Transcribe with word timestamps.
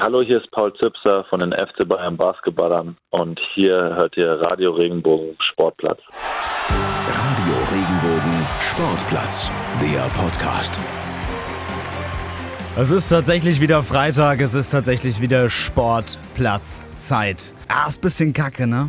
Hallo, 0.00 0.22
hier 0.22 0.38
ist 0.42 0.50
Paul 0.52 0.72
Zipser 0.82 1.24
von 1.28 1.40
den 1.40 1.52
FC 1.52 1.86
Bayern 1.86 2.16
Basketballern 2.16 2.96
und 3.10 3.38
hier 3.54 3.74
hört 3.74 4.16
ihr 4.16 4.40
Radio 4.40 4.72
Regenbogen 4.72 5.36
Sportplatz. 5.52 6.00
Radio 6.70 7.54
Regenbogen 7.70 8.46
Sportplatz, 8.62 9.50
der 9.82 10.00
Podcast. 10.18 10.78
Es 12.74 12.90
ist 12.90 13.08
tatsächlich 13.08 13.60
wieder 13.60 13.82
Freitag, 13.82 14.40
es 14.40 14.54
ist 14.54 14.70
tatsächlich 14.70 15.20
wieder 15.20 15.50
Sportplatzzeit. 15.50 17.52
Ah, 17.68 17.86
ist 17.86 17.98
ein 17.98 18.00
bisschen 18.00 18.32
kacke, 18.32 18.66
ne? 18.66 18.88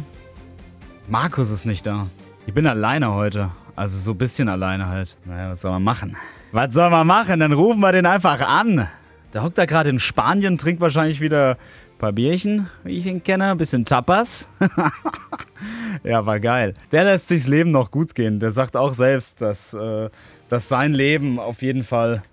Markus 1.09 1.51
ist 1.51 1.65
nicht 1.65 1.85
da. 1.85 2.07
Ich 2.47 2.53
bin 2.53 2.65
alleine 2.65 3.13
heute. 3.13 3.49
Also 3.75 3.97
so 3.97 4.11
ein 4.11 4.17
bisschen 4.17 4.47
alleine 4.47 4.87
halt. 4.87 5.17
Naja, 5.25 5.51
was 5.51 5.59
soll 5.61 5.71
man 5.71 5.83
machen? 5.83 6.15
Was 6.53 6.73
soll 6.73 6.89
man 6.89 7.05
machen? 7.05 7.41
Dann 7.41 7.51
rufen 7.51 7.81
wir 7.81 7.91
den 7.91 8.05
einfach 8.05 8.39
an. 8.39 8.87
Der 9.33 9.43
hockt 9.43 9.57
da 9.57 9.65
gerade 9.65 9.89
in 9.89 9.99
Spanien, 9.99 10.57
trinkt 10.57 10.81
wahrscheinlich 10.81 11.19
wieder 11.19 11.51
ein 11.51 11.97
paar 11.97 12.11
Bierchen, 12.11 12.69
wie 12.83 12.97
ich 12.97 13.05
ihn 13.05 13.23
kenne. 13.23 13.51
Ein 13.51 13.57
bisschen 13.57 13.85
Tapas. 13.85 14.47
ja, 16.03 16.25
war 16.25 16.39
geil. 16.39 16.73
Der 16.91 17.05
lässt 17.05 17.27
sich's 17.27 17.47
Leben 17.47 17.71
noch 17.71 17.91
gut 17.91 18.13
gehen. 18.13 18.39
Der 18.39 18.51
sagt 18.51 18.77
auch 18.77 18.93
selbst, 18.93 19.41
dass, 19.41 19.73
äh, 19.73 20.09
dass 20.49 20.69
sein 20.69 20.93
Leben 20.93 21.39
auf 21.39 21.61
jeden 21.61 21.83
Fall 21.83 22.23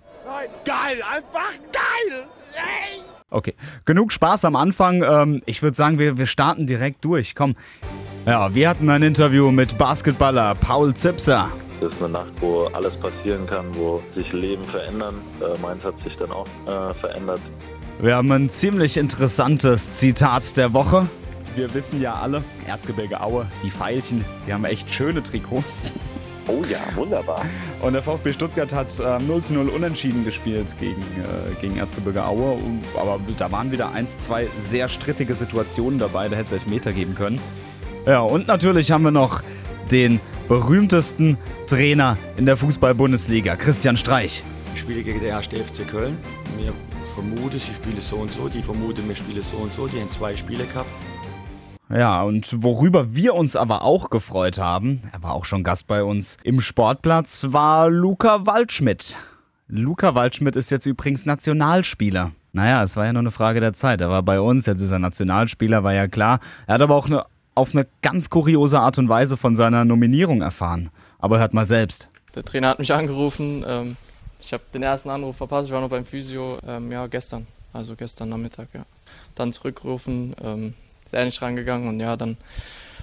Geil, 0.63 1.01
einfach 1.13 1.51
geil! 1.73 2.23
Ey! 2.53 3.01
Okay, 3.29 3.53
genug 3.85 4.11
Spaß 4.11 4.45
am 4.45 4.55
Anfang. 4.55 5.03
Ähm, 5.03 5.41
ich 5.45 5.61
würde 5.61 5.75
sagen, 5.75 5.99
wir, 5.99 6.17
wir 6.17 6.25
starten 6.25 6.67
direkt 6.67 7.03
durch. 7.03 7.35
Komm. 7.35 7.55
Ja, 8.25 8.53
wir 8.53 8.69
hatten 8.69 8.89
ein 8.89 9.03
Interview 9.03 9.51
mit 9.51 9.77
Basketballer 9.77 10.55
Paul 10.55 10.93
Zipser. 10.93 11.49
Das 11.81 11.91
ist 11.93 12.03
eine 12.03 12.13
Nacht, 12.13 12.31
wo 12.39 12.65
alles 12.73 12.95
passieren 12.97 13.47
kann, 13.47 13.65
wo 13.73 14.03
sich 14.15 14.31
Leben 14.33 14.63
verändern. 14.63 15.15
Äh, 15.41 15.59
meins 15.61 15.83
hat 15.83 15.95
sich 16.03 16.15
dann 16.15 16.31
auch 16.31 16.45
äh, 16.67 16.93
verändert. 16.93 17.39
Wir 17.99 18.15
haben 18.15 18.31
ein 18.31 18.49
ziemlich 18.49 18.97
interessantes 18.97 19.91
Zitat 19.91 20.57
der 20.57 20.73
Woche. 20.73 21.07
Wir 21.55 21.73
wissen 21.73 21.99
ja 21.99 22.13
alle, 22.13 22.43
Erzgebirge 22.67 23.19
Aue, 23.19 23.47
die 23.63 23.71
Pfeilchen, 23.71 24.23
die 24.47 24.53
haben 24.53 24.63
echt 24.63 24.93
schöne 24.93 25.23
Trikots. 25.23 25.93
Oh 26.47 26.63
ja, 26.69 26.79
wunderbar. 26.95 27.45
Und 27.81 27.93
der 27.93 28.03
VfB 28.03 28.33
Stuttgart 28.33 28.71
hat 28.73 28.99
äh, 28.99 29.19
0 29.23 29.41
zu 29.41 29.53
0 29.53 29.69
unentschieden 29.69 30.23
gespielt 30.23 30.75
gegen, 30.79 31.01
äh, 31.01 31.61
gegen 31.61 31.77
Erzgebirge 31.77 32.25
Aue. 32.25 32.53
Und, 32.53 32.81
aber 32.99 33.19
da 33.37 33.51
waren 33.51 33.71
wieder 33.71 33.91
eins, 33.91 34.19
zwei 34.19 34.47
sehr 34.59 34.87
strittige 34.87 35.33
Situationen 35.33 35.97
dabei, 35.97 36.29
da 36.29 36.35
hätte 36.35 36.55
es 36.55 36.63
Elfmeter 36.63 36.93
geben 36.93 37.15
können. 37.15 37.39
Ja, 38.05 38.21
und 38.21 38.47
natürlich 38.47 38.91
haben 38.91 39.03
wir 39.03 39.11
noch 39.11 39.41
den 39.91 40.19
berühmtesten 40.51 41.37
Trainer 41.65 42.17
in 42.35 42.45
der 42.45 42.57
Fußball-Bundesliga, 42.57 43.55
Christian 43.55 43.95
Streich. 43.95 44.43
Ich 44.73 44.81
spiele 44.81 45.01
gegen 45.01 45.21
den 45.21 45.33
1. 45.33 45.47
FC 45.47 45.87
Köln. 45.87 46.17
Mir 46.57 46.73
vermute, 47.15 47.57
sie 47.57 47.73
spielen 47.73 48.01
so 48.01 48.17
und 48.17 48.33
so. 48.33 48.49
Die 48.49 48.61
vermuten, 48.61 49.07
wir 49.07 49.15
spielen 49.15 49.41
so 49.41 49.55
und 49.55 49.71
so. 49.71 49.87
Die 49.87 50.01
haben 50.01 50.11
zwei 50.11 50.35
Spiele 50.35 50.65
gehabt. 50.65 50.89
Ja, 51.89 52.23
und 52.23 52.61
worüber 52.63 53.15
wir 53.15 53.33
uns 53.35 53.55
aber 53.55 53.83
auch 53.83 54.09
gefreut 54.09 54.57
haben, 54.57 55.03
er 55.13 55.23
war 55.23 55.35
auch 55.35 55.45
schon 55.45 55.63
Gast 55.63 55.87
bei 55.87 56.03
uns 56.03 56.37
im 56.43 56.59
Sportplatz, 56.59 57.47
war 57.51 57.89
Luca 57.89 58.45
Waldschmidt. 58.45 59.15
Luca 59.69 60.15
Waldschmidt 60.15 60.57
ist 60.57 60.69
jetzt 60.69 60.85
übrigens 60.85 61.25
Nationalspieler. 61.25 62.33
Naja, 62.51 62.83
es 62.83 62.97
war 62.97 63.05
ja 63.05 63.13
nur 63.13 63.21
eine 63.21 63.31
Frage 63.31 63.61
der 63.61 63.71
Zeit. 63.71 64.01
Er 64.01 64.09
war 64.09 64.21
bei 64.21 64.41
uns, 64.41 64.65
jetzt 64.65 64.81
ist 64.81 64.91
er 64.91 64.99
Nationalspieler, 64.99 65.85
war 65.85 65.93
ja 65.93 66.09
klar. 66.09 66.41
Er 66.67 66.73
hat 66.73 66.81
aber 66.81 66.95
auch 66.95 67.05
eine, 67.05 67.23
auf 67.55 67.73
eine 67.73 67.87
ganz 68.01 68.29
kuriose 68.29 68.79
Art 68.79 68.97
und 68.97 69.09
Weise 69.09 69.37
von 69.37 69.55
seiner 69.55 69.85
Nominierung 69.85 70.41
erfahren. 70.41 70.89
Aber 71.19 71.39
hört 71.39 71.53
mal 71.53 71.65
selbst. 71.65 72.09
Der 72.35 72.43
Trainer 72.43 72.69
hat 72.69 72.79
mich 72.79 72.93
angerufen. 72.93 73.63
Ähm, 73.67 73.97
ich 74.39 74.53
habe 74.53 74.63
den 74.73 74.83
ersten 74.83 75.09
Anruf 75.09 75.37
verpasst. 75.37 75.67
Ich 75.67 75.73
war 75.73 75.81
noch 75.81 75.89
beim 75.89 76.05
Physio. 76.05 76.57
Ähm, 76.65 76.91
ja, 76.91 77.07
gestern. 77.07 77.47
Also 77.73 77.95
gestern 77.95 78.29
Nachmittag, 78.29 78.69
ja. 78.73 78.85
Dann 79.35 79.51
zurückgerufen. 79.51 80.35
Ähm, 80.43 80.73
ist 81.05 81.13
er 81.13 81.25
nicht 81.25 81.41
rangegangen 81.41 81.89
und 81.89 81.99
ja, 81.99 82.15
dann 82.15 82.37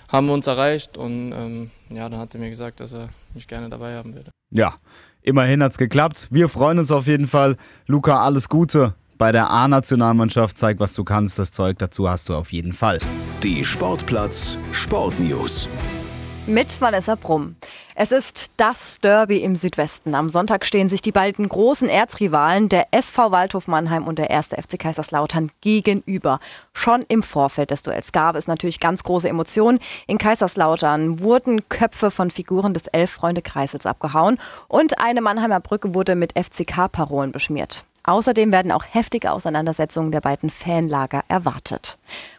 haben 0.08 0.26
wir 0.28 0.32
uns 0.32 0.46
erreicht 0.46 0.96
und 0.96 1.70
ja, 1.90 2.08
dann 2.08 2.18
hat 2.18 2.34
er 2.34 2.40
mir 2.40 2.48
gesagt, 2.48 2.80
dass 2.80 2.94
er 2.94 3.10
mich 3.34 3.46
gerne 3.46 3.68
dabei 3.68 3.96
haben 3.96 4.14
würde. 4.14 4.30
Ja, 4.50 4.76
immerhin 5.20 5.62
hat's 5.62 5.76
geklappt. 5.76 6.28
Wir 6.30 6.48
freuen 6.48 6.78
uns 6.78 6.90
auf 6.90 7.06
jeden 7.06 7.26
Fall. 7.26 7.58
Luca, 7.86 8.24
alles 8.24 8.48
Gute. 8.48 8.94
Bei 9.18 9.32
der 9.32 9.50
A-Nationalmannschaft 9.50 10.56
zeig, 10.56 10.78
was 10.78 10.94
du 10.94 11.02
kannst. 11.02 11.40
Das 11.40 11.50
Zeug 11.50 11.78
dazu 11.78 12.08
hast 12.08 12.28
du 12.28 12.36
auf 12.36 12.52
jeden 12.52 12.72
Fall. 12.72 12.98
Die 13.42 13.64
Sportplatz 13.64 14.56
Sportnews. 14.70 15.68
Mit 16.46 16.80
Vanessa 16.80 17.14
Brumm. 17.16 17.56
Es 17.94 18.10
ist 18.10 18.52
das 18.56 19.00
Derby 19.00 19.38
im 19.38 19.54
Südwesten. 19.54 20.14
Am 20.14 20.30
Sonntag 20.30 20.64
stehen 20.64 20.88
sich 20.88 21.02
die 21.02 21.12
beiden 21.12 21.46
großen 21.46 21.88
Erzrivalen, 21.88 22.70
der 22.70 22.86
SV 22.92 23.32
Waldhof 23.32 23.66
Mannheim 23.66 24.06
und 24.06 24.18
der 24.18 24.30
1. 24.30 24.50
FC 24.50 24.78
Kaiserslautern, 24.78 25.50
gegenüber. 25.60 26.38
Schon 26.72 27.04
im 27.08 27.22
Vorfeld 27.22 27.70
des 27.70 27.82
Duells 27.82 28.12
gab 28.12 28.34
es 28.34 28.46
natürlich 28.46 28.80
ganz 28.80 29.02
große 29.02 29.28
Emotionen. 29.28 29.78
In 30.06 30.16
Kaiserslautern 30.16 31.20
wurden 31.20 31.68
Köpfe 31.68 32.10
von 32.10 32.30
Figuren 32.30 32.72
des 32.72 32.86
Elf-Freunde-Kreisels 32.86 33.84
abgehauen 33.84 34.38
und 34.68 35.00
eine 35.00 35.20
Mannheimer 35.20 35.60
Brücke 35.60 35.94
wurde 35.94 36.14
mit 36.14 36.32
FCK-Parolen 36.32 37.32
beschmiert. 37.32 37.84
Außerdem 38.08 38.52
werden 38.52 38.72
auch 38.72 38.84
heftige 38.88 39.32
Auseinandersetzungen 39.32 40.12
der 40.12 40.22
beiden 40.22 40.48
Fanlager 40.48 41.24
erwartet. 41.28 41.98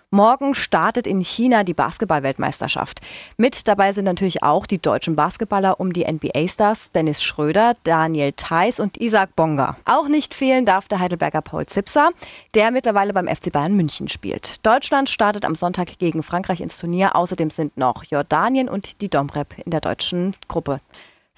Morgen 0.09 0.55
startet 0.55 1.05
in 1.05 1.21
China 1.21 1.63
die 1.63 1.75
Basketball-Weltmeisterschaft. 1.75 3.01
Mit 3.37 3.67
dabei 3.67 3.93
sind 3.93 4.05
natürlich 4.05 4.41
auch 4.41 4.65
die 4.65 4.79
deutschen 4.81 5.15
Basketballer 5.15 5.79
um 5.79 5.93
die 5.93 6.11
NBA-Stars 6.11 6.89
Dennis 6.93 7.21
Schröder, 7.21 7.75
Daniel 7.83 8.33
Theiss 8.35 8.79
und 8.79 8.97
Isaac 8.97 9.35
Bonga. 9.35 9.77
Auch 9.85 10.07
nicht 10.07 10.33
fehlen 10.33 10.65
darf 10.65 10.87
der 10.87 10.97
Heidelberger 10.97 11.43
Paul 11.43 11.67
Zipser, 11.67 12.09
der 12.55 12.71
mittlerweile 12.71 13.13
beim 13.13 13.27
FC 13.27 13.51
Bayern 13.51 13.75
München 13.75 14.09
spielt. 14.09 14.65
Deutschland 14.65 15.07
startet 15.07 15.45
am 15.45 15.53
Sonntag 15.53 15.99
gegen 15.99 16.23
Frankreich 16.23 16.61
ins 16.61 16.79
Turnier. 16.79 17.15
Außerdem 17.15 17.51
sind 17.51 17.77
noch 17.77 18.03
Jordanien 18.05 18.69
und 18.69 19.01
die 19.01 19.09
Domrep 19.09 19.59
in 19.63 19.69
der 19.69 19.81
deutschen 19.81 20.33
Gruppe. 20.47 20.81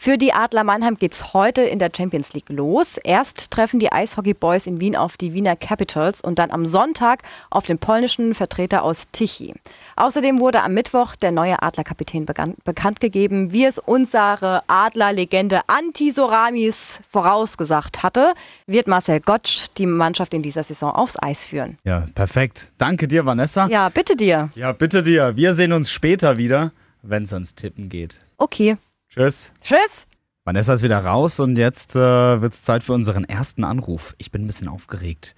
Für 0.03 0.17
die 0.17 0.34
Adler 0.34 0.63
Mannheim 0.63 0.97
geht's 0.97 1.31
heute 1.35 1.62
in 1.62 1.78
der 1.78 1.91
Champions 1.95 2.34
League 2.34 2.50
los. 2.50 2.97
Erst 3.03 3.51
treffen 3.51 3.79
die 3.79 3.91
Eishockey 3.91 4.34
Boys 4.34 4.66
in 4.66 4.79
Wien 4.79 4.95
auf 4.95 5.16
die 5.16 5.35
Wiener 5.35 5.56
Capitals 5.56 6.22
und 6.22 6.39
dann 6.39 6.50
am 6.50 6.66
Sonntag 6.66 7.22
auf 7.51 7.67
den 7.67 7.78
polnischen 7.78 8.34
Vertreter 8.34 8.81
aus 8.81 9.12
Tichy. 9.12 9.53
Außerdem 9.97 10.39
wurde 10.39 10.63
am 10.63 10.73
Mittwoch 10.73 11.16
der 11.16 11.29
neue 11.29 11.62
Adlerkapitän 11.62 12.25
bekannt 12.25 13.00
gegeben, 13.00 13.51
wie 13.51 13.63
es 13.63 13.78
unsere 13.78 14.63
Adlerlegende 14.66 15.62
Anti 15.67 16.09
Soramis 16.09 17.01
vorausgesagt 17.12 18.01
hatte, 18.01 18.33
wird 18.66 18.88
Marcel 18.88 19.19
Gottsch 19.19 19.68
die 19.78 19.85
Mannschaft 19.85 20.33
in 20.33 20.41
dieser 20.41 20.63
Saison 20.63 20.95
aufs 20.95 21.22
Eis 21.22 21.45
führen. 21.45 21.78
Ja, 21.83 22.07
perfekt. 22.16 22.73
Danke 22.79 23.07
dir, 23.07 23.28
Vanessa. 23.28 23.68
Ja, 23.68 23.89
bitte 23.89 24.16
dir. 24.16 24.50
Ja, 24.56 24.72
bitte 24.72 25.03
dir. 25.03 25.35
Wir 25.35 25.53
sehen 25.53 25.72
uns 25.72 25.91
später 25.91 26.39
wieder, 26.39 26.72
wenn 27.03 27.22
es 27.22 27.33
ans 27.33 27.53
Tippen 27.53 27.88
geht. 27.88 28.18
Okay. 28.39 28.78
Tschüss. 29.14 29.54
Tschüss. 29.60 30.08
Vanessa 30.46 30.74
ist 30.74 30.84
wieder 30.84 31.00
raus 31.04 31.42
und 31.42 31.58
jetzt 31.58 31.98
äh, 31.98 32.00
wird 32.42 32.54
es 32.54 32.64
Zeit 32.64 32.82
für 32.82 32.94
unseren 32.94 33.26
ersten 33.26 33.66
Anruf. 33.66 34.16
Ich 34.18 34.32
bin 34.32 34.42
ein 34.42 34.48
bisschen 34.48 34.70
aufgeregt. 34.70 35.36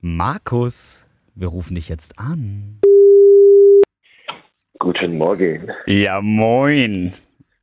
Markus, 0.00 1.04
wir 1.34 1.48
rufen 1.48 1.74
dich 1.74 1.90
jetzt 1.90 2.18
an. 2.18 2.80
Guten 4.78 5.18
Morgen. 5.18 5.70
Ja, 5.84 6.22
moin. 6.22 7.12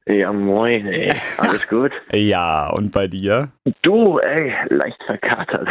Ja, 0.05 0.31
moin, 0.31 0.85
ey. 0.85 1.11
Alles 1.39 1.67
gut? 1.67 1.93
Ja, 2.13 2.69
und 2.69 2.91
bei 2.91 3.07
dir? 3.07 3.51
Du, 3.81 4.19
ey, 4.19 4.53
leicht 4.69 5.01
verkatert. 5.03 5.67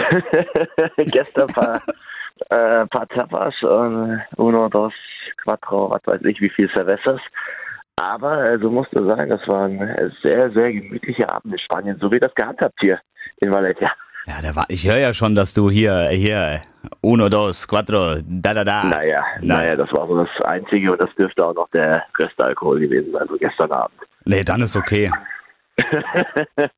Gestern 0.96 1.46
paar, 1.46 1.80
äh, 2.50 2.84
paar 2.86 3.06
Tapas 3.10 3.54
und 3.62 4.20
uno, 4.38 4.68
dos, 4.68 4.92
quattro, 5.36 5.88
was 5.92 6.02
weiß 6.04 6.22
ich, 6.24 6.40
wie 6.40 6.50
viel 6.50 6.68
Cervezas. 6.74 7.20
Aber 8.00 8.50
äh, 8.50 8.58
so 8.60 8.70
musste 8.70 9.04
sein, 9.04 9.28
das 9.28 9.40
war 9.48 9.64
ein 9.66 10.12
sehr, 10.22 10.50
sehr 10.52 10.72
gemütlicher 10.72 11.32
Abend 11.34 11.52
in 11.54 11.58
Spanien, 11.58 11.98
so 12.00 12.10
wie 12.12 12.18
das 12.20 12.34
gehandhabt 12.34 12.74
hier 12.80 12.98
in 13.40 13.52
Valencia. 13.52 13.90
Ja, 14.26 14.42
der 14.42 14.54
war, 14.56 14.66
ich 14.68 14.86
höre 14.86 14.98
ja 14.98 15.14
schon, 15.14 15.34
dass 15.34 15.54
du 15.54 15.70
hier, 15.70 16.08
hier, 16.10 16.60
uno, 17.00 17.28
dos, 17.30 17.66
cuatro, 17.66 18.16
da, 18.26 18.52
da, 18.52 18.62
da. 18.64 18.84
Naja, 18.84 19.24
naja, 19.40 19.74
das 19.74 19.90
war 19.92 20.06
so 20.06 20.22
das 20.22 20.28
Einzige 20.44 20.92
und 20.92 21.02
das 21.02 21.08
dürfte 21.18 21.44
auch 21.46 21.54
noch 21.54 21.68
der 21.70 22.04
größte 22.12 22.44
Alkohol 22.44 22.80
gewesen 22.80 23.10
sein, 23.12 23.26
so 23.28 23.36
gestern 23.38 23.72
Abend. 23.72 23.98
Nee, 24.26 24.42
dann 24.42 24.60
ist 24.60 24.76
okay. 24.76 25.10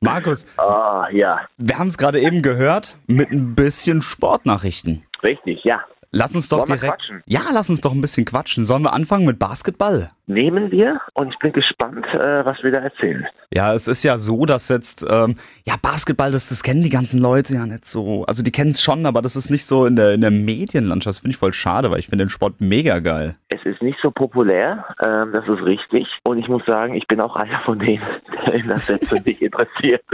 Markus, 0.00 0.46
Ah, 0.58 1.06
ja, 1.12 1.40
wir 1.56 1.78
haben 1.78 1.86
es 1.88 1.96
gerade 1.96 2.20
eben 2.20 2.42
gehört 2.42 2.96
mit 3.06 3.30
ein 3.30 3.54
bisschen 3.54 4.02
Sportnachrichten. 4.02 5.04
richtig, 5.22 5.60
ja. 5.64 5.80
Lass 6.16 6.34
uns 6.34 6.48
doch 6.48 6.58
Wollen 6.58 6.66
direkt. 6.78 6.84
quatschen? 6.84 7.22
Ja, 7.26 7.40
lass 7.52 7.68
uns 7.70 7.80
doch 7.80 7.92
ein 7.92 8.00
bisschen 8.00 8.24
quatschen. 8.24 8.64
Sollen 8.64 8.82
wir 8.82 8.92
anfangen 8.92 9.26
mit 9.26 9.38
Basketball? 9.38 10.08
Nehmen 10.26 10.70
wir 10.70 11.00
und 11.14 11.32
ich 11.32 11.38
bin 11.38 11.52
gespannt, 11.52 12.06
äh, 12.14 12.44
was 12.44 12.62
wir 12.62 12.72
da 12.72 12.80
erzählen. 12.80 13.26
Ja, 13.52 13.74
es 13.74 13.88
ist 13.88 14.02
ja 14.04 14.16
so, 14.18 14.46
dass 14.46 14.68
jetzt, 14.68 15.04
ähm, 15.08 15.36
ja, 15.66 15.74
Basketball, 15.82 16.32
das, 16.32 16.48
das 16.48 16.62
kennen 16.62 16.82
die 16.82 16.88
ganzen 16.90 17.20
Leute 17.20 17.54
ja 17.54 17.66
nicht 17.66 17.84
so. 17.84 18.24
Also 18.26 18.42
die 18.42 18.52
kennen 18.52 18.70
es 18.70 18.82
schon, 18.82 19.04
aber 19.06 19.20
das 19.22 19.36
ist 19.36 19.50
nicht 19.50 19.66
so 19.66 19.84
in 19.86 19.96
der, 19.96 20.12
in 20.14 20.22
der 20.22 20.30
Medienlandschaft. 20.30 21.16
Das 21.16 21.18
finde 21.18 21.32
ich 21.32 21.36
voll 21.36 21.52
schade, 21.52 21.90
weil 21.90 21.98
ich 21.98 22.06
finde 22.08 22.24
den 22.24 22.30
Sport 22.30 22.60
mega 22.60 23.00
geil. 23.00 23.34
Es 23.48 23.60
ist 23.64 23.82
nicht 23.82 23.98
so 24.02 24.10
populär, 24.10 24.86
ähm, 25.04 25.32
das 25.32 25.46
ist 25.46 25.62
richtig. 25.62 26.06
Und 26.26 26.38
ich 26.38 26.48
muss 26.48 26.62
sagen, 26.66 26.94
ich 26.94 27.06
bin 27.06 27.20
auch 27.20 27.36
einer 27.36 27.60
von 27.64 27.78
denen, 27.78 28.02
der 28.46 28.54
in 28.54 28.68
das 28.68 28.86
Sätze 28.86 29.16
nicht 29.24 29.42
interessiert. 29.42 30.02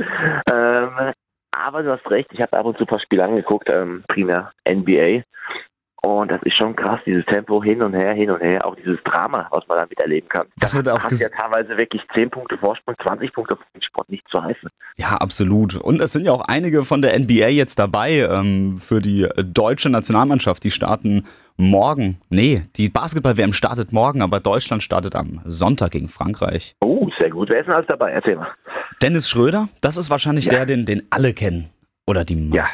Ähm, 0.53 1.13
Aber 1.53 1.83
du 1.83 1.91
hast 1.93 2.09
recht, 2.11 2.29
ich 2.33 2.41
habe 2.41 2.57
ab 2.57 2.65
und 2.65 2.77
zu 2.77 2.85
ein 2.85 2.87
paar 2.87 3.01
Spiele 3.01 3.25
angeguckt, 3.25 3.69
ähm, 3.73 4.03
primär 4.09 4.53
NBA. 4.69 5.23
Und 6.03 6.31
das 6.31 6.41
ist 6.45 6.57
schon 6.57 6.75
krass, 6.75 6.99
dieses 7.05 7.25
Tempo 7.27 7.63
hin 7.63 7.83
und 7.83 7.93
her, 7.95 8.15
hin 8.15 8.31
und 8.31 8.41
her, 8.41 8.65
auch 8.67 8.75
dieses 8.77 8.99
Drama, 9.05 9.47
was 9.51 9.67
man 9.69 9.79
damit 9.79 10.01
erleben 10.01 10.29
kann. 10.29 10.47
Das 10.59 10.75
wird 10.75 10.89
auch 10.89 10.99
hat 10.99 11.13
ja 11.13 11.29
teilweise 11.29 11.77
wirklich 11.77 12.01
10 12.17 12.31
Punkte 12.31 12.57
Vorsprung, 12.57 12.95
20 13.07 13.33
Punkte 13.35 13.57
auf 13.57 13.61
den 13.75 13.83
Sport 13.83 14.09
nicht 14.09 14.25
zu 14.31 14.43
heißen. 14.43 14.69
Ja, 14.97 15.17
absolut. 15.17 15.75
Und 15.77 16.01
es 16.01 16.13
sind 16.13 16.25
ja 16.25 16.33
auch 16.33 16.45
einige 16.49 16.85
von 16.85 17.03
der 17.03 17.19
NBA 17.19 17.49
jetzt 17.49 17.79
dabei 17.79 18.21
ähm, 18.21 18.79
für 18.81 19.01
die 19.01 19.29
deutsche 19.45 19.91
Nationalmannschaft. 19.91 20.65
Die 20.65 20.71
starten 20.71 21.27
morgen. 21.59 22.19
Nee, 22.31 22.63
die 22.77 22.89
Basketball-WM 22.89 23.53
startet 23.53 23.93
morgen, 23.93 24.23
aber 24.23 24.41
Deutschland 24.41 24.83
startet 24.83 25.15
am 25.15 25.41
Sonntag 25.45 25.91
gegen 25.91 26.09
Frankreich. 26.09 26.77
Oh, 26.83 27.09
sehr 27.19 27.29
gut. 27.31 27.51
Wer 27.51 27.61
ist 27.61 27.67
denn 27.67 27.75
alles 27.75 27.87
dabei? 27.89 28.13
Erzähl 28.13 28.37
mal. 28.37 28.49
Dennis 29.03 29.29
Schröder, 29.29 29.69
das 29.83 29.99
ist 29.99 30.09
wahrscheinlich 30.09 30.47
Ja. 30.47 30.53
der, 30.53 30.67
den, 30.67 30.87
den 30.87 31.03
alle 31.11 31.35
kennen. 31.35 31.69
Oder 32.07 32.25
die 32.25 32.51
Ja. 32.51 32.65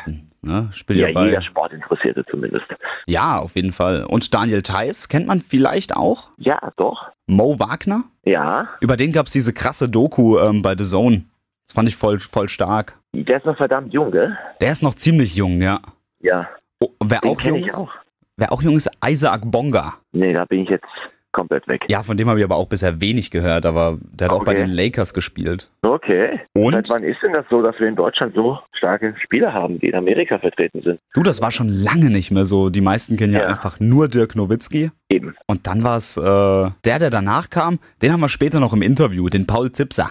Ne? 0.47 0.69
Spielt 0.73 0.99
Ja, 1.01 1.09
ja, 1.09 1.15
bei. 1.15 1.27
jeder 1.27 1.43
Sportinteressierte 1.43 2.25
zumindest. 2.31 2.65
Ja, 3.07 3.39
auf 3.39 3.55
jeden 3.57 3.73
Fall. 3.73 4.05
Und 4.05 4.33
Daniel 4.33 4.63
Theiss 4.63 5.09
kennt 5.09 5.27
man 5.27 5.41
vielleicht 5.41 5.97
auch. 5.97 6.31
Ja, 6.39 6.59
doch. 6.77 7.11
Mo 7.27 7.59
Wagner. 7.59 8.05
Ja, 8.25 8.69
Über 8.81 8.97
den 8.97 9.13
gab 9.13 9.27
es 9.27 9.33
diese 9.33 9.53
krasse 9.53 9.89
Doku 9.89 10.39
ähm, 10.39 10.63
bei 10.63 10.75
The 10.77 10.85
Zone. 10.85 11.25
Das 11.67 11.75
fand 11.75 11.89
ich 11.89 11.97
voll, 11.97 12.21
voll 12.21 12.49
stark. 12.49 12.97
der 13.13 13.39
ist 13.39 13.47
noch 13.47 13.57
verdammt 13.57 13.93
jung, 13.93 14.11
gell? 14.13 14.37
Der 14.61 14.71
ist 14.71 14.83
noch 14.83 14.95
ziemlich 14.95 15.35
jung, 15.35 15.61
ja. 15.61 15.81
Ja, 16.21 16.49
Oh, 16.81 16.91
wer, 17.05 17.21
den 17.21 17.31
auch 17.31 17.41
jung 17.41 17.65
ist, 17.65 17.75
auch. 17.75 17.91
wer 18.37 18.53
auch 18.53 18.63
jung 18.63 18.77
ist, 18.77 18.91
Isaac 19.05 19.43
Bonga. 19.45 19.95
Nee, 20.13 20.33
da 20.35 20.45
bin 20.45 20.61
ich 20.61 20.69
jetzt 20.69 20.85
komplett 21.33 21.67
weg. 21.69 21.83
Ja, 21.89 22.03
von 22.03 22.17
dem 22.17 22.29
habe 22.29 22.39
ich 22.39 22.45
aber 22.45 22.57
auch 22.57 22.69
bisher 22.69 23.01
wenig 23.01 23.31
gehört, 23.31 23.67
aber 23.67 23.99
der 24.01 24.29
hat 24.29 24.33
auch 24.35 24.45
bei 24.45 24.53
Okay. 24.53 24.63
den 24.65 24.71
Lakers 24.71 25.13
gespielt. 25.15 25.69
Okay. 25.83 26.41
Seit 26.55 26.65
Und 26.65 26.89
wann 26.89 27.03
ist 27.03 27.19
denn 27.23 27.33
das 27.35 27.45
so, 27.51 27.61
dass 27.63 27.79
wir 27.79 27.89
in 27.89 27.97
Deutschland 27.97 28.35
so 28.35 28.59
starke 28.73 29.15
Spieler 29.23 29.53
haben, 29.53 29.79
die 29.79 29.87
in 29.89 29.95
Amerika 29.95 30.39
vertreten 30.39 30.83
sind? 30.83 30.99
du, 31.15 31.23
das 31.23 31.41
war 31.43 31.51
schon 31.51 31.69
lange 31.69 32.11
nicht 32.11 32.31
mehr 32.31 32.45
so. 32.47 32.71
Die 32.71 32.81
meisten 32.81 33.17
kennen 33.17 33.33
ja, 33.35 33.41
Ja. 33.41 33.47
einfach 33.49 33.81
nur 33.81 34.09
Dirk 34.09 34.35
Nowitzki. 34.37 34.91
Eben. 35.11 35.35
Und 35.47 35.67
dann 35.67 35.83
war 35.83 35.97
es 35.97 36.17
äh, 36.17 36.23
der, 36.23 36.99
der 36.99 37.11
danach 37.11 37.51
kam, 37.51 37.79
den 38.03 38.13
haben 38.13 38.21
wir 38.21 38.29
später 38.29 38.59
noch 38.61 38.73
im 38.73 38.83
Interview, 38.83 39.29
den 39.29 39.47
Paul 39.47 39.71
Zipser. 39.73 40.11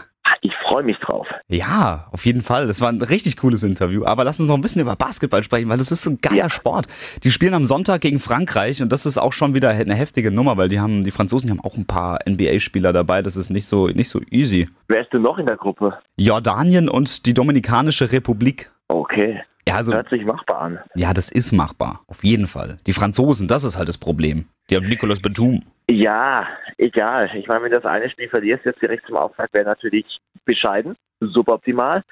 Ich 0.75 0.77
freue 0.77 0.83
mich 0.83 0.97
drauf. 0.99 1.27
Ja, 1.47 2.07
auf 2.11 2.25
jeden 2.25 2.41
Fall. 2.41 2.67
Das 2.67 2.81
war 2.81 2.89
ein 2.89 3.01
richtig 3.01 3.37
cooles 3.37 3.63
Interview. 3.63 4.03
Aber 4.03 4.25
lass 4.25 4.41
uns 4.41 4.49
noch 4.49 4.55
ein 4.55 4.61
bisschen 4.61 4.81
über 4.81 4.97
Basketball 4.97 5.41
sprechen, 5.41 5.69
weil 5.69 5.77
das 5.77 5.89
ist 5.89 6.05
ein 6.05 6.19
geiler 6.21 6.35
Ja. 6.35 6.49
Sport. 6.49 6.87
Die 7.23 7.31
spielen 7.31 7.53
am 7.53 7.63
Sonntag 7.63 8.01
gegen 8.01 8.19
Frankreich 8.19 8.81
und 8.81 8.91
das 8.91 9.05
ist 9.05 9.17
auch 9.17 9.31
schon 9.31 9.55
wieder 9.55 9.69
eine 9.69 9.95
heftige 9.95 10.31
Nummer, 10.31 10.57
weil 10.57 10.67
die 10.67 10.81
haben, 10.81 11.05
die 11.05 11.11
Franzosen 11.11 11.49
haben 11.49 11.61
auch 11.61 11.77
ein 11.77 11.85
paar 11.85 12.19
NBA-Spieler 12.27 12.91
dabei. 12.91 13.21
Das 13.21 13.37
ist 13.37 13.49
nicht 13.51 13.67
so, 13.67 13.87
nicht 13.87 14.09
so 14.09 14.19
easy. 14.31 14.67
Wer 14.89 15.01
ist 15.03 15.13
denn 15.13 15.21
noch 15.21 15.37
in 15.37 15.45
der 15.45 15.55
Gruppe? 15.55 15.97
Jordanien 16.17 16.89
und 16.89 17.25
die 17.25 17.33
Dominikanische 17.33 18.11
Republik. 18.11 18.69
Okay. 18.89 19.39
Ja, 19.67 19.75
also, 19.75 19.93
Hört 19.93 20.09
sich 20.09 20.25
machbar 20.25 20.61
an. 20.61 20.79
ja, 20.95 21.13
das 21.13 21.31
ist 21.31 21.53
machbar. 21.53 22.01
Auf 22.07 22.23
jeden 22.25 22.47
Fall. 22.47 22.79
Die 22.85 22.93
Franzosen, 22.93 23.47
das 23.47 23.63
ist 23.63 23.77
halt 23.77 23.87
das 23.87 23.97
Problem. 23.97 24.45
Die 24.69 24.75
haben 24.75 24.87
Nicolas 24.87 25.19
Batum. 25.21 25.63
Ja, 25.89 26.47
egal. 26.77 27.29
Ich 27.35 27.47
meine, 27.47 27.63
wenn 27.63 27.71
du 27.71 27.79
das 27.79 27.85
eine 27.85 28.09
Spiel 28.09 28.29
verlierst, 28.29 28.65
jetzt 28.65 28.81
direkt 28.81 29.05
zum 29.05 29.17
Auftakt, 29.17 29.53
wäre 29.53 29.65
natürlich 29.65 30.05
bescheiden, 30.45 30.95
suboptimal. 31.19 32.03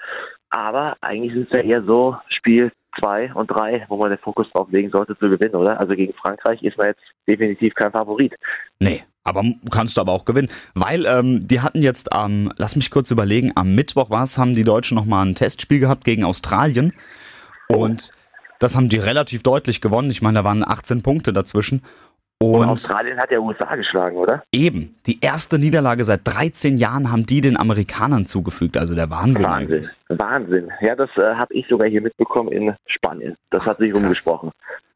Aber 0.49 0.95
eigentlich 1.01 1.35
ist 1.35 1.51
es 1.51 1.57
ja 1.57 1.63
eher 1.63 1.83
so, 1.83 2.15
Spiel 2.29 2.71
zwei 2.99 3.33
und 3.33 3.47
drei, 3.47 3.85
wo 3.89 3.97
man 3.97 4.09
den 4.09 4.19
Fokus 4.19 4.47
drauf 4.51 4.67
legen 4.71 4.91
sollte 4.91 5.17
zu 5.17 5.29
gewinnen, 5.29 5.55
oder? 5.55 5.79
Also 5.79 5.95
gegen 5.95 6.13
Frankreich 6.13 6.61
ist 6.61 6.77
man 6.77 6.87
jetzt 6.87 7.01
definitiv 7.27 7.73
kein 7.73 7.91
Favorit. 7.91 8.35
Nee, 8.79 9.03
aber 9.23 9.43
kannst 9.71 9.97
du 9.97 10.01
aber 10.01 10.11
auch 10.11 10.25
gewinnen. 10.25 10.49
Weil 10.75 11.05
ähm, 11.05 11.47
die 11.47 11.61
hatten 11.61 11.81
jetzt 11.81 12.13
am, 12.13 12.51
lass 12.57 12.75
mich 12.75 12.91
kurz 12.91 13.09
überlegen, 13.09 13.51
am 13.55 13.73
Mittwoch 13.73 14.09
war 14.09 14.23
es, 14.23 14.37
haben 14.37 14.53
die 14.53 14.63
Deutschen 14.63 14.95
nochmal 14.95 15.25
ein 15.25 15.35
Testspiel 15.35 15.79
gehabt 15.79 16.03
gegen 16.03 16.23
Australien. 16.23 16.93
Und 17.67 18.11
das 18.59 18.75
haben 18.75 18.89
die 18.89 18.97
relativ 18.97 19.43
deutlich 19.43 19.81
gewonnen. 19.81 20.11
Ich 20.11 20.21
meine, 20.21 20.39
da 20.39 20.43
waren 20.43 20.63
18 20.63 21.01
Punkte 21.01 21.33
dazwischen. 21.33 21.81
Und, 22.51 22.61
Und 22.61 22.69
Australien 22.69 23.17
hat 23.17 23.31
ja 23.31 23.39
USA 23.39 23.75
geschlagen, 23.75 24.17
oder? 24.17 24.43
eben, 24.51 24.95
die 25.05 25.19
erste 25.21 25.57
Niederlage 25.59 26.03
seit 26.03 26.21
13 26.25 26.77
Jahren 26.77 27.11
haben 27.11 27.25
die 27.25 27.41
den 27.41 27.57
Amerikanern 27.57 28.25
zugefügt. 28.25 28.77
Also 28.77 28.95
der 28.95 29.09
Wahnsinn. 29.09 29.45
Wahnsinn. 29.45 29.75
eigentlich. 29.77 29.89
Wahnsinn. 30.09 30.71
Ja, 30.81 30.95
das 30.95 31.09
äh, 31.17 31.35
habe 31.35 31.53
ich 31.53 31.65
sogar 31.67 31.89
hier 31.89 32.01
mitbekommen 32.01 32.51
in 32.51 32.73
Spanien. 32.87 33.35
Das 33.49 33.65
hat 33.65 33.77
sich 33.77 33.91
Krass. 33.91 34.01
rumgesprochen. 34.01 34.51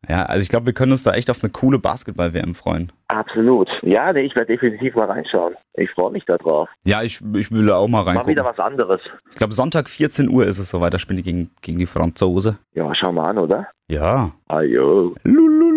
Ja, 0.07 0.23
also 0.23 0.41
ich 0.41 0.49
glaube, 0.49 0.67
wir 0.67 0.73
können 0.73 0.91
uns 0.91 1.03
da 1.03 1.11
echt 1.13 1.29
auf 1.29 1.43
eine 1.43 1.51
coole 1.51 1.79
Basketball-WM 1.79 2.55
freuen. 2.55 2.91
Absolut. 3.09 3.67
Ja, 3.81 4.13
nee, 4.13 4.21
ich 4.21 4.35
werde 4.35 4.53
definitiv 4.53 4.95
mal 4.95 5.05
reinschauen. 5.09 5.55
Ich 5.73 5.89
freue 5.91 6.11
mich 6.11 6.23
da 6.25 6.37
drauf. 6.37 6.69
Ja, 6.85 7.01
ich, 7.01 7.19
ich 7.35 7.51
will 7.51 7.65
da 7.65 7.75
auch 7.77 7.87
mal 7.87 7.99
Mal 8.03 8.11
reingucken. 8.11 8.31
wieder 8.31 8.45
was 8.45 8.59
anderes. 8.59 9.01
Ich 9.31 9.35
glaube, 9.37 9.53
Sonntag 9.53 9.89
14 9.89 10.29
Uhr 10.29 10.45
ist 10.45 10.59
es 10.59 10.69
soweit. 10.69 10.93
Da 10.93 10.99
spielen 10.99 11.17
die 11.17 11.23
gegen, 11.23 11.49
gegen 11.61 11.79
die 11.79 11.85
Franzose. 11.87 12.57
Ja, 12.73 12.91
schau 12.95 13.11
mal 13.11 13.23
an, 13.27 13.37
oder? 13.39 13.67
Ja. 13.89 14.31
Ajo. 14.47 15.15
Lululu. 15.23 15.76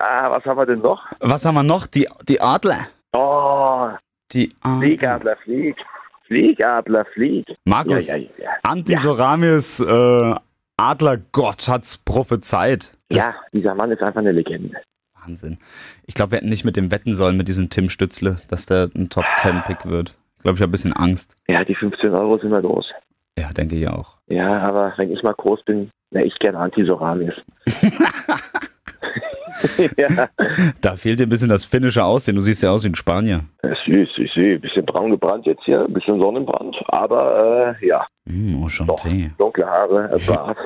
ah, 0.00 0.30
was 0.30 0.44
haben 0.44 0.58
wir 0.58 0.66
denn 0.66 0.80
noch? 0.80 1.02
Was 1.20 1.44
haben 1.44 1.54
wir 1.54 1.62
noch? 1.62 1.86
Die, 1.86 2.08
die 2.28 2.40
Adler. 2.40 2.88
Oh, 3.12 3.90
Die 4.32 4.48
Adler. 4.62 4.80
Fliegadler, 4.80 5.36
flieg. 5.44 5.76
Fliegadler, 6.26 7.04
flieg. 7.12 7.44
Ja, 7.48 7.54
Markus, 7.64 8.08
ja, 8.08 8.16
ja. 8.16 8.28
Antisoramis 8.62 9.80
äh, 9.80 10.34
Adlergott 10.76 11.68
hat's 11.68 11.98
prophezeit. 11.98 12.96
Das- 13.08 13.18
Ja, 13.26 13.34
dieser 13.52 13.74
Mann 13.74 13.90
ist 13.92 14.02
einfach 14.02 14.20
eine 14.20 14.32
Legende. 14.32 14.76
Wahnsinn. 15.22 15.58
Ich 16.06 16.14
glaube, 16.14 16.32
wir 16.32 16.38
hätten 16.38 16.48
nicht 16.48 16.64
mit 16.64 16.76
dem 16.76 16.90
wetten 16.90 17.14
sollen, 17.14 17.36
mit 17.36 17.48
diesem 17.48 17.70
Tim 17.70 17.88
Stützle, 17.88 18.38
dass 18.48 18.66
der 18.66 18.90
ein 18.94 19.08
Top 19.10 19.24
10 19.38 19.62
Pick 19.64 19.86
wird. 19.86 20.14
Ich 20.36 20.42
glaube, 20.42 20.56
ich 20.56 20.62
habe 20.62 20.70
ein 20.70 20.72
bisschen 20.72 20.92
Angst. 20.92 21.36
Ja, 21.48 21.64
die 21.64 21.74
15 21.74 22.12
Euro 22.14 22.36
sind 22.38 22.50
wir 22.50 22.60
los. 22.60 22.86
Ja, 23.38 23.50
denke 23.52 23.76
ich 23.76 23.88
auch. 23.88 24.18
Ja, 24.28 24.62
aber 24.62 24.92
wenn 24.98 25.10
ich 25.10 25.22
mal 25.22 25.32
groß 25.34 25.64
bin, 25.64 25.90
wäre 26.14 26.24
ich 26.26 26.38
gerne 26.38 26.58
Antisoramis. 26.58 27.34
ja, 29.96 30.28
Da 30.80 30.96
fehlt 30.96 31.18
dir 31.18 31.26
ein 31.26 31.28
bisschen 31.28 31.48
das 31.48 31.64
finnische 31.64 32.04
Aussehen. 32.04 32.34
Du 32.36 32.40
siehst 32.40 32.62
ja 32.62 32.70
aus 32.70 32.84
wie 32.84 32.88
ein 32.88 32.94
Spanier. 32.94 33.40
süß, 33.62 34.08
süß, 34.16 34.32
süß. 34.34 34.60
Bisschen 34.60 34.84
braun 34.86 35.10
gebrannt 35.10 35.46
jetzt 35.46 35.62
hier, 35.64 35.84
ein 35.84 35.92
bisschen 35.92 36.20
Sonnenbrand. 36.20 36.76
Aber 36.88 37.76
äh, 37.80 37.86
ja, 37.86 38.06
Mm, 38.26 38.62
oh, 38.64 38.68
Chanté. 38.68 39.30
dunkle 39.36 39.66
Haare, 39.66 40.10
ein 40.14 40.26
Bart 40.26 40.56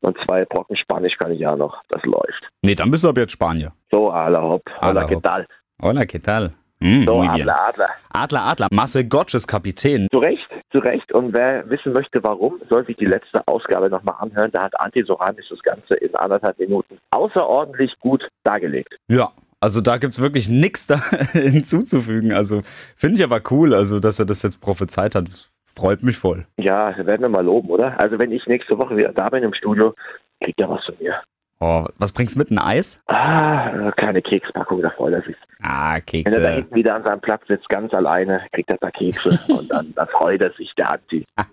und 0.00 0.16
zwei 0.26 0.46
Brocken 0.46 0.76
Spanisch 0.78 1.14
kann 1.18 1.30
ich 1.32 1.40
ja 1.40 1.54
noch. 1.54 1.82
Das 1.90 2.02
läuft. 2.04 2.42
Nee, 2.62 2.74
dann 2.74 2.90
bist 2.90 3.04
du 3.04 3.10
ab 3.10 3.18
jetzt 3.18 3.32
Spanier. 3.32 3.72
So, 3.92 4.10
ala 4.10 4.40
hopp, 4.40 4.62
que 4.80 5.14
hopp. 5.16 5.22
tal. 5.22 5.46
Hola, 5.82 6.02
¿qué 6.06 6.18
tal? 6.18 6.54
Mm, 6.80 7.04
So. 7.06 7.20
Adler, 7.20 7.60
Adler. 7.68 7.88
Adler, 8.14 8.44
Adler. 8.46 8.68
Marcel 8.72 9.04
Gottsch 9.04 9.34
ist 9.34 9.46
Kapitän. 9.46 10.08
Zu 10.10 10.18
Recht, 10.20 10.48
zu 10.76 10.82
Recht. 10.82 11.12
Und 11.12 11.34
wer 11.34 11.68
wissen 11.70 11.92
möchte, 11.92 12.22
warum, 12.22 12.60
soll 12.68 12.84
sich 12.86 12.96
die 12.96 13.06
letzte 13.06 13.46
Ausgabe 13.46 13.88
nochmal 13.88 14.16
anhören. 14.18 14.50
Da 14.52 14.64
hat 14.64 14.78
Anti 14.78 15.02
Soranis 15.04 15.46
das 15.48 15.62
Ganze 15.62 15.94
in 15.94 16.14
anderthalb 16.14 16.58
Minuten 16.58 16.98
außerordentlich 17.10 17.94
gut 18.00 18.26
dargelegt. 18.44 18.96
Ja, 19.08 19.32
also 19.60 19.80
da 19.80 19.96
gibt's 19.96 20.20
wirklich 20.20 20.48
nichts 20.48 20.86
da 20.86 21.00
hinzuzufügen. 21.32 22.32
Also 22.32 22.62
finde 22.96 23.16
ich 23.16 23.24
aber 23.24 23.40
cool, 23.50 23.74
also 23.74 24.00
dass 24.00 24.18
er 24.18 24.26
das 24.26 24.42
jetzt 24.42 24.60
prophezeit 24.60 25.14
hat. 25.14 25.50
Freut 25.74 26.02
mich 26.02 26.16
voll. 26.16 26.46
Ja, 26.58 26.96
werden 26.96 27.22
wir 27.22 27.28
mal 27.28 27.44
loben, 27.44 27.68
oder? 27.68 28.00
Also 28.00 28.18
wenn 28.18 28.32
ich 28.32 28.46
nächste 28.46 28.78
Woche 28.78 28.96
wieder 28.96 29.12
da 29.12 29.28
bin 29.28 29.42
im 29.42 29.52
Studio, 29.52 29.94
kriegt 30.42 30.60
er 30.60 30.70
was 30.70 30.84
von 30.84 30.94
mir. 31.00 31.20
Oh, 31.58 31.86
was 31.98 32.12
bringst 32.12 32.34
du 32.34 32.40
mit? 32.40 32.50
Ein 32.50 32.58
Eis? 32.58 33.00
Ah, 33.06 33.90
keine 33.96 34.20
Kekspackung, 34.20 34.82
da 34.82 34.90
freut 34.90 35.14
er 35.14 35.22
sich. 35.22 35.36
Ah, 35.62 35.94
Wenn 35.94 35.96
er 35.96 35.96
da 35.96 36.00
Kekse. 36.02 36.50
hinten 36.54 36.74
wieder 36.74 36.94
an 36.96 37.04
seinem 37.04 37.20
Platz 37.20 37.42
sitzt, 37.48 37.68
ganz 37.70 37.94
alleine, 37.94 38.42
kriegt 38.52 38.70
er 38.70 38.76
da 38.78 38.90
Kekse 38.90 39.30
und 39.48 39.72
dann, 39.72 39.92
dann 39.94 40.08
freut 40.08 40.42
er 40.42 40.52
sich, 40.52 40.70
der 40.76 40.90
Anti. 40.92 41.24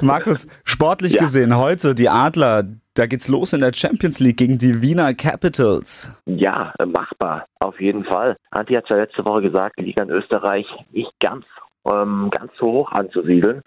Markus, 0.00 0.46
sportlich 0.64 1.14
Ja. 1.14 1.22
gesehen, 1.22 1.56
heute 1.56 1.94
die 1.94 2.08
Adler, 2.08 2.64
da 2.94 3.06
geht's 3.06 3.28
los 3.28 3.52
in 3.52 3.60
der 3.60 3.72
Champions 3.72 4.20
League 4.20 4.36
gegen 4.36 4.58
die 4.58 4.82
Wiener 4.82 5.14
Capitals. 5.14 6.14
Ja, 6.26 6.72
äh, 6.78 6.86
machbar, 6.86 7.46
auf 7.60 7.80
jeden 7.80 8.04
Fall. 8.04 8.36
Anti 8.50 8.74
hat 8.74 8.84
ja 8.90 8.96
letzte 8.96 9.24
Woche 9.24 9.42
gesagt, 9.42 9.78
die 9.78 9.84
Liga 9.84 10.02
in 10.02 10.10
Österreich 10.10 10.66
nicht 10.90 11.12
ganz, 11.20 11.44
ähm, 11.90 12.30
ganz 12.36 12.52
so 12.58 12.66
hoch 12.66 12.92
anzusiedeln. 12.92 13.62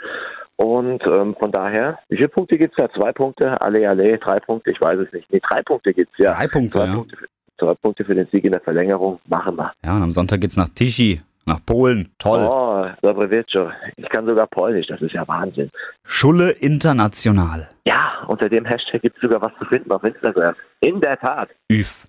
Und 0.58 1.04
ähm, 1.08 1.36
von 1.38 1.52
daher, 1.52 2.00
wie 2.08 2.16
viele 2.16 2.30
Punkte 2.30 2.58
gibt's 2.58 2.78
da? 2.78 2.90
Zwei 2.90 3.12
Punkte? 3.12 3.60
Alle, 3.62 3.88
alle, 3.90 4.18
drei 4.18 4.38
Punkte? 4.40 4.72
Ich 4.72 4.80
weiß 4.80 5.00
es 5.00 5.12
nicht. 5.12 5.32
Nee, 5.32 5.42
drei 5.50 5.62
Punkte 5.62 5.94
gibt's 5.94 6.18
ja. 6.18 6.34
Drei 6.34 6.48
Punkte, 6.48 6.80
Zwei, 6.80 6.86
ja. 6.86 6.94
Punkte 6.94 7.18
für, 7.18 7.28
zwei 7.60 7.74
Punkte 7.76 8.06
für 8.06 8.16
den 8.16 8.28
Sieg 8.32 8.46
in 8.46 8.54
der 8.54 8.62
Verlängerung. 8.62 9.20
Machen 9.28 9.58
wir. 9.58 9.74
Ja, 9.84 9.96
und 9.96 10.04
am 10.04 10.12
Sonntag 10.12 10.40
geht's 10.40 10.56
nach 10.56 10.70
Tichy, 10.70 11.20
nach 11.46 11.60
Polen. 11.66 12.10
Toll. 12.20 12.48
Oh, 12.50 12.86
dobre 13.02 13.30
wieczór. 13.30 13.74
Ich 13.98 14.08
kann 14.10 14.26
sogar 14.26 14.48
Polnisch, 14.48 14.88
das 14.88 15.02
ist 15.02 15.14
ja 15.14 15.28
Wahnsinn. 15.28 15.70
Schulle 16.06 16.52
International. 16.52 17.68
Ja, 17.86 18.24
unter 18.28 18.48
dem 18.48 18.64
Hashtag 18.64 19.02
gibt's 19.02 19.20
sogar 19.22 19.42
was 19.42 19.52
zu 19.60 19.66
finden 19.66 19.92
auf 19.92 20.04
Instagram. 20.04 20.56
In 20.80 21.02
der 21.02 21.20
Tat. 21.20 21.50
Üf. 21.72 22.08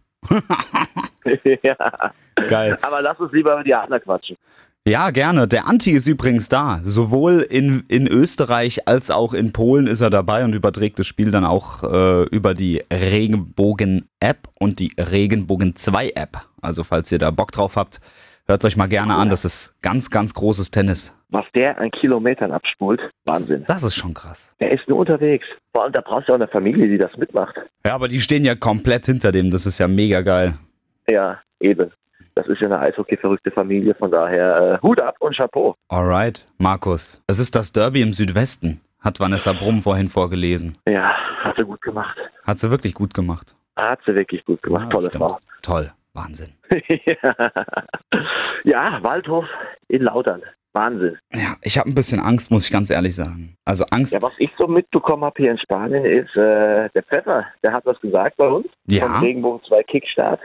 ja. 1.63 2.13
Geil. 2.49 2.79
Aber 2.83 3.03
lass 3.03 3.19
uns 3.19 3.33
lieber 3.33 3.55
über 3.55 3.65
die 3.65 3.75
Adler 3.75 3.99
quatschen. 3.99 4.37
Ja, 4.89 5.11
gerne. 5.11 5.49
Der 5.49 5.67
Anti 5.67 5.91
ist 5.91 6.07
übrigens 6.07 6.49
da. 6.49 6.79
Sowohl 6.85 7.41
in, 7.41 7.83
in 7.89 8.07
Österreich 8.07 8.87
als 8.87 9.11
auch 9.11 9.35
in 9.35 9.53
Polen 9.53 9.89
ist 9.89 10.01
er 10.01 10.11
dabei 10.11 10.45
und 10.45 10.55
überträgt 10.55 11.01
das 11.01 11.09
Spiel 11.09 11.33
dann 11.33 11.45
auch 11.45 11.83
äh, 11.83 12.23
über 12.29 12.55
die 12.55 12.85
Regenbogen-App 12.93 14.49
und 14.61 14.79
die 14.79 14.93
Regenbogen 14.97 15.73
2-App. 15.73 16.37
Also 16.63 16.85
falls 16.85 17.11
ihr 17.11 17.19
da 17.19 17.33
Bock 17.33 17.51
drauf 17.51 17.75
habt, 17.75 18.01
hört 18.47 18.65
euch 18.65 18.77
mal 18.77 18.87
gerne 18.87 19.17
an. 19.17 19.29
Das 19.29 19.45
ist 19.45 19.75
ganz, 19.83 20.09
ganz 20.09 20.35
großes 20.35 20.71
Tennis. 20.71 21.13
Was 21.31 21.47
der 21.57 21.77
an 21.79 21.91
Kilometern 21.91 22.53
abspult, 22.53 23.01
Wahnsinn. 23.25 23.65
Das 23.67 23.83
ist 23.83 23.97
schon 23.97 24.15
krass. 24.15 24.55
Der 24.61 24.71
ist 24.71 24.89
nur 24.89 24.99
unterwegs. 24.99 25.47
Vor 25.75 25.83
allem, 25.83 25.95
da 25.95 26.01
brauchst 26.01 26.29
du 26.29 26.33
auch 26.33 26.37
eine 26.37 26.47
Familie, 26.47 26.87
die 26.87 26.99
das 26.99 27.11
mitmacht. 27.17 27.57
Ja, 27.85 27.97
aber 27.97 28.07
die 28.07 28.21
stehen 28.21 28.45
ja 28.45 28.55
komplett 28.55 29.07
hinter 29.07 29.33
dem. 29.33 29.51
Das 29.51 29.67
ist 29.67 29.79
ja 29.79 29.89
mega 29.89 30.21
geil. 30.21 30.55
Ja, 31.11 31.41
eben. 31.59 31.91
Das 32.37 32.47
ist 32.49 32.61
ja 32.61 32.67
eine 32.67 32.79
Eishockey-verrückte 32.81 33.51
Familie, 33.51 33.95
von 33.95 34.11
daher 34.11 34.75
äh, 34.75 34.87
Hut 34.87 35.01
ab 35.01 35.17
und 35.21 35.35
Chapeau. 35.35 35.75
Alright, 35.89 36.47
Markus. 36.59 37.23
Es 37.27 37.39
ist 37.39 37.57
das 37.57 37.73
Derby 37.73 38.03
im 38.03 38.13
Südwesten, 38.13 38.83
hat 39.01 39.19
Vanessa 39.21 39.55
Brumm 39.55 39.81
vorhin 39.81 40.09
vorgelesen. 40.09 40.77
Ja, 40.87 41.15
hat 41.43 41.57
sie 41.59 41.65
gut 41.65 41.81
gemacht. 41.81 42.17
Hat 42.47 42.59
sie 42.59 42.71
wirklich 42.71 42.93
gut 42.93 43.15
gemacht. 43.15 43.57
Hat 43.77 44.01
sie 44.05 44.15
wirklich 44.15 44.45
gut 44.45 44.63
gemacht. 44.63 44.85
Ja, 44.85 44.91
Tolle 44.91 45.09
stimmt. 45.09 45.23
Frau. 45.23 45.39
Toll. 45.63 45.91
Wahnsinn. 46.13 46.53
ja, 48.65 49.01
Waldhof 49.03 49.47
in 49.89 50.03
Lautern. 50.03 50.43
Wahnsinn. 50.75 51.17
Ja, 51.33 51.57
ich 51.63 51.79
habe 51.79 51.89
ein 51.89 51.95
bisschen 51.95 52.21
Angst, 52.21 52.51
muss 52.51 52.67
ich 52.67 52.73
ganz 52.73 52.91
ehrlich 52.91 53.15
sagen. 53.15 53.57
Also 53.65 53.87
Angst. 53.91 54.13
Ja, 54.13 54.21
was 54.21 54.35
ich 54.37 54.51
so 54.59 54.67
mitbekommen 54.67 55.25
habe 55.25 55.35
hier 55.43 55.53
in 55.53 55.59
Spanien 55.59 56.05
ist, 56.05 56.37
äh, 56.37 56.91
der 56.95 57.03
Pfeffer, 57.03 57.47
der 57.63 57.73
hat 57.73 57.87
was 57.87 57.99
gesagt 58.01 58.37
bei 58.37 58.47
uns. 58.47 58.67
Ja. 58.87 59.07
Vom 59.07 59.25
Regenbogen 59.25 59.63
2 59.67 59.83
Kickstart. 59.85 60.41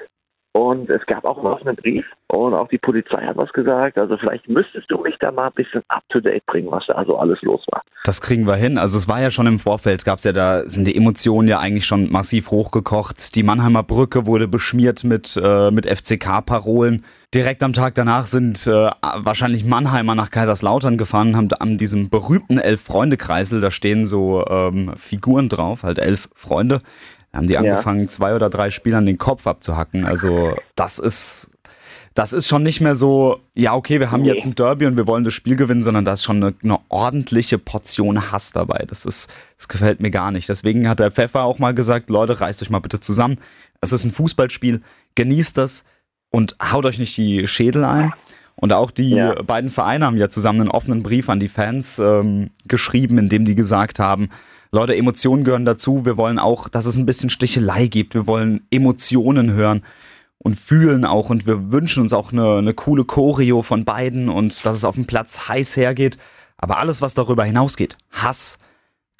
Und 0.53 0.89
es 0.89 1.05
gab 1.05 1.23
auch 1.23 1.37
einen 1.37 1.47
offenen 1.47 1.77
Brief 1.77 2.05
und 2.27 2.53
auch 2.53 2.67
die 2.67 2.77
Polizei 2.77 3.25
hat 3.25 3.37
was 3.37 3.53
gesagt. 3.53 3.97
Also 3.97 4.17
vielleicht 4.17 4.49
müsstest 4.49 4.91
du 4.91 4.97
mich 4.97 5.15
da 5.21 5.31
mal 5.31 5.47
ein 5.47 5.53
bisschen 5.53 5.81
up 5.87 6.03
to 6.09 6.19
date 6.19 6.45
bringen, 6.45 6.69
was 6.69 6.83
da 6.87 6.95
also 6.95 7.17
alles 7.17 7.41
los 7.41 7.63
war. 7.71 7.83
Das 8.03 8.19
kriegen 8.19 8.45
wir 8.45 8.55
hin. 8.55 8.77
Also 8.77 8.97
es 8.97 9.07
war 9.07 9.21
ja 9.21 9.31
schon 9.31 9.47
im 9.47 9.59
Vorfeld, 9.59 10.03
gab's 10.03 10.25
ja 10.25 10.33
da, 10.33 10.67
sind 10.67 10.85
die 10.85 10.97
Emotionen 10.97 11.47
ja 11.47 11.59
eigentlich 11.59 11.85
schon 11.85 12.11
massiv 12.11 12.51
hochgekocht. 12.51 13.35
Die 13.35 13.43
Mannheimer 13.43 13.83
Brücke 13.83 14.25
wurde 14.25 14.49
beschmiert 14.49 15.05
mit, 15.05 15.39
äh, 15.41 15.71
mit 15.71 15.85
FCK-Parolen. 15.85 17.05
Direkt 17.33 17.63
am 17.63 17.71
Tag 17.71 17.95
danach 17.95 18.25
sind 18.25 18.67
äh, 18.67 18.89
wahrscheinlich 19.15 19.63
Mannheimer 19.63 20.15
nach 20.15 20.31
Kaiserslautern 20.31 20.97
gefahren, 20.97 21.37
haben 21.37 21.47
an 21.59 21.77
diesem 21.77 22.09
berühmten 22.09 22.57
Elf-Freunde-Kreisel, 22.57 23.61
da 23.61 23.71
stehen 23.71 24.05
so 24.05 24.45
ähm, 24.47 24.91
Figuren 24.97 25.47
drauf, 25.47 25.83
halt 25.83 25.97
elf 25.97 26.27
Freunde. 26.35 26.79
Haben 27.33 27.47
die 27.47 27.53
Ja. 27.53 27.59
angefangen, 27.61 28.07
zwei 28.07 28.35
oder 28.35 28.49
drei 28.49 28.71
Spielern 28.71 29.05
den 29.05 29.17
Kopf 29.17 29.47
abzuhacken. 29.47 30.05
Also 30.05 30.55
das 30.75 30.99
ist, 30.99 31.49
das 32.13 32.33
ist 32.33 32.47
schon 32.47 32.61
nicht 32.63 32.81
mehr 32.81 32.95
so, 32.95 33.39
ja 33.55 33.73
okay, 33.73 33.99
wir 34.01 34.11
haben 34.11 34.23
Nee. 34.23 34.29
jetzt 34.33 34.45
ein 34.45 34.53
Derby 34.55 34.85
und 34.85 34.97
wir 34.97 35.07
wollen 35.07 35.23
das 35.23 35.33
Spiel 35.33 35.55
gewinnen, 35.55 35.81
sondern 35.81 36.03
da 36.03 36.13
ist 36.13 36.23
schon 36.23 36.43
eine, 36.43 36.53
eine 36.61 36.77
ordentliche 36.89 37.57
Portion 37.57 38.31
Hass 38.31 38.51
dabei. 38.51 38.83
Das 38.87 39.05
ist, 39.05 39.29
das 39.57 39.69
gefällt 39.69 40.01
mir 40.01 40.11
gar 40.11 40.31
nicht. 40.31 40.49
Deswegen 40.49 40.89
hat 40.89 40.99
der 40.99 41.11
Pfeffer 41.11 41.43
auch 41.43 41.57
mal 41.57 41.73
gesagt, 41.73 42.09
Leute, 42.09 42.41
reißt 42.41 42.61
euch 42.61 42.69
mal 42.69 42.79
bitte 42.79 42.99
zusammen. 42.99 43.37
Es 43.79 43.93
ist 43.93 44.03
ein 44.03 44.11
Fußballspiel, 44.11 44.81
genießt 45.15 45.57
das 45.57 45.85
und 46.31 46.55
haut 46.61 46.85
euch 46.85 46.99
nicht 46.99 47.15
die 47.17 47.47
Schädel 47.47 47.85
ein. 47.85 48.11
Und 48.55 48.73
auch 48.73 48.91
die 48.91 49.11
Ja. 49.11 49.41
beiden 49.41 49.69
Vereine 49.69 50.05
haben 50.05 50.17
ja 50.17 50.29
zusammen 50.29 50.61
einen 50.61 50.69
offenen 50.69 51.01
Brief 51.03 51.29
an 51.29 51.39
die 51.39 51.47
Fans 51.47 51.97
ähm, 51.97 52.51
geschrieben, 52.67 53.17
in 53.17 53.29
dem 53.29 53.45
die 53.45 53.55
gesagt 53.55 53.97
haben, 53.99 54.29
Leute, 54.73 54.95
Emotionen 54.95 55.43
gehören 55.43 55.65
dazu. 55.65 56.05
Wir 56.05 56.15
wollen 56.15 56.39
auch, 56.39 56.69
dass 56.69 56.85
es 56.85 56.95
ein 56.95 57.05
bisschen 57.05 57.29
Stichelei 57.29 57.87
gibt. 57.87 58.13
Wir 58.13 58.25
wollen 58.25 58.65
Emotionen 58.71 59.51
hören 59.51 59.83
und 60.37 60.57
fühlen 60.57 61.03
auch. 61.03 61.29
Und 61.29 61.45
wir 61.45 61.73
wünschen 61.73 62.01
uns 62.01 62.13
auch 62.13 62.31
eine, 62.31 62.59
eine 62.59 62.73
coole 62.73 63.03
Choreo 63.03 63.63
von 63.63 63.83
beiden 63.83 64.29
und 64.29 64.65
dass 64.65 64.77
es 64.77 64.85
auf 64.85 64.95
dem 64.95 65.07
Platz 65.07 65.49
heiß 65.49 65.75
hergeht. 65.75 66.17
Aber 66.55 66.77
alles, 66.77 67.01
was 67.01 67.13
darüber 67.13 67.43
hinausgeht, 67.43 67.97
Hass, 68.11 68.59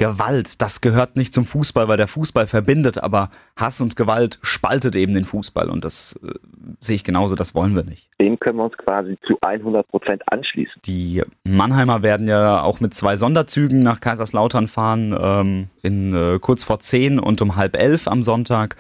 Gewalt, 0.02 0.64
das 0.64 0.82
gehört 0.82 1.16
nicht 1.16 1.32
zum 1.32 1.46
Fußball, 1.46 1.88
weil 1.88 1.98
der 1.98 2.08
Fußball 2.08 2.48
verbindet, 2.48 2.98
aber 3.04 3.30
Hass 3.56 3.82
und 3.82 3.96
Gewalt 3.96 4.40
spaltet 4.42 4.96
eben 4.96 5.14
den 5.14 5.26
Fußball. 5.26 5.70
Und 5.70 5.86
das 5.86 6.20
äh, 6.24 6.34
sehe 6.80 6.96
ich 6.96 7.04
genauso, 7.04 7.36
das 7.36 7.54
wollen 7.54 7.76
wir 7.76 7.84
nicht. 7.84 8.10
Dem 8.20 8.40
können 8.40 8.58
wir 8.58 8.64
uns 8.64 8.76
quasi 8.78 9.16
zu 9.28 9.38
100 9.40 9.88
Prozent 9.90 10.24
anschließen. 10.26 10.82
Die 10.86 11.22
Mannheimer 11.44 12.02
werden 12.02 12.28
ja 12.28 12.64
auch 12.64 12.80
mit 12.80 12.96
zwei 12.96 13.16
Sonderzügen 13.16 13.84
nach 13.84 14.00
Kaiserslautern 14.00 14.68
fahren, 14.68 15.16
ähm, 15.22 15.68
in 15.84 16.16
äh, 16.16 16.40
kurz 16.40 16.64
vor 16.64 16.80
zehn 16.80 17.20
und 17.20 17.40
um 17.44 17.56
halb 17.56 17.78
elf 17.78 18.08
am 18.08 18.24
Sonntag. 18.24 18.78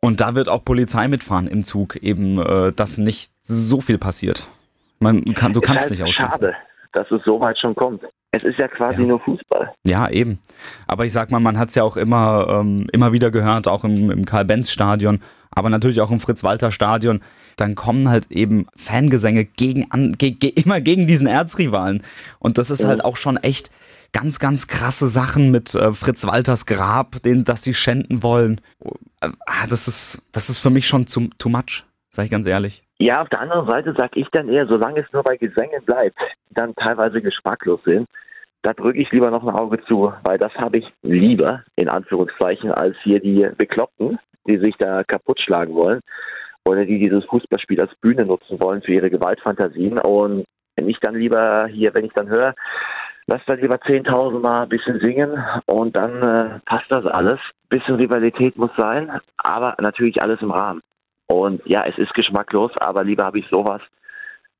Und 0.00 0.20
da 0.20 0.36
wird 0.36 0.48
auch 0.48 0.64
Polizei 0.64 1.08
mitfahren 1.08 1.48
im 1.48 1.64
Zug, 1.64 1.96
eben, 1.96 2.38
äh, 2.38 2.70
dass 2.70 2.98
nicht 2.98 3.32
so 3.42 3.80
viel 3.80 3.98
passiert. 3.98 4.48
Man 5.00 5.34
kann, 5.34 5.52
du 5.52 5.60
kannst 5.60 5.86
ist 5.86 5.90
nicht 5.90 6.02
halt 6.02 6.10
ausschließen. 6.10 6.40
Schade, 6.40 6.54
dass 6.92 7.10
es 7.10 7.20
so 7.24 7.40
weit 7.40 7.58
schon 7.58 7.74
kommt. 7.74 8.02
Es 8.32 8.44
ist 8.44 8.58
ja 8.58 8.68
quasi 8.68 9.02
Ja. 9.02 9.08
nur 9.08 9.20
Fußball. 9.20 9.72
Ja, 9.84 10.08
eben. 10.08 10.38
Aber 10.86 11.04
ich 11.04 11.12
sag 11.12 11.30
mal, 11.30 11.40
man 11.40 11.58
hat 11.58 11.70
es 11.70 11.74
ja 11.74 11.82
auch 11.82 11.96
immer, 11.96 12.46
ähm, 12.60 12.86
immer 12.92 13.12
wieder 13.12 13.30
gehört, 13.30 13.66
auch 13.68 13.84
im, 13.84 14.10
im 14.10 14.24
Karl-Benz-Stadion, 14.24 15.20
aber 15.50 15.68
natürlich 15.70 16.00
auch 16.00 16.10
im 16.12 16.20
Fritz-Walter-Stadion. 16.20 17.22
Dann 17.56 17.74
kommen 17.74 18.08
halt 18.08 18.30
eben 18.30 18.66
Fangesänge 18.76 19.44
gegen 19.44 19.90
an, 19.90 20.12
ge, 20.16 20.30
ge, 20.30 20.50
immer 20.50 20.80
gegen 20.80 21.06
diesen 21.08 21.26
Erzrivalen. 21.26 22.02
Und 22.38 22.56
das 22.58 22.70
ist 22.70 22.82
Ja. 22.82 22.88
halt 22.88 23.04
auch 23.04 23.16
schon 23.16 23.36
echt 23.36 23.70
ganz, 24.12 24.38
ganz 24.38 24.68
krasse 24.68 25.08
Sachen 25.08 25.50
mit 25.50 25.74
äh, 25.74 25.92
Fritz 25.92 26.24
Walters 26.26 26.66
Grab, 26.66 27.20
den, 27.22 27.44
dass 27.44 27.62
die 27.62 27.74
schänden 27.74 28.22
wollen. 28.22 28.60
Äh, 29.20 29.28
ah, 29.46 29.66
das 29.68 29.88
ist, 29.88 30.22
das 30.32 30.50
ist 30.50 30.58
für 30.58 30.70
mich 30.70 30.86
schon 30.86 31.06
zu, 31.08 31.28
too 31.38 31.48
much, 31.48 31.84
sag 32.10 32.24
ich 32.26 32.30
ganz 32.30 32.46
ehrlich. 32.46 32.82
Ja, 33.02 33.22
auf 33.22 33.30
der 33.30 33.40
anderen 33.40 33.66
Seite 33.66 33.94
sage 33.96 34.20
ich 34.20 34.28
dann 34.30 34.50
eher, 34.50 34.66
solange 34.66 35.00
es 35.00 35.10
nur 35.12 35.22
bei 35.22 35.38
Gesängen 35.38 35.82
bleibt, 35.86 36.18
die 36.50 36.54
dann 36.54 36.74
teilweise 36.74 37.22
geschmacklos 37.22 37.80
sind, 37.86 38.06
da 38.60 38.74
drücke 38.74 38.98
ich 39.00 39.10
lieber 39.10 39.30
noch 39.30 39.42
ein 39.42 39.54
Auge 39.54 39.82
zu, 39.84 40.12
weil 40.22 40.36
das 40.36 40.52
habe 40.56 40.76
ich 40.76 40.92
lieber, 41.02 41.64
in 41.76 41.88
Anführungszeichen, 41.88 42.70
als 42.72 42.94
hier 43.02 43.18
die 43.18 43.48
Bekloppten, 43.56 44.18
die 44.46 44.58
sich 44.58 44.76
da 44.78 45.02
kaputt 45.02 45.40
schlagen 45.40 45.74
wollen 45.74 46.00
oder 46.68 46.84
die 46.84 46.98
dieses 46.98 47.24
Fußballspiel 47.24 47.80
als 47.80 47.94
Bühne 48.02 48.26
nutzen 48.26 48.60
wollen 48.60 48.82
für 48.82 48.92
ihre 48.92 49.08
Gewaltfantasien. 49.08 49.98
Und 50.00 50.44
wenn 50.76 50.88
ich 50.90 51.00
dann 51.00 51.14
lieber 51.14 51.68
hier, 51.68 51.94
wenn 51.94 52.04
ich 52.04 52.12
dann 52.12 52.28
höre, 52.28 52.54
lass 53.26 53.40
dann 53.46 53.60
lieber 53.60 53.76
10.000 53.76 54.40
Mal 54.40 54.64
ein 54.64 54.68
bisschen 54.68 55.00
singen 55.00 55.42
und 55.64 55.96
dann 55.96 56.22
äh, 56.22 56.60
passt 56.66 56.90
das 56.90 57.06
alles. 57.06 57.40
Bisschen 57.70 57.94
Rivalität 57.94 58.58
muss 58.58 58.72
sein, 58.76 59.10
aber 59.38 59.74
natürlich 59.80 60.20
alles 60.20 60.42
im 60.42 60.50
Rahmen. 60.50 60.82
Und 61.30 61.62
ja, 61.64 61.84
es 61.86 61.96
ist 61.96 62.12
geschmacklos, 62.14 62.72
aber 62.80 63.04
lieber 63.04 63.24
habe 63.24 63.38
ich 63.38 63.46
sowas, 63.52 63.80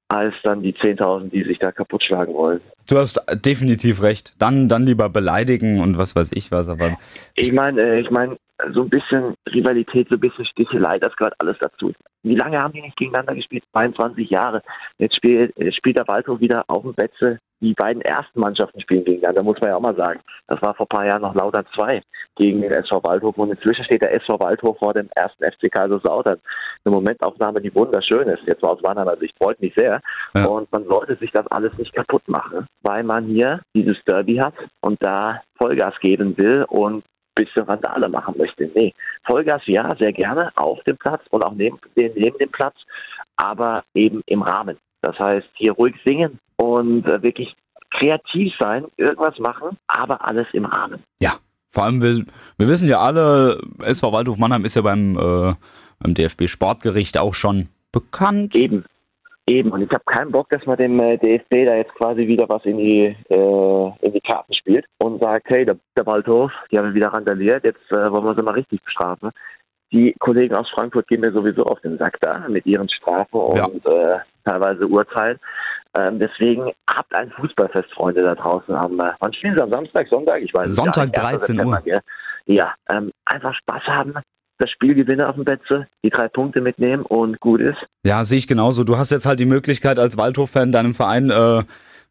als 0.06 0.34
dann 0.44 0.62
die 0.62 0.72
10.000, 0.72 1.30
die 1.30 1.42
sich 1.42 1.58
da 1.58 1.72
kaputt 1.72 2.04
schlagen 2.04 2.32
wollen. 2.32 2.60
Du 2.88 2.96
hast 2.96 3.20
definitiv 3.44 4.02
recht. 4.02 4.34
Dann, 4.38 4.68
dann 4.68 4.86
lieber 4.86 5.08
beleidigen 5.08 5.80
und 5.80 5.98
was 5.98 6.14
weiß 6.14 6.30
ich 6.32 6.52
was, 6.52 6.68
aber 6.68 6.96
Ich 7.34 7.52
meine, 7.52 7.82
äh, 7.82 8.00
ich 8.00 8.10
meine, 8.10 8.36
so 8.74 8.82
ein 8.82 8.90
bisschen 8.90 9.34
Rivalität, 9.52 10.08
so 10.08 10.16
ein 10.16 10.20
bisschen 10.20 10.46
Stichelei, 10.46 10.98
das 10.98 11.14
gehört 11.16 11.34
alles 11.38 11.56
dazu. 11.60 11.92
Wie 12.22 12.36
lange 12.36 12.60
haben 12.60 12.72
die 12.72 12.82
nicht 12.82 12.96
gegeneinander 12.96 13.34
gespielt? 13.34 13.64
22 13.72 14.28
Jahre. 14.28 14.62
Jetzt 14.98 15.16
spielt, 15.16 15.52
jetzt 15.56 15.76
spielt 15.76 15.98
der 15.98 16.08
Waldhof 16.08 16.40
wieder 16.40 16.64
auf 16.68 16.82
dem 16.82 16.94
Betze. 16.94 17.38
Die 17.62 17.74
beiden 17.74 18.00
ersten 18.02 18.40
Mannschaften 18.40 18.80
spielen 18.80 19.04
gegeneinander, 19.04 19.42
muss 19.42 19.60
man 19.60 19.70
ja 19.70 19.76
auch 19.76 19.80
mal 19.80 19.96
sagen. 19.96 20.20
Das 20.46 20.60
war 20.62 20.74
vor 20.74 20.86
ein 20.86 20.96
paar 20.96 21.06
Jahren 21.06 21.22
noch 21.22 21.34
Lautern 21.34 21.66
2 21.74 22.00
gegen 22.36 22.62
den 22.62 22.72
SV 22.72 23.02
Waldhof 23.04 23.36
und 23.36 23.50
inzwischen 23.50 23.84
steht 23.84 24.02
der 24.02 24.14
SV 24.14 24.40
Waldhof 24.40 24.78
vor 24.78 24.94
dem 24.94 25.08
ersten 25.14 25.44
FC 25.44 25.70
Kaiserslautern. 25.70 26.40
Eine 26.84 26.94
Momentaufnahme, 26.94 27.60
die 27.60 27.74
wunderschön 27.74 28.28
ist. 28.28 28.42
Jetzt 28.46 28.62
mal 28.62 28.70
aus 28.70 28.82
Mannheimer 28.82 29.16
Sicht 29.18 29.34
freut 29.42 29.60
mich 29.60 29.74
sehr. 29.76 30.00
Ja. 30.34 30.46
Und 30.46 30.72
man 30.72 30.84
sollte 30.84 31.16
sich 31.16 31.30
das 31.32 31.46
alles 31.48 31.76
nicht 31.76 31.94
kaputt 31.94 32.26
machen, 32.28 32.66
weil 32.82 33.02
man 33.02 33.26
hier 33.26 33.60
dieses 33.74 33.98
Derby 34.06 34.36
hat 34.36 34.54
und 34.80 34.96
da 35.00 35.42
Vollgas 35.58 35.94
geben 36.00 36.36
will 36.38 36.64
und 36.68 37.04
bisschen 37.44 37.64
Randale 37.64 38.08
machen 38.08 38.34
möchte. 38.36 38.70
Nee, 38.74 38.94
Vollgas 39.24 39.62
ja, 39.66 39.94
sehr 39.98 40.12
gerne 40.12 40.50
auf 40.56 40.82
dem 40.84 40.96
Platz 40.96 41.22
und 41.30 41.44
auch 41.44 41.54
neben, 41.54 41.78
neben 41.94 42.38
dem 42.38 42.50
Platz, 42.50 42.74
aber 43.36 43.84
eben 43.94 44.22
im 44.26 44.42
Rahmen. 44.42 44.76
Das 45.02 45.18
heißt, 45.18 45.48
hier 45.54 45.72
ruhig 45.72 45.94
singen 46.04 46.38
und 46.56 47.06
äh, 47.06 47.22
wirklich 47.22 47.54
kreativ 47.90 48.52
sein, 48.58 48.86
irgendwas 48.96 49.38
machen, 49.38 49.76
aber 49.88 50.26
alles 50.26 50.46
im 50.52 50.64
Rahmen. 50.64 51.02
Ja, 51.20 51.34
vor 51.70 51.84
allem, 51.84 52.02
wir, 52.02 52.24
wir 52.58 52.68
wissen 52.68 52.88
ja 52.88 53.00
alle, 53.00 53.60
SV 53.82 54.12
Waldhof 54.12 54.38
Mannheim 54.38 54.64
ist 54.64 54.76
ja 54.76 54.82
beim, 54.82 55.16
äh, 55.16 55.52
beim 55.98 56.14
DFB 56.14 56.48
Sportgericht 56.48 57.18
auch 57.18 57.34
schon 57.34 57.68
bekannt. 57.92 58.54
Eben. 58.54 58.84
Eben. 59.50 59.70
Und 59.72 59.82
ich 59.82 59.90
habe 59.90 60.04
keinen 60.06 60.30
Bock, 60.30 60.48
dass 60.50 60.64
man 60.64 60.76
dem 60.76 61.00
äh, 61.00 61.16
DFB 61.18 61.66
da 61.66 61.74
jetzt 61.74 61.94
quasi 61.94 62.26
wieder 62.26 62.48
was 62.48 62.64
in 62.64 62.78
die, 62.78 63.16
äh, 63.28 64.06
in 64.06 64.12
die 64.12 64.20
Karten 64.20 64.54
spielt 64.54 64.86
und 64.98 65.20
sagt, 65.20 65.48
hey, 65.48 65.64
der, 65.64 65.76
der 65.96 66.06
Waldhof, 66.06 66.52
die 66.70 66.78
haben 66.78 66.94
wieder 66.94 67.08
randaliert, 67.08 67.64
jetzt 67.64 67.90
äh, 67.90 68.10
wollen 68.12 68.24
wir 68.24 68.34
sie 68.36 68.42
mal 68.44 68.54
richtig 68.54 68.80
bestrafen. 68.84 69.30
Die 69.92 70.14
Kollegen 70.20 70.54
aus 70.54 70.70
Frankfurt 70.70 71.08
gehen 71.08 71.20
mir 71.20 71.32
sowieso 71.32 71.64
auf 71.64 71.80
den 71.80 71.98
Sack 71.98 72.18
da 72.20 72.46
mit 72.48 72.64
ihren 72.64 72.88
Strafen 72.88 73.56
Ja. 73.56 73.64
und 73.64 73.84
äh, 73.86 74.18
teilweise 74.44 74.86
Urteilen. 74.86 75.40
Ähm, 75.98 76.20
deswegen 76.20 76.70
habt 76.88 77.12
ein 77.12 77.32
Fußballfest, 77.32 77.92
Freunde 77.92 78.22
da 78.22 78.36
draußen. 78.36 78.72
Am, 78.72 79.00
äh, 79.00 79.10
wann 79.18 79.32
spielen 79.32 79.56
sie 79.56 79.62
am 79.64 79.72
Samstag, 79.72 80.06
Sonntag? 80.08 80.40
Ich 80.42 80.54
weiß 80.54 80.76
Sonntag, 80.76 81.06
nicht. 81.08 81.18
1. 81.18 81.46
13 81.46 81.66
Uhr. 81.66 81.82
Ja, 82.46 82.72
ähm, 82.92 83.10
einfach 83.24 83.54
Spaß 83.54 83.82
haben, 83.88 84.14
das 84.60 84.70
Spiel 84.70 84.94
gewinnen 84.94 85.22
auf 85.22 85.34
dem 85.34 85.44
Betze, 85.44 85.86
die 86.04 86.10
drei 86.10 86.28
Punkte 86.28 86.60
mitnehmen 86.60 87.02
und 87.02 87.40
gut 87.40 87.60
ist. 87.60 87.78
Ja, 88.04 88.24
sehe 88.24 88.38
ich 88.38 88.46
genauso. 88.46 88.84
Du 88.84 88.96
hast 88.98 89.10
jetzt 89.10 89.26
halt 89.26 89.40
die 89.40 89.46
Möglichkeit, 89.46 89.98
als 89.98 90.16
Waldhof-Fan 90.16 90.70
deinem 90.72 90.94
Verein 90.94 91.30
äh, 91.30 91.60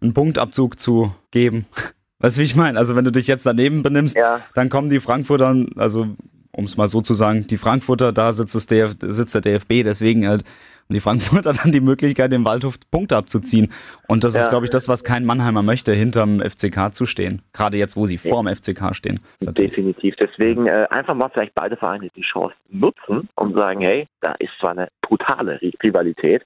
einen 0.01 0.13
Punktabzug 0.13 0.79
zu 0.79 1.13
geben. 1.31 1.65
Weißt 2.19 2.37
du, 2.37 2.41
wie 2.41 2.45
ich 2.45 2.55
meine? 2.55 2.77
Also, 2.77 2.95
wenn 2.97 3.05
du 3.05 3.11
dich 3.11 3.27
jetzt 3.27 3.45
daneben 3.45 3.81
benimmst, 3.83 4.17
Ja. 4.17 4.41
dann 4.53 4.69
kommen 4.69 4.89
die 4.89 4.99
Frankfurter, 4.99 5.55
also 5.77 6.07
um 6.51 6.65
es 6.65 6.75
mal 6.75 6.87
so 6.89 6.99
zu 7.01 7.13
sagen, 7.13 7.47
die 7.47 7.57
Frankfurter, 7.57 8.11
da 8.11 8.33
sitzt, 8.33 8.55
das 8.55 8.65
DF, 8.65 8.95
sitzt 8.99 9.35
der 9.35 9.41
DFB, 9.41 9.83
deswegen 9.85 10.27
halt 10.27 10.43
Und 10.89 10.95
die 10.95 11.01
Frankfurter 11.01 11.53
dann 11.53 11.71
die 11.71 11.81
Möglichkeit, 11.81 12.31
dem 12.31 12.45
Waldhof 12.45 12.79
Punkte 12.89 13.15
abzuziehen. 13.15 13.71
Und 14.07 14.23
das 14.23 14.33
Ja. 14.35 14.41
ist, 14.41 14.49
glaube 14.49 14.65
ich, 14.65 14.71
das, 14.71 14.89
was 14.89 15.03
kein 15.03 15.23
Mannheimer 15.23 15.61
möchte, 15.61 15.93
hinterm 15.93 16.41
FCK 16.41 16.91
zu 16.95 17.05
stehen. 17.05 17.43
Gerade 17.53 17.77
jetzt, 17.77 17.95
wo 17.95 18.07
sie 18.07 18.17
vorm 18.17 18.47
FCK 18.47 18.95
stehen. 18.95 19.19
Das 19.19 19.41
ist 19.41 19.45
natürlich- 19.47 19.69
Definitiv. 19.75 20.15
Deswegen 20.19 20.65
äh, 20.65 20.87
einfach 20.89 21.13
mal 21.13 21.29
vielleicht 21.29 21.53
beide 21.53 21.77
Vereine 21.77 22.09
die 22.15 22.23
Chance 22.23 22.55
nutzen 22.69 23.29
und 23.35 23.55
sagen, 23.55 23.81
hey, 23.81 24.07
da 24.21 24.31
ist 24.39 24.49
zwar 24.59 24.71
eine 24.71 24.87
brutale 25.03 25.59
Ri- 25.61 25.75
Rivalität, 25.83 26.43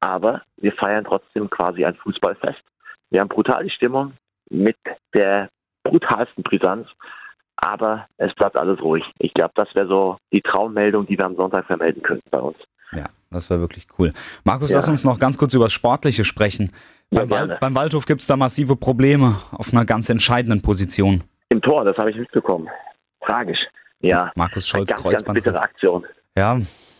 aber 0.00 0.42
wir 0.56 0.72
feiern 0.72 1.04
trotzdem 1.04 1.48
quasi 1.48 1.84
ein 1.84 1.94
Fußballfest. 1.94 2.60
Wir 3.10 3.20
haben 3.20 3.28
brutal 3.28 3.62
die 3.62 3.70
Stimmung 3.70 4.14
mit 4.50 4.76
der 5.14 5.48
brutalsten 5.84 6.42
Brisanz, 6.42 6.88
aber 7.54 8.08
es 8.16 8.34
bleibt 8.34 8.56
alles 8.56 8.80
ruhig. 8.82 9.04
Ich 9.20 9.32
glaube, 9.32 9.52
das 9.54 9.68
wäre 9.76 9.86
so 9.86 10.16
die 10.32 10.42
Traummeldung, 10.42 11.06
die 11.06 11.16
wir 11.16 11.24
am 11.24 11.36
Sonntag 11.36 11.66
vermelden 11.66 12.02
könnten 12.02 12.28
bei 12.32 12.40
uns. 12.40 12.56
Das 13.36 13.48
wäre 13.50 13.60
wirklich 13.60 13.86
cool. 13.98 14.12
Markus, 14.44 14.70
Ja. 14.70 14.76
lass 14.76 14.88
uns 14.88 15.04
noch 15.04 15.18
ganz 15.18 15.38
kurz 15.38 15.54
über 15.54 15.66
das 15.66 15.72
Sportliche 15.72 16.24
sprechen. 16.24 16.72
Ja, 17.10 17.20
beim, 17.24 17.30
Wal 17.30 17.58
beim 17.60 17.74
Waldhof 17.76 18.06
gibt 18.06 18.20
es 18.22 18.26
da 18.26 18.36
massive 18.36 18.74
Probleme 18.76 19.36
auf 19.52 19.72
einer 19.72 19.84
ganz 19.84 20.08
entscheidenden 20.08 20.60
Position. 20.62 21.22
Im 21.50 21.62
Tor, 21.62 21.84
das 21.84 21.96
habe 21.98 22.10
ich 22.10 22.16
mitbekommen. 22.16 22.68
Tragisch. 23.24 23.58
Ja, 24.00 24.32
Markus 24.34 24.64
eine 24.64 24.80
Scholz 24.80 24.90
ganz, 24.90 25.02
ganz 25.02 25.14
Kreuzband. 25.16 25.36
bittere 25.36 25.60
Aktion. 25.60 26.04
Ja, 26.36 26.58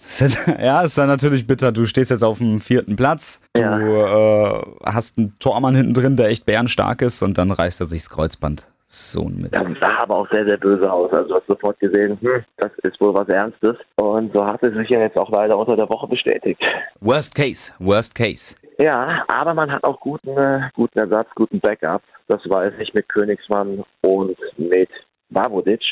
ja, 0.60 0.82
ist 0.82 0.96
dann 0.96 1.08
natürlich 1.08 1.46
bitter. 1.48 1.72
Du 1.72 1.84
stehst 1.86 2.12
jetzt 2.12 2.22
auf 2.22 2.38
dem 2.38 2.60
vierten 2.60 2.94
Platz. 2.94 3.42
Du 3.54 3.60
Ja. 3.60 4.58
äh, 4.60 4.62
hast 4.84 5.18
einen 5.18 5.36
Tormann 5.40 5.74
hinten 5.74 5.94
drin, 5.94 6.16
der 6.16 6.28
echt 6.28 6.46
bärenstark 6.46 7.02
ist 7.02 7.22
und 7.22 7.36
dann 7.38 7.50
reißt 7.50 7.80
er 7.80 7.86
sich 7.86 8.02
das 8.02 8.10
Kreuzband. 8.10 8.68
So 8.88 9.22
ein 9.22 9.36
Mist. 9.42 9.54
Das 9.54 9.66
sah 9.80 10.02
aber 10.02 10.16
auch 10.16 10.30
sehr, 10.30 10.46
sehr 10.46 10.58
böse 10.58 10.90
aus. 10.90 11.12
Also 11.12 11.28
du 11.28 11.34
hast 11.34 11.46
sofort 11.46 11.78
gesehen, 11.80 12.18
hm, 12.20 12.44
das 12.58 12.70
ist 12.84 13.00
wohl 13.00 13.14
was 13.14 13.28
Ernstes. 13.28 13.76
Und 13.96 14.32
so 14.32 14.44
hat 14.44 14.62
es 14.62 14.74
sich 14.74 14.88
ja 14.90 15.00
jetzt 15.00 15.18
auch 15.18 15.30
leider 15.30 15.58
unter 15.58 15.76
der 15.76 15.88
Woche 15.88 16.06
bestätigt. 16.06 16.60
Worst 17.00 17.34
case, 17.34 17.74
worst 17.80 18.14
case. 18.14 18.54
Ja, 18.78 19.24
aber 19.26 19.54
man 19.54 19.72
hat 19.72 19.82
auch 19.84 19.98
guten, 20.00 20.36
äh, 20.36 20.68
guten 20.74 20.98
Ersatz, 20.98 21.28
guten 21.34 21.58
Backup. 21.60 22.02
Das 22.28 22.40
weiß 22.48 22.74
ich 22.78 22.94
mit 22.94 23.08
Königsmann 23.08 23.82
und 24.02 24.36
mit 24.56 24.90
Vavodic. 25.30 25.82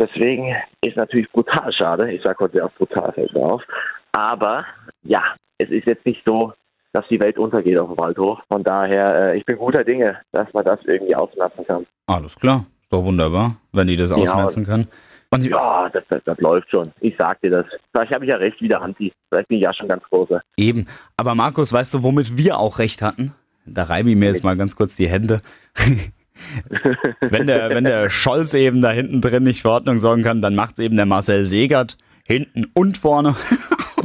Deswegen 0.00 0.54
ist 0.84 0.96
natürlich 0.96 1.30
brutal 1.30 1.72
schade. 1.72 2.10
Ich 2.12 2.22
sage 2.22 2.38
heute 2.40 2.62
oft 2.62 2.76
brutal 2.76 3.12
fällt 3.12 3.32
mir 3.34 3.42
auf. 3.42 3.62
Aber 4.12 4.66
ja, 5.02 5.22
es 5.58 5.70
ist 5.70 5.86
jetzt 5.86 6.04
nicht 6.04 6.22
so, 6.26 6.52
dass 6.96 7.06
die 7.08 7.20
Welt 7.20 7.36
untergeht 7.36 7.78
auf 7.78 7.88
dem 7.88 7.98
Waldhof. 7.98 8.38
Von 8.50 8.64
daher, 8.64 9.32
äh, 9.32 9.38
ich 9.38 9.44
bin 9.44 9.58
guter 9.58 9.84
Dinge, 9.84 10.16
dass 10.32 10.50
man 10.54 10.64
das 10.64 10.78
irgendwie 10.84 11.14
ausmerzen 11.14 11.66
kann. 11.66 11.84
Alles 12.06 12.34
klar, 12.36 12.64
ist 12.80 12.90
doch 12.90 13.04
wunderbar, 13.04 13.56
wenn 13.72 13.86
die 13.86 13.96
das 13.96 14.08
Ja, 14.10 14.16
ausmerzen 14.16 14.64
können. 14.64 14.88
Und 15.28 15.42
die, 15.42 15.50
Ja, 15.50 15.90
das, 15.92 16.04
das, 16.08 16.22
das 16.24 16.38
läuft 16.38 16.70
schon. 16.70 16.92
Ich 17.00 17.14
sag 17.18 17.38
dir 17.42 17.50
das. 17.50 17.66
Vielleicht 17.92 18.14
habe 18.14 18.24
ich 18.24 18.30
ja 18.30 18.38
recht 18.38 18.58
wie 18.62 18.68
der 18.68 18.80
Anti. 18.80 19.12
Vielleicht 19.28 19.48
bin 19.48 19.58
ich 19.58 19.64
ja 19.64 19.74
schon 19.74 19.88
ganz 19.88 20.04
großer. 20.04 20.40
Eben. 20.56 20.86
Aber 21.18 21.34
Markus, 21.34 21.70
weißt 21.70 21.92
du, 21.92 22.02
womit 22.02 22.38
wir 22.38 22.58
auch 22.58 22.78
recht 22.78 23.02
hatten? 23.02 23.34
Da 23.66 23.84
reibe 23.84 24.08
ich 24.08 24.16
mir 24.16 24.30
jetzt 24.30 24.44
mal 24.44 24.56
ganz 24.56 24.74
kurz 24.74 24.96
die 24.96 25.08
Hände. 25.08 25.40
wenn, 27.20 27.46
der, 27.46 27.70
wenn 27.70 27.84
der 27.84 28.08
Scholz 28.08 28.54
eben 28.54 28.80
da 28.80 28.90
hinten 28.90 29.20
drin 29.20 29.42
nicht 29.42 29.60
für 29.60 29.70
Ordnung 29.70 29.98
sorgen 29.98 30.22
kann, 30.22 30.40
dann 30.40 30.54
macht 30.54 30.78
es 30.78 30.84
eben 30.84 30.96
der 30.96 31.04
Marcel 31.04 31.44
Segert 31.44 31.98
hinten 32.24 32.64
und 32.72 32.96
vorne. 32.96 33.36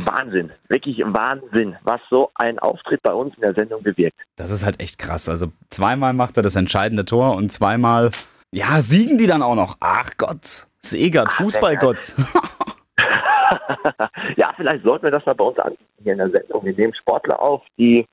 Wahnsinn. 0.06 0.52
Wirklich 0.68 1.00
Wahnsinn, 1.00 1.76
was 1.84 2.02
so 2.10 2.32
ein 2.36 2.60
Auftritt 2.60 3.02
bei 3.04 3.14
uns 3.14 3.36
in 3.36 3.42
der 3.42 3.54
Sendung 3.54 3.84
bewirkt. 3.84 4.18
Das 4.36 4.52
ist 4.52 4.66
halt 4.66 4.80
echt 4.80 4.98
krass. 4.98 5.30
Also 5.30 5.48
zweimal 5.70 6.14
macht 6.14 6.38
er 6.38 6.44
das 6.44 6.56
entscheidende 6.56 7.06
Tor 7.06 7.36
und 7.36 7.52
zweimal, 7.52 8.12
ja, 8.52 8.82
siegen 8.82 9.18
die 9.18 9.28
dann 9.28 9.42
auch 9.42 9.56
noch. 9.56 9.78
Ach 9.80 10.10
Gott, 10.18 10.68
Segert, 10.82 11.32
Fußballgott. 11.34 12.16
ja, 14.38 14.54
vielleicht 14.56 14.84
sollten 14.84 15.06
wir 15.06 15.12
das 15.12 15.26
mal 15.26 15.36
bei 15.36 15.46
uns 15.46 15.60
anbieten 15.60 15.86
hier 16.04 16.14
in 16.14 16.20
der 16.20 16.30
Sendung. 16.30 16.66
Wir 16.66 16.74
nehmen 16.74 16.94
Sportler 16.96 17.42
auf, 17.42 17.62
die 17.78 18.06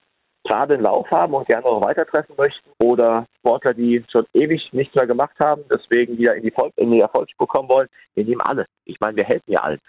gerade 0.44 0.74
einen 0.74 0.82
Lauf 0.82 1.10
haben 1.10 1.34
und 1.34 1.46
gerne 1.46 1.64
noch 1.64 1.84
weiter 1.84 2.06
treffen 2.06 2.34
möchten 2.36 2.70
oder 2.82 3.26
Sportler, 3.38 3.74
die 3.74 4.04
schon 4.10 4.26
ewig 4.34 4.62
nichts 4.72 4.94
mehr 4.94 5.06
gemacht 5.06 5.36
haben, 5.40 5.62
deswegen 5.70 6.16
wieder 6.16 6.34
in 6.34 6.42
die, 6.42 6.50
Volk 6.50 6.72
in 6.76 6.90
die 6.90 7.00
Erfolgsspur 7.00 7.46
kommen 7.46 7.68
wollen. 7.68 7.88
Wir 8.14 8.24
nehmen 8.24 8.40
alle. 8.40 8.66
Ich 8.84 8.96
meine, 9.00 9.16
wir 9.16 9.24
helfen 9.24 9.52
ja 9.52 9.60
allen. 9.60 9.80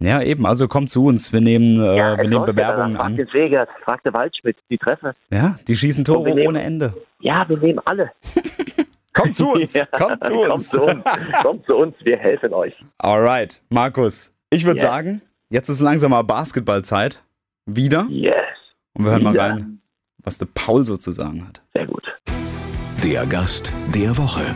Ja, 0.00 0.22
eben, 0.22 0.46
also 0.46 0.68
kommt 0.68 0.90
zu 0.90 1.04
uns, 1.06 1.32
wir 1.32 1.40
nehmen, 1.40 1.80
äh, 1.80 1.96
ja, 1.96 2.16
wir 2.16 2.24
es 2.24 2.30
nehmen 2.30 2.44
Bewerbungen 2.44 2.96
an. 2.96 3.16
Fragte 3.16 3.32
Segert, 3.32 3.68
fragte 3.84 4.12
Waldschmidt, 4.14 4.56
die 4.70 4.78
treffen. 4.78 5.10
Ja, 5.30 5.56
die 5.66 5.76
schießen 5.76 6.06
wir 6.06 6.14
Tore 6.14 6.30
nehmen- 6.34 6.46
ohne 6.48 6.62
Ende. 6.62 6.94
Ja, 7.20 7.48
wir 7.48 7.56
nehmen 7.58 7.80
alle. 7.84 8.12
Kommt 9.12 9.34
zu 9.34 9.50
uns, 9.50 9.74
Ja, 9.74 9.84
kommt 9.86 10.24
zu 10.24 10.32
Kommt 10.34 10.52
uns. 10.52 10.68
zu 10.68 10.80
uns. 10.84 11.02
kommt 11.42 11.66
zu 11.66 11.76
uns, 11.76 11.96
wir 12.04 12.16
helfen 12.16 12.54
euch. 12.54 12.72
Alright, 12.98 13.60
Markus, 13.68 14.32
ich 14.50 14.64
würde 14.64 14.76
Yes. 14.78 14.88
sagen, 14.88 15.22
jetzt 15.50 15.68
ist 15.68 15.80
langsam 15.80 16.12
mal 16.12 16.22
Basketballzeit. 16.22 17.20
Wieder. 17.66 18.06
Yes. 18.08 18.34
Und 18.94 19.04
wir 19.06 19.10
hören 19.12 19.24
mal 19.24 19.32
Wieder. 19.32 19.42
rein, 19.50 19.80
was 20.22 20.38
der 20.38 20.46
Paul 20.54 20.86
so 20.86 20.96
zu 20.96 21.10
sagen 21.10 21.44
hat. 21.48 21.60
Sehr 21.74 21.86
gut. 21.88 22.04
Der 23.02 23.26
Gast 23.26 23.72
der 23.92 24.16
Woche. 24.16 24.54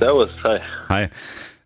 Servus, 0.00 0.30
hi. 0.42 0.58
Hi. 0.88 1.08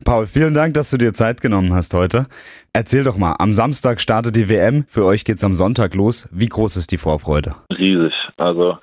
Paul, 0.05 0.27
vielen 0.27 0.55
Dank, 0.55 0.75
dass 0.75 0.90
du 0.90 0.99
dir 0.99 1.12
Zeit 1.14 1.40
genommen 1.40 1.73
hast 1.73 1.95
heute. 1.95 2.27
Erzähl 2.73 3.05
doch 3.05 3.17
mal, 3.17 3.35
am 3.38 3.55
Samstag 3.55 4.01
startet 4.01 4.37
die 4.37 4.49
WM. 4.49 4.85
Für 4.88 5.05
euch 5.05 5.25
geht's 5.25 5.43
am 5.45 5.55
Sonntag 5.55 5.95
los. 5.95 6.29
Wie 6.33 6.49
groß 6.49 6.77
ist 6.77 6.93
die 6.93 6.99
Vorfreude? 6.99 7.55
Riesig. 7.71 8.12
Also 8.37 8.79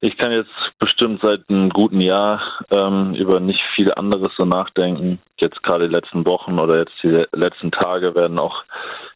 ich 0.00 0.16
kann 0.18 0.32
jetzt 0.32 0.50
bestimmt 0.78 1.20
seit 1.22 1.48
einem 1.48 1.70
guten 1.70 2.00
Jahr 2.00 2.40
ähm, 2.70 3.14
über 3.14 3.40
nicht 3.40 3.60
viel 3.74 3.92
anderes 3.94 4.32
so 4.36 4.44
nachdenken. 4.44 5.18
Jetzt 5.40 5.62
gerade 5.62 5.88
die 5.88 5.94
letzten 5.94 6.26
Wochen 6.26 6.58
oder 6.58 6.78
jetzt 6.78 6.92
die 7.02 7.08
le- 7.08 7.28
letzten 7.32 7.70
Tage 7.70 8.14
werden 8.14 8.38
auch, 8.38 8.64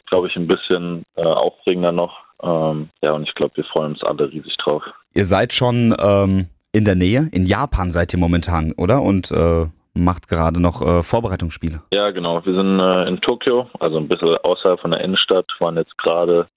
glaube 0.09 0.29
ich, 0.29 0.37
ein 0.37 0.47
bisschen 0.47 1.03
äh, 1.17 1.23
aufregender 1.23 1.93
noch. 1.93 2.17
Ähm, 2.43 2.89
ja, 3.03 3.13
und 3.13 3.29
ich 3.29 3.35
glaube, 3.35 3.57
wir 3.57 3.65
freuen 3.65 3.93
uns 3.93 4.03
alle 4.03 4.31
riesig 4.33 4.57
drauf. 4.65 4.83
Ihr 5.15 5.25
seid 5.27 5.53
schon 5.53 5.95
ähm, 6.01 6.47
in 6.73 6.85
der 6.85 6.95
Nähe. 6.95 7.29
In 7.33 7.45
Japan 7.47 7.91
seid 7.91 8.15
ihr 8.15 8.19
momentan, 8.21 8.73
oder? 8.73 9.03
Und 9.03 9.31
äh, 9.33 9.67
macht 9.99 10.29
gerade 10.29 10.61
noch 10.61 10.83
äh, 10.83 11.03
Vorbereitungsspiele. 11.03 11.83
Ja, 11.93 12.11
genau. 12.11 12.45
Wir 12.45 12.59
sind 12.59 12.81
äh, 12.81 13.09
in 13.09 13.21
Tokio, 13.21 13.69
also 13.81 13.99
ein 13.99 14.09
bisschen 14.09 14.37
außerhalb 14.43 14.81
von 14.81 14.93
der 14.93 15.03
Innenstadt, 15.03 15.47
waren 15.61 15.77
jetzt 15.77 15.97
gerade, 15.99 16.49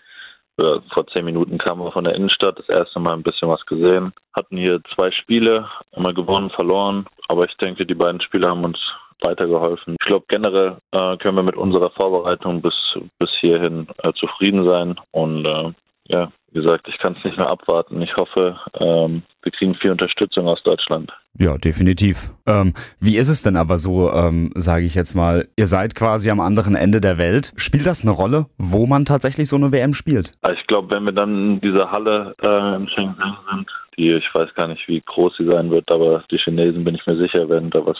äh, 0.62 0.80
vor 0.94 1.08
zehn 1.14 1.26
Minuten 1.26 1.58
kamen 1.58 1.84
wir 1.84 1.92
von 1.92 2.04
der 2.04 2.16
Innenstadt, 2.16 2.60
das 2.60 2.70
erste 2.70 3.00
Mal 3.00 3.14
ein 3.14 3.24
bisschen 3.24 3.50
was 3.50 3.66
gesehen. 3.66 4.14
Hatten 4.34 4.58
hier 4.58 4.82
zwei 4.96 5.12
Spiele, 5.12 5.68
immer 5.96 6.14
gewonnen, 6.14 6.50
verloren, 6.52 7.06
aber 7.28 7.46
ich 7.46 7.56
denke, 7.58 7.86
die 7.86 7.96
beiden 7.96 8.22
Spiele 8.22 8.48
haben 8.48 8.64
uns 8.64 8.78
weitergeholfen. 9.24 9.96
Ich 10.00 10.08
glaube, 10.08 10.26
generell 10.28 10.78
äh, 10.92 11.18
können 11.18 11.36
wir 11.36 11.44
mit 11.44 11.56
unserer 11.56 11.92
Vorbereitung 11.92 12.62
bis, 12.62 12.76
bis 13.20 13.30
hierhin 13.40 13.88
äh, 14.04 14.14
zufrieden 14.14 14.68
sein 14.68 14.96
und 15.12 15.48
äh, 15.48 15.72
ja, 16.08 16.32
wie 16.52 16.62
gesagt, 16.62 16.88
ich 16.88 16.98
kann 17.00 17.16
es 17.18 17.24
nicht 17.24 17.38
mehr 17.38 17.50
abwarten. 17.50 18.02
Ich 18.02 18.16
hoffe, 18.16 18.58
ähm, 18.80 19.24
wir 19.42 19.52
kriegen 19.52 19.76
viel 19.76 19.92
Unterstützung 19.92 20.48
aus 20.48 20.62
Deutschland. 20.64 21.12
Ja, 21.40 21.58
definitiv. 21.58 22.32
Ähm, 22.46 22.74
wie 23.00 23.18
ist 23.18 23.30
es 23.30 23.42
denn 23.42 23.56
aber 23.56 23.78
so, 23.78 24.12
ähm, 24.12 24.52
sage 24.56 24.86
ich 24.86 24.94
jetzt 24.96 25.16
mal, 25.16 25.48
ihr 25.56 25.68
seid 25.68 25.96
quasi 25.96 26.30
am 26.30 26.42
anderen 26.42 26.76
Ende 26.76 27.00
der 27.00 27.18
Welt. 27.18 27.54
Spielt 27.56 27.86
das 27.86 28.04
eine 28.04 28.12
Rolle, 28.12 28.48
wo 28.58 28.86
man 28.86 29.06
tatsächlich 29.06 29.48
so 29.48 29.56
eine 29.56 29.72
WM 29.72 29.94
spielt? 29.94 30.32
Also 30.42 30.60
ich 30.60 30.68
glaube, 30.68 30.94
wenn 30.94 31.06
wir 31.06 31.14
dann 31.14 31.54
in 31.54 31.62
dieser 31.62 31.90
Halle 31.90 32.36
äh, 32.42 32.76
in 32.76 32.90
Shenzhen 32.90 33.38
sind, 33.50 33.68
die 33.98 34.10
ich 34.10 34.30
weiß 34.34 34.54
gar 34.56 34.68
nicht, 34.68 34.86
wie 34.88 35.02
groß 35.06 35.38
sie 35.38 35.48
sein 35.48 35.72
wird, 35.72 35.90
aber 35.92 36.24
die 36.32 36.38
Chinesen 36.38 36.84
bin 36.84 36.96
ich 36.96 37.06
mir 37.08 37.18
sicher, 37.18 37.48
werden 37.48 37.70
da 37.70 37.86
was 37.86 37.98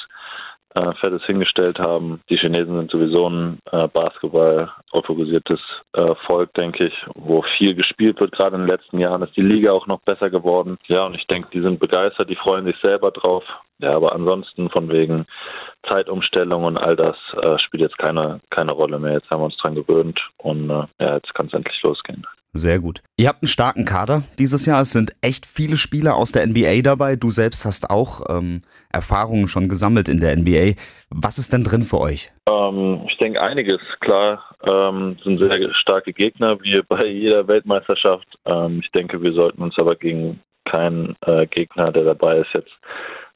äh, 0.76 0.94
Fettes 1.04 1.24
hingestellt 1.26 1.80
haben. 1.80 2.22
Die 2.30 2.38
Chinesen 2.38 2.78
sind 2.78 2.92
sowieso 2.92 3.30
ein 3.30 3.60
äh, 3.72 3.88
Basketball 3.88 4.72
autorisiertes 4.92 5.60
äh, 5.94 6.16
Volk, 6.30 6.54
denke 6.54 6.88
ich, 6.88 6.94
wo 7.16 7.44
viel 7.58 7.76
gespielt 7.76 8.20
wird. 8.20 8.32
Gerade 8.32 8.56
in 8.56 8.64
den 8.64 8.70
letzten 8.70 9.00
Jahren 9.00 9.22
ist 9.24 9.36
die 9.36 9.42
Liga 9.42 9.72
auch 9.72 9.88
noch 9.88 10.02
besser 10.02 10.30
geworden. 10.30 10.78
Ja, 10.88 11.06
und 11.06 11.16
ich 11.16 11.26
denke, 11.28 11.50
die 11.54 11.62
sind 11.62 11.80
begeistert, 11.80 12.30
die 12.30 12.36
freuen 12.36 12.66
sich 12.66 12.76
selber 12.82 13.12
drauf. 13.12 13.44
Ja, 13.80 13.96
aber 13.96 14.14
ansonsten 14.14 14.70
von 14.70 14.90
wegen 14.90 15.26
Zeitumstellung 15.90 16.66
und 16.66 16.78
all 16.78 16.96
das 16.96 17.16
äh, 17.42 17.58
spielt 17.60 17.84
jetzt 17.84 17.98
keine, 17.98 18.40
keine 18.52 18.74
Rolle 18.74 19.00
mehr. 19.00 19.14
Jetzt 19.14 19.30
haben 19.34 19.42
wir 19.42 19.46
uns 19.46 19.58
dran 19.58 19.76
gewöhnt 19.76 20.20
und 20.38 20.70
äh, 20.70 20.86
ja, 21.00 21.16
jetzt 21.16 21.34
kann 21.34 21.48
es 21.48 21.54
endlich 21.54 21.82
losgehen. 21.84 22.26
Sehr 22.54 22.80
gut. 22.80 23.02
Ihr 23.18 23.30
habt 23.30 23.44
einen 23.44 23.48
starken 23.48 23.86
Kader 23.86 24.24
dieses 24.38 24.66
Jahr. 24.66 24.82
Es 24.82 24.92
sind 24.92 25.14
echt 25.22 25.46
viele 25.46 25.78
Spieler 25.78 26.16
aus 26.16 26.34
der 26.34 26.46
NBA 26.46 26.82
dabei. 26.82 27.16
Du 27.16 27.30
selbst 27.30 27.66
hast 27.66 27.90
auch 27.90 28.22
ähm, 28.30 28.62
Erfahrungen 28.92 29.48
schon 29.48 29.70
gesammelt 29.70 30.10
in 30.10 30.20
der 30.20 30.36
NBA. 30.36 30.74
Was 31.10 31.40
ist 31.40 31.54
denn 31.54 31.64
drin 31.64 31.84
für 31.84 32.00
euch? 32.00 32.30
Ähm, 32.50 33.04
ich 33.08 33.18
denke 33.20 33.42
einiges. 33.42 33.80
Klar, 34.02 34.44
ähm, 34.70 35.18
sind 35.24 35.42
sehr 35.42 35.74
starke 35.76 36.12
Gegner, 36.12 36.60
wie 36.62 36.82
bei 36.90 37.06
jeder 37.08 37.48
Weltmeisterschaft. 37.48 38.28
Ähm, 38.46 38.82
ich 38.84 38.92
denke, 38.92 39.22
wir 39.22 39.34
sollten 39.34 39.62
uns 39.62 39.76
aber 39.80 39.96
gegen 39.96 40.42
keinen 40.70 41.16
äh, 41.26 41.48
Gegner, 41.48 41.92
der 41.92 42.04
dabei 42.04 42.40
ist, 42.40 42.50
jetzt 42.56 42.72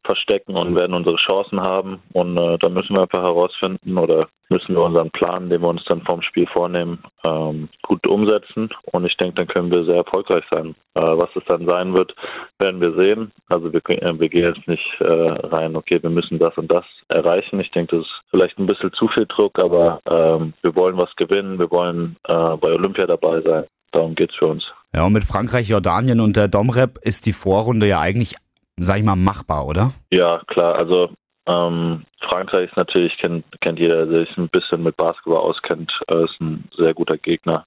verstecken 0.06 0.56
und 0.56 0.80
werden 0.80 0.94
unsere 0.94 1.18
Chancen 1.18 1.62
haben. 1.62 2.02
Und 2.14 2.40
äh, 2.40 2.58
da 2.60 2.70
müssen 2.70 2.96
wir 2.96 3.04
einfach 3.04 3.24
herausfinden 3.24 3.98
oder 3.98 4.28
müssen 4.50 4.76
wir 4.76 4.84
unseren 4.84 5.12
Plan, 5.12 5.50
den 5.50 5.62
wir 5.62 5.70
uns 5.70 5.84
dann 5.86 6.04
vorm 6.04 6.22
Spiel 6.22 6.48
vornehmen, 6.54 7.04
ähm, 7.24 7.70
gut 7.82 8.08
umsetzen. 8.08 8.70
Und 8.92 9.06
ich 9.06 9.18
denke, 9.18 9.36
dann 9.36 9.48
können 9.48 9.74
wir 9.74 9.86
sehr 9.86 10.04
erfolgreich 10.06 10.44
sein. 10.52 10.76
Äh, 10.94 11.02
was 11.02 11.30
es 11.36 11.44
dann 11.48 11.66
sein 11.68 11.94
wird, 11.94 12.16
werden 12.60 12.82
wir 12.82 12.94
sehen. 13.02 13.32
Also 13.48 13.72
wir, 13.74 13.82
äh, 13.90 14.20
wir 14.20 14.30
gehen 14.30 14.46
jetzt 14.46 14.68
nicht 14.68 14.86
äh, 15.00 15.12
rein, 15.12 15.76
okay, 15.76 16.02
wir 16.02 16.10
müssen 16.10 16.40
das 16.40 16.56
und 16.58 16.72
das 16.72 16.86
erreichen. 17.10 17.60
Ich 17.60 17.72
denke, 17.72 17.98
das 17.98 18.06
ist 18.06 18.14
vielleicht 18.32 18.58
ein 18.60 18.68
bisschen 18.68 18.94
zu 18.94 19.08
viel 19.10 19.26
Druck, 19.26 19.60
aber 19.60 20.00
ähm, 20.10 20.54
wir 20.62 20.76
wollen 20.76 20.98
was 20.98 21.16
gewinnen. 21.16 21.60
Wir 21.60 21.72
wollen 21.72 22.16
äh, 22.28 22.34
bei 22.34 22.72
Olympia 22.72 23.06
dabei 23.08 23.42
sein. 23.42 23.66
Darum 23.92 24.16
geht 24.16 24.32
es 24.32 24.38
für 24.38 24.48
uns. 24.48 24.64
Ja, 24.94 25.06
und 25.06 25.14
mit 25.14 25.26
Frankreich, 25.26 25.68
Jordanien 25.68 26.22
und 26.22 26.38
der 26.38 26.48
Domrep 26.48 27.00
ist 27.02 27.26
die 27.26 27.34
Vorrunde 27.34 27.88
ja 27.88 28.00
eigentlich 28.00 28.36
sag 28.78 28.98
ich 29.00 29.04
mal, 29.04 29.16
machbar, 29.16 29.66
oder? 29.66 29.92
Ja, 30.12 30.42
klar. 30.48 30.76
Also 30.76 31.10
ähm, 31.48 32.04
Frankreich 32.22 32.70
ist 32.70 32.78
natürlich, 32.78 33.16
kennt, 33.18 33.46
kennt 33.62 33.80
jeder, 33.80 34.06
der 34.06 34.26
sich 34.26 34.38
ein 34.38 34.50
bisschen 34.50 34.84
mit 34.84 34.98
Basketball 34.98 35.38
auskennt, 35.38 35.92
äh, 36.08 36.24
ist 36.24 36.40
ein 36.42 36.68
sehr 36.78 36.94
guter 36.94 37.18
Gegner, 37.18 37.66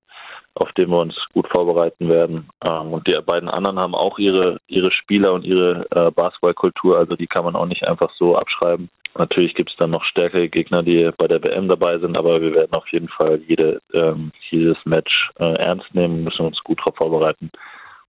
auf 0.55 0.73
den 0.73 0.91
wir 0.91 0.99
uns 0.99 1.15
gut 1.33 1.47
vorbereiten 1.49 2.09
werden. 2.09 2.49
Ähm, 2.69 2.93
und 2.93 3.07
die 3.07 3.17
beiden 3.25 3.49
anderen 3.49 3.79
haben 3.79 3.95
auch 3.95 4.19
ihre, 4.19 4.59
ihre 4.67 4.91
Spieler 4.93 5.33
und 5.33 5.45
ihre 5.45 5.87
äh, 5.91 6.11
Basketballkultur, 6.11 6.99
also 6.99 7.15
die 7.15 7.29
kann 7.29 7.45
man 7.45 7.57
auch 7.57 7.67
nicht 7.67 7.87
einfach 7.87 8.11
so 8.19 8.37
abschreiben. 8.37 8.91
Natürlich 9.17 9.55
gibt 9.55 9.71
es 9.71 9.77
dann 9.77 9.91
noch 9.91 10.05
stärkere 10.05 10.49
Gegner, 10.49 10.83
die 10.83 11.11
bei 11.17 11.27
der 11.27 11.43
WM 11.43 11.69
dabei 11.69 11.99
sind, 11.99 12.17
aber 12.17 12.41
wir 12.41 12.55
werden 12.55 12.73
auf 12.73 12.87
jeden 12.93 13.09
Fall 13.09 13.41
jede, 13.49 13.81
ähm, 13.93 14.31
jedes 14.51 14.77
Match 14.85 15.31
äh, 15.39 15.55
ernst 15.65 15.93
nehmen, 15.93 16.25
müssen 16.25 16.47
uns 16.47 16.63
gut 16.63 16.79
darauf 16.81 16.97
vorbereiten. 16.97 17.51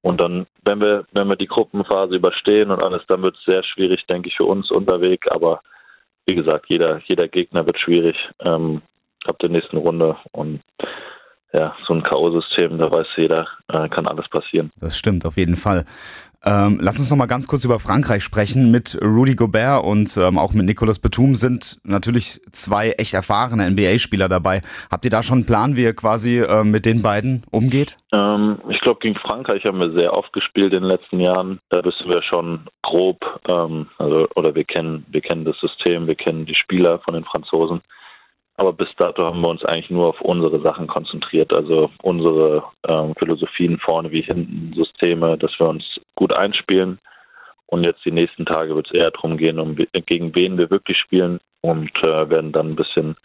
Und 0.01 0.21
dann, 0.21 0.47
wenn 0.63 0.79
wir, 0.79 1.05
wenn 1.11 1.27
wir 1.27 1.35
die 1.35 1.47
Gruppenphase 1.47 2.15
überstehen 2.15 2.71
und 2.71 2.83
alles, 2.83 3.01
dann 3.07 3.21
wird 3.21 3.35
es 3.35 3.43
sehr 3.45 3.63
schwierig, 3.63 4.05
denke 4.07 4.29
ich, 4.29 4.35
für 4.37 4.45
uns 4.45 4.71
unterwegs. 4.71 5.27
Aber 5.29 5.61
wie 6.25 6.35
gesagt, 6.35 6.65
jeder, 6.69 7.01
jeder 7.05 7.27
Gegner 7.27 7.65
wird 7.65 7.79
schwierig 7.79 8.15
ähm, 8.39 8.81
ab 9.25 9.37
der 9.39 9.49
nächsten 9.49 9.77
Runde. 9.77 10.15
Und 10.31 10.61
ja, 11.51 11.75
so 11.87 11.93
ein 11.93 12.03
K.O.-System, 12.03 12.77
da 12.77 12.91
weiß 12.91 13.07
jeder, 13.17 13.47
äh, 13.67 13.89
kann 13.89 14.07
alles 14.07 14.27
passieren. 14.29 14.71
Das 14.79 14.97
stimmt, 14.97 15.25
auf 15.25 15.35
jeden 15.35 15.55
Fall. 15.55 15.85
Ähm, 16.45 16.79
lass 16.81 16.99
uns 16.99 17.09
noch 17.09 17.17
mal 17.17 17.25
ganz 17.25 17.47
kurz 17.47 17.65
über 17.65 17.79
Frankreich 17.79 18.23
sprechen. 18.23 18.71
Mit 18.71 18.97
Rudy 19.01 19.35
Gobert 19.35 19.83
und 19.83 20.15
ähm, 20.17 20.37
auch 20.37 20.53
mit 20.53 20.65
Nicolas 20.65 20.99
Batum 20.99 21.35
sind 21.35 21.79
natürlich 21.83 22.41
zwei 22.51 22.91
echt 22.91 23.13
erfahrene 23.13 23.69
NBA-Spieler 23.69 24.29
dabei. 24.29 24.61
Habt 24.89 25.03
ihr 25.05 25.11
da 25.11 25.21
schon 25.21 25.39
einen 25.39 25.45
Plan, 25.45 25.75
wie 25.75 25.83
ihr 25.83 25.95
quasi 25.95 26.39
äh, 26.39 26.63
mit 26.63 26.85
den 26.85 27.01
beiden 27.01 27.43
umgeht? 27.51 27.97
Ähm, 28.13 28.59
ich 28.69 28.79
glaube, 28.79 28.99
gegen 29.01 29.15
Frankreich 29.15 29.63
haben 29.65 29.79
wir 29.79 29.91
sehr 29.99 30.15
oft 30.15 30.31
gespielt 30.31 30.73
in 30.73 30.83
den 30.83 30.91
letzten 30.91 31.19
Jahren. 31.19 31.59
Da 31.69 31.83
wissen 31.83 32.07
wir 32.07 32.21
schon 32.23 32.67
grob, 32.83 33.19
ähm, 33.49 33.87
also, 33.97 34.27
oder 34.35 34.55
wir 34.55 34.63
kennen, 34.63 35.05
wir 35.09 35.21
kennen 35.21 35.43
das 35.43 35.59
System, 35.59 36.07
wir 36.07 36.15
kennen 36.15 36.45
die 36.45 36.55
Spieler 36.55 36.99
von 36.99 37.15
den 37.15 37.25
Franzosen. 37.25 37.81
Aber 38.59 38.73
bis 38.73 38.89
dato 38.97 39.25
haben 39.25 39.39
wir 39.39 39.47
uns 39.47 39.63
eigentlich 39.63 39.89
nur 39.89 40.07
auf 40.07 40.19
unsere 40.19 40.61
Sachen 40.61 40.85
konzentriert, 40.87 41.53
also 41.55 41.89
unsere 42.01 42.65
ähm, 42.85 43.13
Philosophien 43.17 43.79
vorne 43.79 44.11
wie 44.11 44.21
hinten, 44.21 44.73
Systeme, 44.75 45.37
dass 45.37 45.51
wir 45.59 45.69
uns 45.69 45.85
gut 46.15 46.37
einspielen. 46.37 46.99
Und 47.67 47.85
jetzt 47.85 48.03
die 48.03 48.11
nächsten 48.11 48.45
Tage 48.45 48.75
wird 48.75 48.87
es 48.87 48.99
eher 48.99 49.11
darum 49.11 49.37
gehen, 49.37 49.59
um, 49.59 49.77
gegen 49.77 50.35
wen 50.35 50.57
wir 50.57 50.69
wirklich 50.69 50.97
spielen 50.97 51.39
und 51.61 51.89
äh, 51.99 52.29
werden 52.29 52.51
dann 52.51 52.71
ein 52.71 52.75
bisschen 52.75 53.15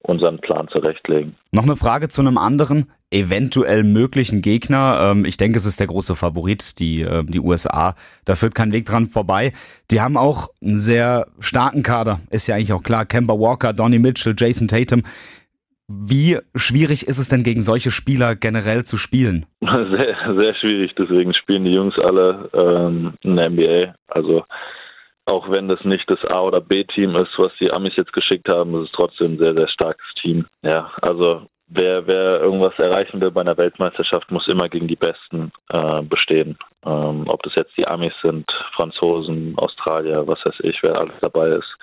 unseren 0.00 0.40
Plan 0.40 0.66
zurechtlegen. 0.66 1.36
Noch 1.52 1.62
eine 1.62 1.76
Frage 1.76 2.08
zu 2.08 2.20
einem 2.20 2.36
anderen 2.36 2.90
eventuell 3.12 3.84
möglichen 3.84 4.42
Gegner. 4.42 5.12
Ähm, 5.12 5.24
ich 5.24 5.36
denke, 5.36 5.58
es 5.58 5.66
ist 5.66 5.80
der 5.80 5.86
große 5.86 6.16
Favorit, 6.16 6.78
die, 6.78 7.02
ähm, 7.02 7.26
die 7.30 7.40
USA. 7.40 7.94
Da 8.24 8.34
führt 8.34 8.54
kein 8.54 8.72
Weg 8.72 8.86
dran 8.86 9.06
vorbei. 9.06 9.52
Die 9.90 10.00
haben 10.00 10.16
auch 10.16 10.48
einen 10.62 10.76
sehr 10.76 11.26
starken 11.38 11.82
Kader, 11.82 12.20
ist 12.30 12.46
ja 12.46 12.54
eigentlich 12.54 12.72
auch 12.72 12.82
klar. 12.82 13.06
Kemba 13.06 13.34
Walker, 13.34 13.72
Donny 13.72 13.98
Mitchell, 13.98 14.34
Jason 14.36 14.68
Tatum. 14.68 15.02
Wie 15.88 16.38
schwierig 16.54 17.06
ist 17.06 17.18
es 17.18 17.28
denn 17.28 17.42
gegen 17.42 17.62
solche 17.62 17.90
Spieler 17.90 18.34
generell 18.34 18.84
zu 18.84 18.96
spielen? 18.96 19.46
Sehr, 19.60 20.16
sehr 20.38 20.54
schwierig. 20.54 20.92
Deswegen 20.96 21.34
spielen 21.34 21.64
die 21.64 21.72
Jungs 21.72 21.98
alle 21.98 22.48
ähm, 22.54 23.14
in 23.22 23.36
der 23.36 23.50
NBA. 23.50 23.94
Also 24.06 24.44
auch 25.26 25.50
wenn 25.50 25.68
das 25.68 25.84
nicht 25.84 26.08
das 26.10 26.24
A- 26.24 26.40
oder 26.40 26.60
B-Team 26.60 27.14
ist, 27.16 27.32
was 27.36 27.52
die 27.60 27.70
Amis 27.70 27.94
jetzt 27.96 28.12
geschickt 28.12 28.48
haben, 28.48 28.74
ist 28.76 28.88
es 28.88 28.96
trotzdem 28.96 29.34
ein 29.34 29.38
sehr, 29.38 29.54
sehr 29.54 29.68
starkes 29.68 30.06
Team. 30.20 30.46
Ja, 30.62 30.90
also 31.00 31.46
wer, 31.68 32.06
wer 32.06 32.40
irgendwas 32.40 32.78
erreichen 32.78 33.22
will 33.22 33.30
bei 33.30 33.40
einer 33.40 33.56
Weltmeisterschaft, 33.56 34.30
muss 34.30 34.48
immer 34.48 34.68
gegen 34.68 34.88
die 34.88 34.96
Besten 34.96 35.52
äh, 35.70 36.02
bestehen. 36.02 36.58
Ähm, 36.84 37.24
ob 37.28 37.42
das 37.42 37.54
jetzt 37.56 37.76
die 37.76 37.86
Amis 37.86 38.14
sind, 38.22 38.50
Franzosen, 38.76 39.54
Australier, 39.56 40.26
was 40.26 40.38
weiß 40.44 40.60
ich, 40.62 40.78
wer 40.82 40.98
alles 40.98 41.14
dabei 41.20 41.48
ist. 41.48 41.76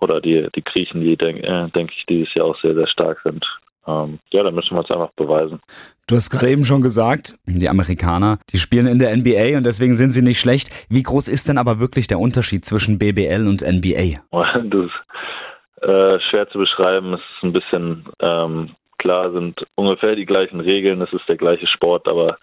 Oder 0.00 0.20
die, 0.20 0.48
die 0.54 0.64
Griechen, 0.64 1.00
die, 1.02 1.16
denke 1.16 1.42
äh, 1.42 1.68
denk 1.76 1.90
ich, 1.92 2.04
dieses 2.08 2.32
Jahr 2.34 2.48
auch 2.48 2.60
sehr, 2.62 2.74
sehr 2.74 2.88
stark 2.88 3.20
sind. 3.22 3.44
Ähm, 3.86 4.18
ja, 4.32 4.42
da 4.42 4.50
müssen 4.50 4.72
wir 4.72 4.80
uns 4.80 4.90
einfach 4.90 5.12
beweisen. 5.12 5.60
Du 6.06 6.14
hast 6.14 6.30
gerade 6.30 6.50
eben 6.50 6.64
schon 6.64 6.82
gesagt, 6.82 7.36
die 7.46 7.68
Amerikaner, 7.68 8.38
die 8.52 8.58
spielen 8.58 8.86
in 8.86 8.98
der 8.98 9.16
NBA 9.16 9.56
und 9.56 9.64
deswegen 9.64 9.94
sind 9.94 10.10
sie 10.10 10.22
nicht 10.22 10.40
schlecht. 10.40 10.68
Wie 10.88 11.02
groß 11.02 11.28
ist 11.28 11.48
denn 11.48 11.58
aber 11.58 11.80
wirklich 11.80 12.06
der 12.06 12.18
Unterschied 12.18 12.64
zwischen 12.64 12.98
BBL 12.98 13.46
und 13.48 13.62
NBA? 13.62 14.20
Das 14.70 14.84
ist 14.84 15.88
äh, 15.88 16.18
schwer 16.28 16.48
zu 16.50 16.58
beschreiben. 16.58 17.14
Es 17.14 17.20
ist 17.20 17.42
ein 17.42 17.52
bisschen 17.52 18.04
ähm, 18.20 18.70
klar, 19.00 19.32
sind 19.32 19.64
ungefähr 19.76 20.14
die 20.14 20.26
gleichen 20.26 20.60
Regeln, 20.60 21.00
es 21.00 21.12
ist 21.12 21.28
der 21.28 21.36
gleiche 21.36 21.66
Sport, 21.66 22.06
aber 22.10 22.38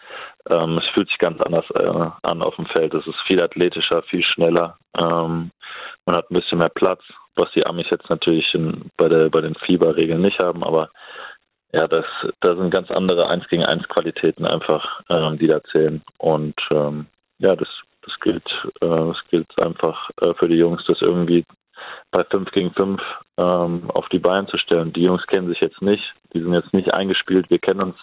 ähm, 0.50 0.78
es 0.78 0.86
fühlt 0.94 1.08
sich 1.08 1.18
ganz 1.20 1.40
anders 1.42 1.66
äh, 1.76 2.10
an 2.24 2.42
auf 2.42 2.56
dem 2.56 2.66
Feld. 2.66 2.94
Es 2.94 3.06
ist 3.06 3.20
viel 3.28 3.42
athletischer, 3.42 4.02
viel 4.04 4.24
schneller. 4.24 4.78
Ähm, 5.00 5.52
man 6.06 6.16
hat 6.16 6.30
ein 6.30 6.36
bisschen 6.36 6.58
mehr 6.58 6.70
Platz, 6.70 7.02
was 7.36 7.52
die 7.56 7.66
Amis 7.66 7.86
jetzt 7.92 8.10
natürlich 8.10 8.52
in, 8.56 8.90
bei, 8.98 9.08
der, 9.08 9.30
bei 9.30 9.42
den 9.42 9.56
Fieberregeln 9.66 10.22
nicht 10.22 10.42
haben, 10.42 10.64
aber 10.64 10.90
ja, 11.74 11.88
das, 11.88 12.06
da 12.40 12.56
sind 12.56 12.74
ganz 12.74 12.90
andere 12.90 13.30
1 13.30 13.48
gegen 13.50 13.66
1 13.66 13.88
Qualitäten 13.90 14.48
einfach, 14.48 15.02
ähm, 15.10 15.38
die 15.38 15.48
da 15.48 15.62
zählen. 15.66 16.02
Und 16.18 16.56
ähm, 16.72 17.06
ja, 17.40 17.56
das, 17.56 17.68
das 18.04 18.20
gilt, 18.22 18.50
äh, 18.82 18.88
das 18.88 19.18
gilt 19.30 19.48
einfach 19.64 20.10
äh, 20.22 20.34
für 20.36 20.48
die 20.48 20.56
Jungs, 20.56 20.82
das 20.88 21.02
irgendwie 21.02 21.44
bei 22.12 22.24
5 22.24 22.52
gegen 22.52 22.72
5 22.72 23.02
ähm, 23.38 23.90
auf 23.94 24.08
die 24.10 24.20
Beine 24.20 24.48
zu 24.48 24.58
stellen. 24.58 24.94
Die 24.94 25.04
Jungs 25.04 25.26
kennen 25.28 25.48
sich 25.48 25.60
jetzt 25.62 25.82
nicht, 25.82 26.04
die 26.34 26.42
sind 26.42 26.54
jetzt 26.54 26.74
nicht 26.74 26.94
eingespielt, 26.94 27.50
wir 27.50 27.60
kennen 27.60 27.82
uns 27.82 27.96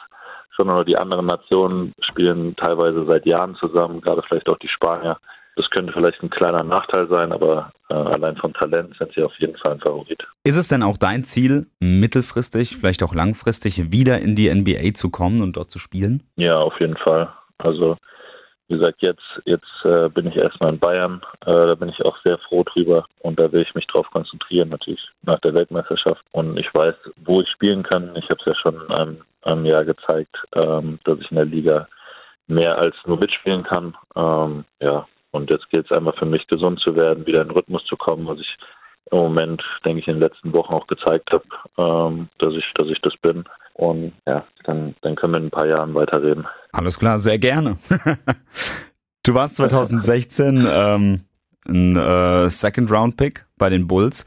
schon, 0.50 0.70
oder 0.70 0.84
die 0.84 0.98
anderen 0.98 1.26
Nationen 1.26 1.92
spielen 2.00 2.54
teilweise 2.56 3.04
seit 3.06 3.26
Jahren 3.26 3.56
zusammen, 3.56 4.00
gerade 4.00 4.22
vielleicht 4.26 4.48
auch 4.48 4.58
die 4.58 4.68
Spanier. 4.68 5.18
Das 5.56 5.70
könnte 5.70 5.92
vielleicht 5.92 6.20
ein 6.20 6.30
kleiner 6.30 6.64
Nachteil 6.64 7.08
sein, 7.08 7.32
aber 7.32 7.70
äh, 7.88 7.94
allein 7.94 8.36
vom 8.36 8.52
Talent 8.54 8.96
sind 8.98 9.12
sie 9.14 9.22
auf 9.22 9.32
jeden 9.38 9.56
Fall 9.56 9.74
ein 9.74 9.80
Favorit. 9.80 10.26
Ist 10.42 10.56
es 10.56 10.66
denn 10.66 10.82
auch 10.82 10.96
dein 10.96 11.22
Ziel, 11.22 11.66
mittelfristig, 11.78 12.76
vielleicht 12.76 13.04
auch 13.04 13.14
langfristig, 13.14 13.92
wieder 13.92 14.18
in 14.18 14.34
die 14.34 14.52
NBA 14.52 14.94
zu 14.94 15.10
kommen 15.10 15.42
und 15.42 15.56
dort 15.56 15.70
zu 15.70 15.78
spielen? 15.78 16.24
Ja, 16.36 16.58
auf 16.58 16.74
jeden 16.80 16.96
Fall. 16.96 17.32
Also 17.58 17.96
wie 18.68 18.78
gesagt, 18.78 18.98
jetzt, 19.00 19.22
jetzt 19.44 19.84
äh, 19.84 20.08
bin 20.08 20.26
ich 20.26 20.36
erstmal 20.36 20.72
in 20.72 20.78
Bayern. 20.78 21.20
Äh, 21.44 21.52
da 21.52 21.74
bin 21.74 21.90
ich 21.90 22.04
auch 22.04 22.16
sehr 22.24 22.38
froh 22.38 22.64
drüber 22.64 23.06
und 23.20 23.38
da 23.38 23.50
will 23.52 23.62
ich 23.62 23.74
mich 23.74 23.86
drauf 23.86 24.06
konzentrieren, 24.10 24.70
natürlich 24.70 25.06
nach 25.22 25.38
der 25.40 25.54
Weltmeisterschaft. 25.54 26.24
Und 26.32 26.56
ich 26.58 26.72
weiß, 26.72 26.94
wo 27.24 27.40
ich 27.40 27.48
spielen 27.50 27.82
kann. 27.82 28.16
Ich 28.16 28.24
habe 28.30 28.40
es 28.40 28.46
ja 28.46 28.54
schon 28.54 28.80
in 28.80 28.94
einem, 28.94 29.20
einem 29.42 29.66
Jahr 29.66 29.84
gezeigt, 29.84 30.36
ähm, 30.54 30.98
dass 31.04 31.18
ich 31.20 31.30
in 31.30 31.36
der 31.36 31.44
Liga 31.44 31.88
mehr 32.46 32.78
als 32.78 32.94
nur 33.06 33.18
mitspielen 33.18 33.64
kann. 33.64 33.94
Ähm, 34.16 34.64
ja, 34.80 35.06
und 35.30 35.50
jetzt 35.50 35.68
geht 35.70 35.84
es 35.84 35.96
einfach 35.96 36.16
für 36.16 36.26
mich, 36.26 36.46
gesund 36.46 36.80
zu 36.80 36.94
werden, 36.96 37.26
wieder 37.26 37.42
in 37.42 37.48
den 37.48 37.56
Rhythmus 37.56 37.84
zu 37.84 37.96
kommen, 37.96 38.26
was 38.26 38.38
ich 38.38 38.56
im 39.10 39.18
Moment, 39.18 39.62
denke 39.84 40.00
ich, 40.00 40.08
in 40.08 40.14
den 40.14 40.22
letzten 40.22 40.52
Wochen 40.52 40.72
auch 40.72 40.86
gezeigt 40.86 41.30
habe, 41.32 41.44
ähm, 41.78 42.28
dass 42.38 42.54
ich, 42.54 42.64
dass 42.74 42.88
ich 42.88 43.00
das 43.02 43.14
bin. 43.22 43.44
Und 43.74 44.12
ja, 44.26 44.44
dann, 44.64 44.94
dann 45.02 45.16
können 45.16 45.34
wir 45.34 45.40
in 45.40 45.46
ein 45.46 45.50
paar 45.50 45.66
Jahren 45.66 45.94
weiterreden. 45.94 46.46
Alles 46.72 46.98
klar, 46.98 47.18
sehr 47.18 47.38
gerne. 47.38 47.76
du 49.24 49.34
warst 49.34 49.56
2016 49.56 50.66
ähm, 50.68 51.20
ein 51.66 51.96
äh, 51.96 52.48
Second-Round-Pick 52.48 53.46
bei 53.58 53.70
den 53.70 53.86
Bulls. 53.86 54.26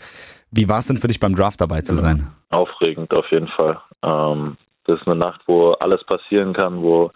Wie 0.51 0.67
war 0.69 0.79
es 0.79 0.87
denn 0.87 0.97
für 0.97 1.07
dich 1.07 1.19
beim 1.19 1.35
Draft 1.35 1.61
dabei 1.61 1.81
zu 1.81 1.95
sein? 1.95 2.31
Aufregend 2.49 3.13
auf 3.13 3.29
jeden 3.31 3.49
Fall. 3.49 3.81
Ähm, 4.03 4.57
das 4.85 5.01
ist 5.01 5.07
eine 5.07 5.17
Nacht, 5.17 5.41
wo 5.47 5.71
alles 5.73 6.03
passieren 6.05 6.53
kann, 6.53 6.81
wo 6.81 7.11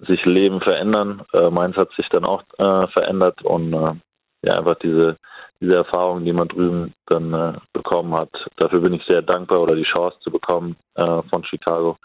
sich 0.00 0.24
Leben 0.24 0.60
verändern. 0.60 1.22
Äh, 1.32 1.50
meins 1.50 1.76
hat 1.76 1.90
sich 1.96 2.08
dann 2.10 2.24
auch 2.24 2.42
äh, 2.58 2.86
verändert 2.88 3.42
und 3.42 3.72
äh, 3.72 3.94
ja, 4.42 4.58
einfach 4.58 4.76
diese, 4.82 5.16
diese 5.60 5.76
Erfahrung, 5.76 6.24
die 6.24 6.32
man 6.32 6.48
drüben 6.48 6.92
dann 7.06 7.32
äh, 7.32 7.58
bekommen 7.72 8.14
hat. 8.14 8.30
Dafür 8.56 8.80
bin 8.80 8.94
ich 8.94 9.02
sehr 9.08 9.22
dankbar 9.22 9.60
oder 9.60 9.74
die 9.74 9.86
Chance 9.96 10.16
zu 10.20 10.30
bekommen 10.30 10.76
äh, 10.94 11.22
von 11.30 11.44
Chicago. 11.44 11.96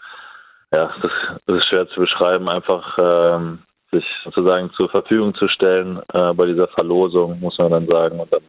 Ja, 0.74 0.90
das, 1.02 1.12
das, 1.46 1.56
ist 1.58 1.68
schwer 1.68 1.86
zu 1.88 2.00
beschreiben, 2.00 2.48
einfach 2.48 2.96
ähm, 3.00 3.58
sich 3.90 4.06
sozusagen 4.24 4.70
zur 4.78 4.88
Verfügung 4.88 5.34
zu 5.34 5.46
stellen 5.48 6.00
äh, 6.12 6.32
bei 6.32 6.46
dieser 6.46 6.68
Verlosung, 6.68 7.38
muss 7.40 7.58
man 7.58 7.70
dann 7.70 7.88
sagen. 7.88 8.20
Und 8.20 8.32
dann 8.32 8.42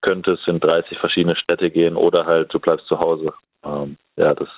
könnte 0.00 0.34
es 0.34 0.40
in 0.46 0.60
30 0.60 0.98
verschiedene 0.98 1.36
Städte 1.36 1.70
gehen 1.70 1.96
oder 1.96 2.26
halt 2.26 2.52
du 2.54 2.60
bleibst 2.60 2.86
zu 2.86 2.98
Hause. 2.98 3.32
Ähm, 3.64 3.96
ja, 4.16 4.34
das, 4.34 4.48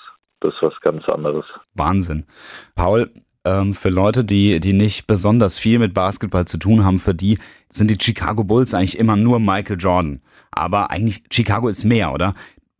das 0.41 0.53
ist 0.53 0.63
was 0.63 0.81
ganz 0.81 1.09
anderes. 1.09 1.47
Wahnsinn. 1.75 2.27
Paul, 2.75 3.11
ähm, 3.45 3.75
für 3.75 3.89
Leute, 3.89 4.25
die, 4.25 4.61
die 4.61 4.73
nicht 4.73 5.07
besonders 5.07 5.59
viel 5.59 5.79
mit 5.79 5.95
Basketball 5.95 6.45
zu 6.45 6.59
tun 6.59 6.85
haben, 6.85 6.99
für 6.99 7.15
die 7.15 7.39
sind 7.69 7.91
die 7.91 7.99
Chicago 8.03 8.45
Bulls 8.45 8.75
eigentlich 8.75 8.99
immer 8.99 9.17
nur 9.17 9.41
Michael 9.41 9.79
Jordan. 9.79 10.21
Aber 10.51 10.91
eigentlich 10.91 11.23
Chicago 11.31 11.69
ist 11.69 11.85
mehr, 11.85 12.13
oder? 12.13 12.35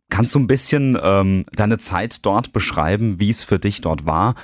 Kannst 0.09 0.35
du 0.35 0.39
ein 0.39 0.47
bisschen 0.47 0.99
ähm, 1.01 1.45
deine 1.55 1.77
Zeit 1.77 2.25
dort 2.25 2.51
beschreiben, 2.51 3.19
wie 3.19 3.29
es 3.29 3.43
für 3.43 3.59
dich 3.59 3.81
dort 3.81 4.05
war? 4.05 4.35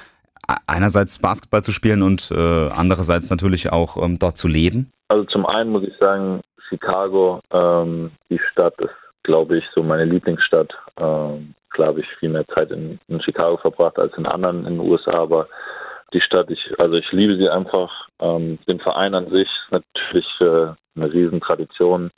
Einerseits 0.66 1.20
Basketball 1.20 1.62
zu 1.62 1.74
spielen 1.74 2.02
und 2.02 2.32
äh, 2.32 2.70
andererseits 2.70 3.30
natürlich 3.30 3.72
auch 3.72 4.02
ähm, 4.02 4.18
dort 4.18 4.38
zu 4.38 4.48
leben? 4.48 4.92
Also 5.10 5.26
zum 5.26 5.46
einen 5.46 5.72
muss 5.72 5.84
ich 5.84 5.94
sagen, 6.00 6.42
Chicago, 6.70 7.42
ähm, 7.52 8.12
die 8.30 8.40
Stadt 8.52 8.80
ist, 8.80 8.92
glaube 9.24 9.58
ich, 9.58 9.64
so 9.76 9.84
meine 9.84 10.06
Lieblingsstadt. 10.06 10.74
Ähm, 10.98 11.54
klar 11.70 11.90
habe 11.90 12.00
ich 12.00 12.08
viel 12.20 12.30
mehr 12.30 12.48
Zeit 12.48 12.72
in, 12.72 13.00
in, 13.08 13.22
Chicago 13.22 13.58
verbracht 13.58 14.00
als 14.00 14.14
in 14.18 14.26
anderen 14.26 14.66
in 14.66 14.78
den 14.78 14.80
USA, 14.80 15.20
aber 15.20 15.48
die 16.18 16.26
Stadt, 16.26 16.50
ich, 16.50 16.60
also 16.80 16.96
ich 16.96 17.12
liebe 17.12 17.38
sie 17.38 17.50
einfach. 17.50 17.92
Ähm, 18.20 18.58
den 18.68 18.80
Verein 18.80 19.14
an 19.14 19.30
sich 19.30 19.48
natürlich 19.70 20.28
äh, 20.40 20.74
eine 20.96 21.14
Riesentradition. 21.14 22.10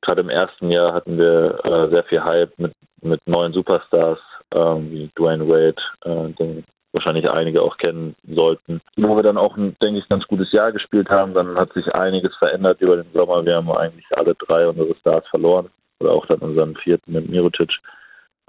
Gerade 0.00 0.22
im 0.22 0.30
ersten 0.30 0.70
Jahr 0.70 0.92
hatten 0.94 1.16
wir 1.16 1.64
äh, 1.64 1.92
sehr 1.92 2.04
viel 2.04 2.22
Hype 2.22 2.58
mit, 2.58 2.72
mit 3.02 3.20
neuen 3.26 3.52
Superstars 3.52 4.18
ähm, 4.54 4.90
wie 4.90 5.10
Dwayne 5.16 5.46
Wade, 5.48 5.80
äh, 6.04 6.32
den 6.32 6.64
wahrscheinlich 6.92 7.30
einige 7.30 7.62
auch 7.62 7.76
kennen 7.76 8.16
sollten. 8.26 8.80
Wo 8.96 9.14
wir 9.16 9.22
dann 9.22 9.36
auch, 9.36 9.56
ein, 9.56 9.76
denke 9.82 10.00
ich, 10.00 10.08
ganz 10.08 10.26
gutes 10.26 10.50
Jahr 10.50 10.72
gespielt 10.72 11.08
haben, 11.10 11.34
dann 11.34 11.56
hat 11.56 11.72
sich 11.74 11.86
einiges 11.94 12.34
verändert 12.36 12.80
über 12.80 12.96
den 12.96 13.12
Sommer. 13.14 13.44
Wir 13.44 13.56
haben 13.56 13.70
eigentlich 13.70 14.06
alle 14.12 14.34
drei 14.34 14.66
unsere 14.66 14.94
Stars 14.96 15.26
verloren 15.28 15.68
oder 16.00 16.12
auch 16.12 16.26
dann 16.26 16.40
unseren 16.40 16.74
vierten 16.76 17.12
mit 17.12 17.28
Mirotic 17.28 17.70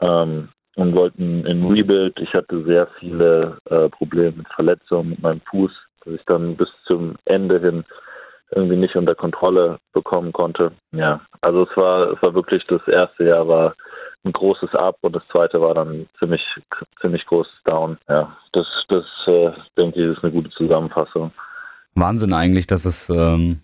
ähm, 0.01 0.49
und 0.77 0.95
wollten 0.95 1.45
in 1.45 1.65
Rebuild. 1.65 2.19
Ich 2.19 2.31
hatte 2.33 2.63
sehr 2.65 2.87
viele 2.99 3.57
äh, 3.69 3.89
Probleme 3.89 4.37
mit 4.37 4.47
Verletzungen 4.53 5.09
mit 5.09 5.21
meinem 5.21 5.41
Fuß, 5.49 5.71
dass 6.05 6.13
ich 6.13 6.25
dann 6.25 6.55
bis 6.55 6.69
zum 6.87 7.15
Ende 7.25 7.59
hin 7.59 7.83
irgendwie 8.51 8.77
nicht 8.77 8.95
unter 8.95 9.15
Kontrolle 9.15 9.79
bekommen 9.91 10.31
konnte. 10.31 10.71
Ja, 10.91 11.19
also 11.41 11.63
es 11.63 11.75
war, 11.75 12.11
es 12.11 12.21
war 12.21 12.33
wirklich 12.33 12.63
das 12.67 12.81
erste 12.87 13.25
Jahr 13.25 13.47
war 13.47 13.75
ein 14.23 14.31
großes 14.31 14.73
Up 14.75 14.97
und 15.01 15.15
das 15.15 15.23
zweite 15.31 15.59
war 15.59 15.73
dann 15.73 16.07
ziemlich, 16.19 16.41
ziemlich 17.01 17.25
großes 17.25 17.53
Down. 17.65 17.97
Ja, 18.07 18.37
das, 18.53 18.67
das 18.87 19.05
äh, 19.27 19.51
denke 19.77 19.99
ich, 19.99 20.15
ist 20.15 20.23
eine 20.23 20.31
gute 20.31 20.49
Zusammenfassung. 20.51 21.31
Wahnsinn 21.95 22.33
eigentlich, 22.33 22.67
dass 22.67 22.85
es 22.85 23.09
ähm, 23.09 23.61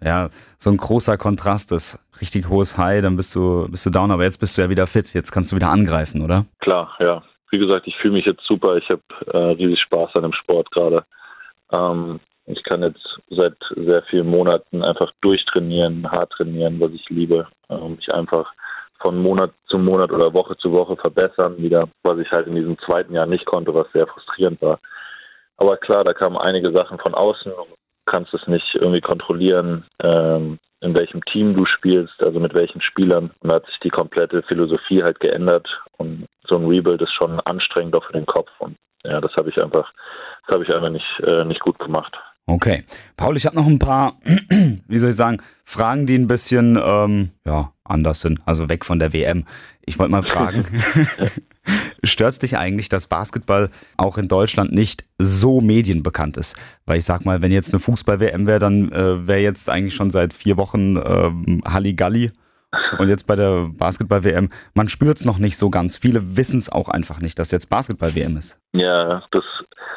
ja 0.00 0.30
so 0.58 0.70
ein 0.70 0.76
großer 0.76 1.18
Kontrast 1.18 1.72
ist. 1.72 2.04
Richtig 2.20 2.48
hohes 2.48 2.78
High, 2.78 3.02
dann 3.02 3.16
bist 3.16 3.34
du, 3.34 3.68
bist 3.70 3.84
du 3.86 3.90
down, 3.90 4.10
aber 4.10 4.24
jetzt 4.24 4.38
bist 4.38 4.56
du 4.56 4.62
ja 4.62 4.70
wieder 4.70 4.86
fit. 4.86 5.12
Jetzt 5.14 5.32
kannst 5.32 5.52
du 5.52 5.56
wieder 5.56 5.68
angreifen, 5.68 6.22
oder? 6.22 6.46
Klar, 6.60 6.96
ja. 7.00 7.22
Wie 7.50 7.58
gesagt, 7.58 7.86
ich 7.86 7.96
fühle 7.96 8.14
mich 8.14 8.24
jetzt 8.24 8.42
super. 8.46 8.76
Ich 8.76 8.88
habe 8.88 9.02
äh, 9.32 9.52
riesig 9.52 9.80
Spaß 9.82 10.10
an 10.14 10.22
dem 10.22 10.32
Sport 10.32 10.70
gerade. 10.70 11.04
Ähm, 11.70 12.20
ich 12.46 12.62
kann 12.64 12.82
jetzt 12.82 13.20
seit 13.30 13.56
sehr 13.76 14.02
vielen 14.04 14.28
Monaten 14.28 14.82
einfach 14.82 15.12
durchtrainieren, 15.20 16.10
hart 16.10 16.32
trainieren, 16.32 16.80
was 16.80 16.92
ich 16.92 17.08
liebe. 17.08 17.46
Ähm, 17.68 17.96
mich 17.96 18.12
einfach 18.12 18.50
von 19.02 19.18
Monat 19.18 19.52
zu 19.66 19.78
Monat 19.78 20.12
oder 20.12 20.32
Woche 20.32 20.56
zu 20.56 20.72
Woche 20.72 20.96
verbessern 20.96 21.58
wieder, 21.58 21.88
was 22.02 22.18
ich 22.18 22.30
halt 22.30 22.46
in 22.46 22.54
diesem 22.54 22.78
zweiten 22.78 23.14
Jahr 23.14 23.26
nicht 23.26 23.44
konnte, 23.46 23.74
was 23.74 23.86
sehr 23.92 24.06
frustrierend 24.06 24.62
war. 24.62 24.78
Aber 25.56 25.76
klar, 25.76 26.04
da 26.04 26.12
kamen 26.12 26.36
einige 26.36 26.72
Sachen 26.72 26.98
von 26.98 27.14
außen. 27.14 27.52
Du 27.52 27.58
kannst 28.06 28.34
es 28.34 28.46
nicht 28.46 28.74
irgendwie 28.74 29.00
kontrollieren, 29.00 29.84
ähm, 30.02 30.58
in 30.80 30.96
welchem 30.96 31.24
Team 31.26 31.54
du 31.54 31.64
spielst, 31.64 32.20
also 32.22 32.40
mit 32.40 32.54
welchen 32.54 32.80
Spielern. 32.80 33.30
Und 33.40 33.50
da 33.52 33.56
hat 33.56 33.66
sich 33.66 33.78
die 33.80 33.90
komplette 33.90 34.42
Philosophie 34.42 35.02
halt 35.02 35.20
geändert. 35.20 35.68
Und 35.96 36.26
so 36.48 36.56
ein 36.56 36.66
Rebuild 36.66 37.00
ist 37.00 37.14
schon 37.14 37.38
anstrengend 37.40 37.94
auch 37.94 38.04
für 38.04 38.12
den 38.12 38.26
Kopf. 38.26 38.50
Und 38.58 38.76
ja, 39.04 39.20
das 39.20 39.32
habe 39.36 39.50
ich 39.50 39.62
einfach, 39.62 39.92
das 40.46 40.54
habe 40.54 40.64
ich 40.64 40.74
einfach 40.74 40.90
nicht, 40.90 41.20
äh, 41.20 41.44
nicht 41.44 41.60
gut 41.60 41.78
gemacht. 41.78 42.16
Okay. 42.46 42.84
Paul, 43.16 43.36
ich 43.36 43.46
habe 43.46 43.56
noch 43.56 43.66
ein 43.66 43.78
paar, 43.78 44.18
wie 44.88 44.98
soll 44.98 45.10
ich 45.10 45.16
sagen, 45.16 45.38
Fragen, 45.64 46.06
die 46.06 46.16
ein 46.16 46.26
bisschen 46.26 46.78
ähm, 46.82 47.30
ja, 47.46 47.72
anders 47.84 48.20
sind, 48.20 48.40
also 48.46 48.68
weg 48.68 48.84
von 48.84 48.98
der 48.98 49.12
WM. 49.12 49.46
Ich 49.84 49.98
wollte 49.98 50.12
mal 50.12 50.22
fragen, 50.22 50.64
stört 52.04 52.42
dich 52.42 52.58
eigentlich, 52.58 52.88
dass 52.88 53.06
Basketball 53.06 53.70
auch 53.96 54.18
in 54.18 54.28
Deutschland 54.28 54.72
nicht 54.72 55.04
so 55.18 55.60
medienbekannt 55.60 56.36
ist? 56.36 56.56
Weil 56.84 56.98
ich 56.98 57.04
sag 57.04 57.24
mal, 57.24 57.42
wenn 57.42 57.52
jetzt 57.52 57.72
eine 57.72 57.80
Fußball-WM 57.80 58.46
wäre, 58.46 58.58
dann 58.58 58.90
äh, 58.92 59.26
wäre 59.26 59.40
jetzt 59.40 59.70
eigentlich 59.70 59.94
schon 59.94 60.10
seit 60.10 60.34
vier 60.34 60.56
Wochen 60.56 60.96
äh, 60.96 61.30
Halligalli 61.64 62.32
und 62.98 63.08
jetzt 63.08 63.26
bei 63.26 63.36
der 63.36 63.68
Basketball-WM, 63.70 64.48
man 64.74 64.88
spürt 64.88 65.18
es 65.18 65.24
noch 65.24 65.38
nicht 65.38 65.58
so 65.58 65.68
ganz. 65.68 65.96
Viele 65.96 66.36
wissen 66.36 66.58
es 66.58 66.70
auch 66.70 66.88
einfach 66.88 67.20
nicht, 67.20 67.38
dass 67.38 67.50
jetzt 67.50 67.68
Basketball-WM 67.68 68.36
ist. 68.36 68.60
Ja, 68.72 69.22
das, 69.30 69.44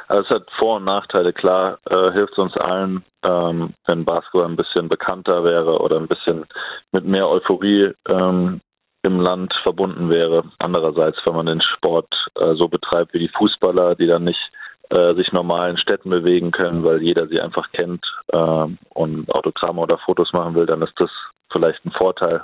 also 0.07 0.23
es 0.23 0.29
hat 0.29 0.47
Vor- 0.59 0.77
und 0.77 0.85
Nachteile. 0.85 1.33
Klar 1.33 1.79
äh, 1.89 2.11
hilft 2.11 2.37
uns 2.37 2.55
allen, 2.57 3.03
ähm, 3.25 3.73
wenn 3.87 4.05
Basketball 4.05 4.45
ein 4.45 4.55
bisschen 4.55 4.89
bekannter 4.89 5.43
wäre 5.43 5.79
oder 5.79 5.97
ein 5.97 6.07
bisschen 6.07 6.45
mit 6.91 7.05
mehr 7.05 7.27
Euphorie 7.27 7.91
ähm, 8.11 8.61
im 9.03 9.19
Land 9.19 9.53
verbunden 9.63 10.09
wäre. 10.09 10.43
Andererseits, 10.59 11.17
wenn 11.25 11.35
man 11.35 11.45
den 11.45 11.61
Sport 11.61 12.07
äh, 12.35 12.55
so 12.55 12.67
betreibt 12.67 13.13
wie 13.13 13.19
die 13.19 13.31
Fußballer, 13.37 13.95
die 13.95 14.07
dann 14.07 14.23
nicht 14.23 14.51
äh, 14.89 15.15
sich 15.15 15.31
normal 15.31 15.71
in 15.71 15.77
Städten 15.77 16.09
bewegen 16.09 16.51
können, 16.51 16.83
weil 16.83 17.01
jeder 17.01 17.27
sie 17.27 17.39
einfach 17.39 17.71
kennt 17.71 18.05
äh, 18.27 18.67
und 18.93 19.29
Autogramme 19.29 19.81
oder 19.81 19.97
Fotos 20.05 20.31
machen 20.33 20.55
will, 20.55 20.65
dann 20.65 20.81
ist 20.81 20.93
das 20.97 21.09
vielleicht 21.51 21.83
ein 21.85 21.91
Vorteil. 21.91 22.43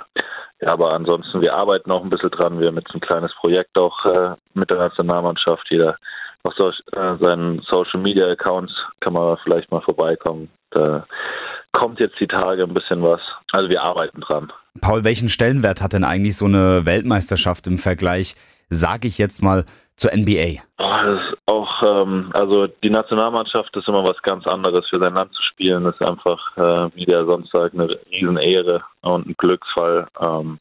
Ja, 0.60 0.72
aber 0.72 0.92
ansonsten, 0.92 1.40
wir 1.40 1.54
arbeiten 1.54 1.90
auch 1.90 2.02
ein 2.02 2.10
bisschen 2.10 2.30
dran. 2.30 2.60
Wir 2.60 2.68
haben 2.68 2.78
jetzt 2.78 2.94
ein 2.94 3.00
kleines 3.00 3.32
Projekt 3.34 3.76
auch 3.78 4.04
äh, 4.06 4.34
mit 4.54 4.70
der 4.70 4.78
Nationalmannschaft. 4.78 5.66
Jeder 5.70 5.96
auf 6.44 6.54
so, 6.56 6.68
äh, 6.68 7.16
seinen 7.20 7.60
Social 7.70 8.00
Media 8.00 8.26
Accounts 8.26 8.72
kann 9.00 9.12
man 9.12 9.36
vielleicht 9.44 9.70
mal 9.70 9.82
vorbeikommen. 9.82 10.48
Da 10.70 11.06
kommt 11.72 12.00
jetzt 12.00 12.18
die 12.20 12.26
Tage 12.26 12.62
ein 12.62 12.74
bisschen 12.74 13.02
was. 13.02 13.20
Also 13.52 13.68
wir 13.68 13.82
arbeiten 13.82 14.20
dran. 14.20 14.52
Paul, 14.80 15.04
welchen 15.04 15.28
Stellenwert 15.28 15.82
hat 15.82 15.92
denn 15.92 16.04
eigentlich 16.04 16.36
so 16.36 16.46
eine 16.46 16.86
Weltmeisterschaft 16.86 17.66
im 17.66 17.78
Vergleich, 17.78 18.34
sage 18.70 19.08
ich 19.08 19.18
jetzt 19.18 19.42
mal, 19.42 19.64
zur 19.96 20.12
NBA? 20.12 20.62
Oh, 20.78 20.96
das 21.04 21.26
ist 21.26 21.36
auch, 21.46 21.82
ähm, 21.82 22.30
also 22.32 22.66
die 22.66 22.90
Nationalmannschaft 22.90 23.76
ist 23.76 23.88
immer 23.88 24.02
was 24.02 24.20
ganz 24.22 24.46
anderes. 24.46 24.88
Für 24.88 24.98
sein 24.98 25.14
Land 25.14 25.32
zu 25.34 25.42
spielen 25.42 25.84
ist 25.86 26.00
einfach, 26.00 26.56
äh, 26.56 26.90
wie 26.96 27.04
der 27.04 27.26
sonst 27.26 27.52
sagt, 27.52 27.74
eine 27.74 27.88
Riesenehre 28.10 28.82
und 29.02 29.26
ein 29.26 29.34
Glücksfall. 29.36 30.06
Ähm, 30.20 30.58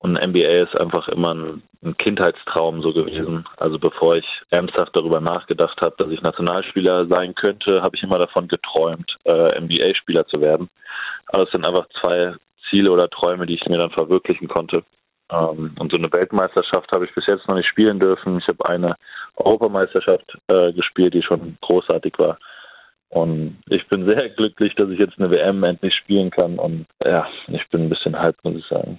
und 0.00 0.14
NBA 0.14 0.62
ist 0.64 0.80
einfach 0.80 1.08
immer 1.08 1.34
ein, 1.34 1.62
ein, 1.84 1.96
Kindheitstraum 1.98 2.82
so 2.82 2.92
gewesen. 2.92 3.46
Also 3.58 3.78
bevor 3.78 4.16
ich 4.16 4.26
ernsthaft 4.50 4.96
darüber 4.96 5.20
nachgedacht 5.20 5.78
habe, 5.82 5.94
dass 5.98 6.10
ich 6.10 6.22
Nationalspieler 6.22 7.06
sein 7.06 7.34
könnte, 7.34 7.82
habe 7.82 7.94
ich 7.94 8.02
immer 8.02 8.18
davon 8.18 8.48
geträumt, 8.48 9.14
äh, 9.24 9.60
NBA-Spieler 9.60 10.26
zu 10.26 10.40
werden. 10.40 10.70
Aber 11.26 11.44
es 11.44 11.50
sind 11.50 11.66
einfach 11.66 11.86
zwei 12.00 12.34
Ziele 12.70 12.90
oder 12.90 13.10
Träume, 13.10 13.44
die 13.44 13.56
ich 13.56 13.66
mir 13.66 13.76
dann 13.76 13.90
verwirklichen 13.90 14.48
konnte. 14.48 14.84
Ähm, 15.30 15.74
und 15.78 15.92
so 15.92 15.98
eine 15.98 16.10
Weltmeisterschaft 16.10 16.90
habe 16.92 17.04
ich 17.04 17.14
bis 17.14 17.26
jetzt 17.26 17.46
noch 17.46 17.56
nicht 17.56 17.68
spielen 17.68 18.00
dürfen. 18.00 18.38
Ich 18.38 18.48
habe 18.48 18.68
eine 18.70 18.96
Europameisterschaft 19.36 20.38
äh, 20.48 20.72
gespielt, 20.72 21.12
die 21.12 21.22
schon 21.22 21.58
großartig 21.60 22.14
war. 22.18 22.38
Und 23.10 23.58
ich 23.68 23.86
bin 23.88 24.08
sehr 24.08 24.30
glücklich, 24.30 24.74
dass 24.76 24.88
ich 24.88 24.98
jetzt 24.98 25.18
eine 25.18 25.30
WM 25.30 25.62
endlich 25.64 25.94
spielen 25.94 26.30
kann. 26.30 26.58
Und 26.58 26.86
ja, 27.06 27.26
ich 27.48 27.68
bin 27.68 27.82
ein 27.82 27.90
bisschen 27.90 28.18
hype, 28.18 28.42
muss 28.44 28.56
ich 28.56 28.66
sagen. 28.66 28.98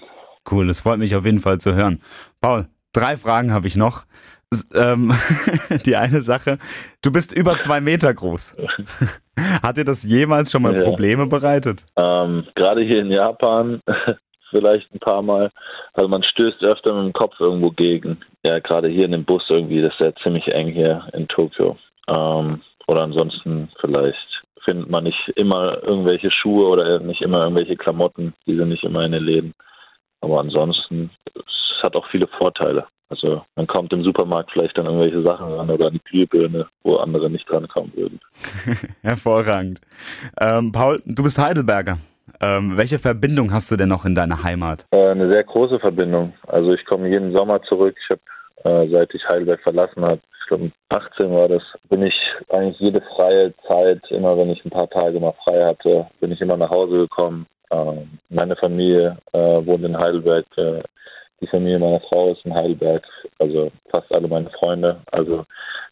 Cool, 0.50 0.68
das 0.68 0.82
freut 0.82 1.00
mich 1.00 1.16
auf 1.16 1.26
jeden 1.26 1.40
Fall 1.40 1.60
zu 1.60 1.76
hören. 1.76 2.02
Paul, 2.40 2.68
drei 2.94 3.18
Fragen 3.18 3.52
habe 3.52 3.68
ich 3.68 3.76
noch. 3.76 4.06
Ähm, 4.76 5.14
die 5.86 5.96
eine 5.96 6.22
Sache, 6.22 6.58
du 7.02 7.12
bist 7.12 7.32
über 7.32 7.58
zwei 7.58 7.80
Meter 7.80 8.14
groß. 8.14 8.58
Hat 9.64 9.78
dir 9.78 9.86
das 9.86 10.04
jemals 10.04 10.52
schon 10.52 10.64
mal 10.64 10.76
ja. 10.76 10.84
Probleme 10.84 11.26
bereitet? 11.28 11.86
Ähm, 11.96 12.46
gerade 12.56 12.82
hier 12.82 13.00
in 13.00 13.12
Japan 13.12 13.82
vielleicht 14.50 14.94
ein 14.94 15.00
paar 15.00 15.22
Mal. 15.22 15.52
Also 15.94 16.10
man 16.10 16.24
stößt 16.24 16.64
öfter 16.64 16.94
mit 16.94 17.06
dem 17.06 17.14
Kopf 17.14 17.36
irgendwo 17.40 17.72
gegen. 17.72 18.18
Ja, 18.44 18.60
gerade 18.60 18.90
hier 18.90 19.06
in 19.06 19.14
dem 19.14 19.24
Bus 19.24 19.44
irgendwie, 19.50 19.82
das 19.82 19.94
ist 19.94 20.02
ja 20.02 20.14
ziemlich 20.22 20.48
eng 20.50 20.68
hier 20.68 21.08
in 21.14 21.28
Tokio. 21.30 21.78
Ähm, 22.10 22.62
oder 22.88 23.04
ansonsten 23.04 23.70
vielleicht 23.80 24.44
findet 24.66 24.90
man 24.90 25.06
nicht 25.06 25.32
immer 25.36 25.82
irgendwelche 25.82 26.30
Schuhe 26.30 26.68
oder 26.68 27.00
nicht 27.00 27.22
immer 27.22 27.44
irgendwelche 27.44 27.78
Klamotten. 27.78 28.34
Die 28.46 28.56
sind 28.56 28.68
nicht 28.68 28.84
immer 28.84 29.06
in 29.06 29.14
den 29.14 29.24
Läden. 29.24 29.54
Aber 30.22 30.40
ansonsten, 30.40 31.10
es 31.36 31.84
hat 31.84 31.96
auch 31.96 32.08
viele 32.12 32.28
Vorteile. 32.28 32.86
Also 33.10 33.42
man 33.58 33.68
kommt 33.68 33.92
im 33.92 34.04
Supermarkt 34.04 34.52
vielleicht 34.52 34.80
an 34.80 34.86
irgendwelche 34.86 35.22
Sachen 35.24 35.52
ran 35.52 35.70
oder 35.70 35.88
an 35.88 35.94
die 35.94 36.10
Glühbirne, 36.10 36.68
wo 36.84 36.96
andere 36.96 37.30
nicht 37.30 37.50
drankommen 37.50 37.92
würden. 37.94 38.20
Hervorragend. 39.02 39.82
Ähm, 40.40 40.72
Paul, 40.72 41.02
du 41.06 41.24
bist 41.24 41.38
Heidelberger. 41.38 41.98
Ähm, 42.40 42.78
welche 42.78 43.00
Verbindung 43.00 43.52
hast 43.52 43.70
du 43.70 43.76
denn 43.76 43.90
noch 43.90 44.06
in 44.06 44.16
deiner 44.16 44.44
Heimat? 44.44 44.86
Äh, 44.92 45.10
eine 45.10 45.30
sehr 45.30 45.44
große 45.44 45.80
Verbindung. 45.80 46.34
Also 46.48 46.72
ich 46.72 46.86
komme 46.86 47.10
jeden 47.10 47.36
Sommer 47.36 47.62
zurück. 47.64 47.96
Ich 48.00 48.18
habe, 48.66 48.84
äh, 48.84 48.90
seit 48.90 49.14
ich 49.14 49.24
Heidelberg 49.26 49.62
verlassen 49.62 50.04
habe, 50.04 50.22
ich 50.42 50.48
glaube 50.48 50.72
18 50.90 51.32
war 51.32 51.50
das, 51.50 51.64
bin 51.90 52.04
ich 52.04 52.16
eigentlich 52.50 52.80
jede 52.80 53.02
freie 53.16 53.54
Zeit, 53.68 54.02
immer 54.10 54.38
wenn 54.38 54.50
ich 54.50 54.64
ein 54.64 54.72
paar 54.72 54.90
Tage 54.90 55.20
mal 55.20 55.34
frei 55.44 55.66
hatte, 55.66 56.08
bin 56.20 56.32
ich 56.32 56.42
immer 56.42 56.58
nach 56.58 56.70
Hause 56.70 56.98
gekommen. 56.98 57.46
Ähm, 57.72 58.20
meine 58.30 58.56
Familie 58.58 59.18
äh, 59.34 59.66
wohnt 59.66 59.84
in 59.84 59.98
Heidelberg. 59.98 60.46
Äh, 60.58 60.82
die 61.42 61.48
Familie 61.48 61.80
meiner 61.80 62.02
Frau 62.02 62.34
ist 62.34 62.46
in 62.46 62.54
Heidelberg, 62.54 63.04
also 63.40 63.72
fast 63.92 64.14
alle 64.14 64.28
meine 64.28 64.50
Freunde. 64.52 65.02
Also 65.12 65.44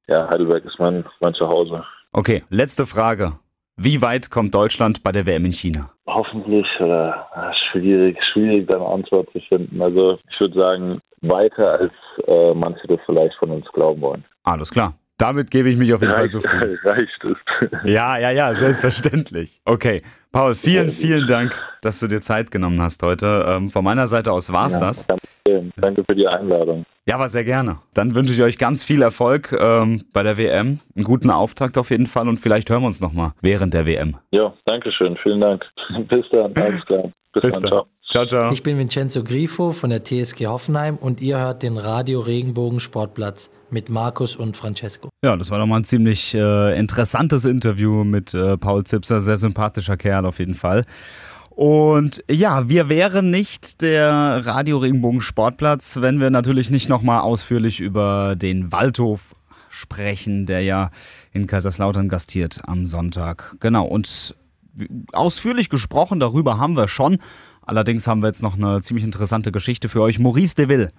ja, 0.08 0.30
Heidelberg 0.30 0.64
ist 0.66 0.80
mein, 0.80 1.04
mein 1.20 1.34
Zuhause. 1.34 1.84
Okay, 2.12 2.44
letzte 2.50 2.86
Frage. 2.86 3.34
Wie 3.78 4.02
weit 4.02 4.30
kommt 4.30 4.54
Deutschland 4.54 5.04
bei 5.04 5.12
der 5.12 5.26
WM 5.26 5.46
in 5.46 5.54
China? 5.54 5.90
Hoffentlich 6.06 6.68
oder 6.80 7.28
ah, 7.32 7.54
schwierig, 7.72 8.18
schwierig 8.34 8.68
da 8.68 8.76
eine 8.76 8.86
Antwort 8.86 9.30
zu 9.32 9.40
finden. 9.40 9.82
Also 9.82 10.20
ich 10.30 10.40
würde 10.40 10.60
sagen, 10.60 11.00
weiter 11.22 11.80
als 11.80 11.94
äh, 12.28 12.54
manche 12.54 12.88
das 12.88 13.00
vielleicht 13.06 13.36
von 13.36 13.52
uns 13.52 13.66
glauben 13.72 14.02
wollen. 14.02 14.26
Alles 14.44 14.70
klar. 14.70 14.96
Damit 15.20 15.52
gebe 15.52 15.70
ich 15.70 15.78
mich 15.78 15.94
auf 15.94 16.02
jeden 16.02 16.14
Fall 16.14 16.22
Reicht, 16.24 16.32
zufrieden. 16.32 16.80
reicht 16.84 17.24
es. 17.24 17.70
Ja, 17.84 18.18
ja, 18.18 18.32
ja, 18.32 18.56
selbstverständlich. 18.56 19.62
Okay, 19.66 20.02
Paul, 20.32 20.56
vielen, 20.56 20.90
vielen 20.90 21.28
Dank, 21.28 21.54
dass 21.82 22.00
du 22.00 22.08
dir 22.08 22.22
Zeit 22.22 22.52
genommen 22.52 22.82
hast 22.82 23.04
heute. 23.04 23.46
Ähm, 23.48 23.70
von 23.70 23.84
meiner 23.84 24.08
Seite 24.08 24.32
aus 24.32 24.52
war's 24.52 24.74
Ja, 24.76 24.80
das. 24.80 25.08
Danke 25.76 26.04
für 26.08 26.16
die 26.16 26.28
Einladung. 26.28 26.86
Ja, 27.06 27.16
aber 27.16 27.28
sehr 27.28 27.44
gerne. 27.44 27.80
Dann 27.94 28.16
wünsche 28.16 28.32
ich 28.34 28.42
euch 28.42 28.58
ganz 28.58 28.84
viel 28.84 29.02
Erfolg 29.02 29.52
ähm, 29.60 30.04
bei 30.14 30.24
der 30.24 30.38
WM. 30.38 30.80
Einen 30.96 31.06
guten 31.06 31.32
Auftakt 31.32 31.78
auf 31.78 31.90
jeden 31.90 32.08
Fall 32.08 32.30
und 32.30 32.38
vielleicht 32.38 32.70
hören 32.70 32.84
wir 32.84 32.88
uns 32.88 33.02
nochmal 33.02 33.32
während 33.42 33.74
der 33.74 33.86
WM. 33.86 34.16
Ja, 34.32 34.54
danke 34.66 34.92
schön. 34.92 35.18
Vielen 35.22 35.42
Dank. 35.42 35.66
Bis 36.08 36.26
dann. 36.32 36.54
Alles 36.56 36.86
klar. 36.86 37.12
Bis, 37.34 37.42
Bis 37.42 37.52
dann. 37.54 37.64
dann. 37.64 37.72
Ciao. 37.72 37.88
Ciao, 38.10 38.26
ciao. 38.26 38.52
Ich 38.54 38.64
bin 38.64 38.78
Vincenzo 38.78 39.24
Grifo 39.24 39.72
von 39.72 39.90
der 39.90 40.04
TSG 40.04 40.48
Hoffenheim 40.48 40.96
und 40.98 41.22
ihr 41.22 41.40
hört 41.40 41.62
den 41.62 41.78
Radio 41.78 42.22
Regenbogen 42.22 42.80
Sportplatz 42.80 43.52
mit 43.72 43.90
Markus 43.90 44.36
und 44.36 44.58
Francesco. 44.58 45.10
Ja, 45.24 45.36
das 45.36 45.52
war 45.52 45.60
doch 45.60 45.66
mal 45.66 45.78
ein 45.78 45.84
ziemlich 45.84 46.34
äh, 46.34 46.78
interessantes 46.78 47.46
Interview 47.46 48.04
mit 48.04 48.34
äh, 48.34 48.58
Paul 48.58 48.84
Zipser. 48.84 49.22
Sehr 49.22 49.38
sympathischer 49.38 49.98
Kerl 49.98 50.26
auf 50.26 50.40
jeden 50.40 50.56
Fall. 50.56 50.84
Und 51.50 52.24
ja, 52.32 52.70
wir 52.70 52.88
wären 52.88 53.32
nicht 53.32 53.82
der 53.82 54.46
Radio 54.46 54.78
Regenbogen 54.78 55.20
Sportplatz, 55.20 55.98
wenn 56.00 56.22
wir 56.22 56.30
natürlich 56.30 56.70
nicht 56.70 56.88
nochmal 56.88 57.20
ausführlich 57.20 57.82
über 57.82 58.38
den 58.38 58.72
Waldhof 58.72 59.36
sprechen, 59.70 60.46
der 60.46 60.62
ja 60.62 60.90
in 61.34 61.48
Kaiserslautern 61.48 62.08
gastiert 62.08 62.62
am 62.66 62.86
Sonntag. 62.86 63.58
Genau, 63.60 63.86
und 63.86 64.36
ausführlich 65.12 65.70
gesprochen 65.70 66.20
darüber 66.20 66.58
haben 66.58 66.78
wir 66.78 66.88
schon. 66.88 67.18
Allerdings 67.62 68.08
haben 68.08 68.22
wir 68.22 68.28
jetzt 68.28 68.42
noch 68.42 68.56
eine 68.56 68.82
ziemlich 68.82 69.06
interessante 69.06 69.52
Geschichte 69.52 69.90
für 69.90 70.02
euch. 70.02 70.18
Maurice 70.18 70.56
Deville, 70.56 70.92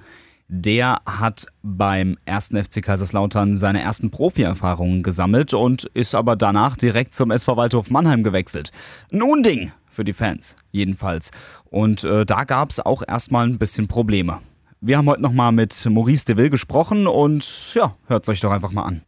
der 0.52 1.00
hat 1.06 1.46
beim 1.62 2.18
ersten 2.24 2.62
FC 2.62 2.82
Kaiserslautern 2.82 3.56
seine 3.56 3.82
ersten 3.82 4.10
Profi-Erfahrungen 4.10 5.04
gesammelt 5.04 5.54
und 5.54 5.84
ist 5.94 6.16
aber 6.16 6.34
danach 6.34 6.76
direkt 6.76 7.14
zum 7.14 7.30
SV 7.30 7.56
Waldhof 7.56 7.90
Mannheim 7.90 8.24
gewechselt. 8.24 8.72
Ein 9.12 9.22
Unding 9.22 9.72
für 9.88 10.02
die 10.02 10.12
Fans, 10.12 10.56
jedenfalls. 10.72 11.30
Und 11.70 12.02
äh, 12.02 12.26
da 12.26 12.42
gab 12.44 12.70
es 12.70 12.80
auch 12.80 13.04
erstmal 13.06 13.46
ein 13.46 13.58
bisschen 13.58 13.86
Probleme. 13.86 14.40
Wir 14.80 14.98
haben 14.98 15.08
heute 15.08 15.22
nochmal 15.22 15.52
mit 15.52 15.86
Maurice 15.88 16.24
Deville 16.24 16.50
gesprochen 16.50 17.06
und 17.06 17.74
ja, 17.74 17.94
hört 18.08 18.28
euch 18.28 18.40
doch 18.40 18.50
einfach 18.50 18.72
mal 18.72 18.84
an. 18.84 19.02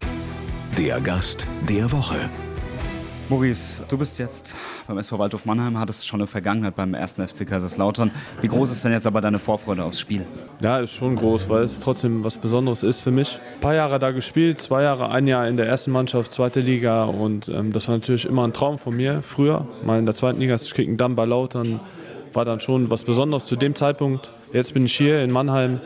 Der 0.78 1.00
Gast 1.00 1.44
der 1.68 1.90
Woche. 1.90 2.28
Maurice, 3.32 3.80
du 3.88 3.96
bist 3.96 4.18
jetzt 4.18 4.54
beim 4.86 4.98
SV 4.98 5.18
Waldhof 5.18 5.46
Mannheim, 5.46 5.78
hattest 5.78 6.06
schon 6.06 6.20
eine 6.20 6.26
Vergangenheit 6.26 6.76
beim 6.76 6.92
ersten 6.92 7.26
FC 7.26 7.48
Kaiserslautern. 7.48 8.10
Wie 8.42 8.48
groß 8.48 8.70
ist 8.70 8.84
denn 8.84 8.92
jetzt 8.92 9.06
aber 9.06 9.22
deine 9.22 9.38
Vorfreude 9.38 9.84
aufs 9.84 10.00
Spiel? 10.00 10.26
Ja, 10.60 10.80
ist 10.80 10.92
schon 10.92 11.16
groß, 11.16 11.48
weil 11.48 11.64
es 11.64 11.80
trotzdem 11.80 12.24
was 12.24 12.36
Besonderes 12.36 12.82
ist 12.82 13.00
für 13.00 13.10
mich. 13.10 13.40
Ein 13.54 13.60
paar 13.62 13.74
Jahre 13.74 13.98
da 13.98 14.10
gespielt, 14.10 14.60
zwei 14.60 14.82
Jahre, 14.82 15.08
ein 15.08 15.26
Jahr 15.26 15.48
in 15.48 15.56
der 15.56 15.66
ersten 15.66 15.92
Mannschaft, 15.92 16.34
zweite 16.34 16.60
Liga 16.60 17.04
und 17.04 17.48
ähm, 17.48 17.72
das 17.72 17.88
war 17.88 17.94
natürlich 17.94 18.26
immer 18.26 18.46
ein 18.46 18.52
Traum 18.52 18.78
von 18.78 18.94
mir 18.94 19.22
früher. 19.22 19.66
Mal 19.82 19.98
in 19.98 20.04
der 20.04 20.14
zweiten 20.14 20.38
Liga 20.38 20.58
zu 20.58 20.74
kicken, 20.74 20.98
dann 20.98 21.16
bei 21.16 21.24
Lautern 21.24 21.80
war 22.34 22.44
dann 22.44 22.60
schon 22.60 22.90
was 22.90 23.02
Besonderes 23.02 23.46
zu 23.46 23.56
dem 23.56 23.74
Zeitpunkt. 23.74 24.30
Jetzt 24.52 24.74
bin 24.74 24.84
ich 24.84 24.94
hier 24.94 25.24
in 25.24 25.32
Mannheim 25.32 25.80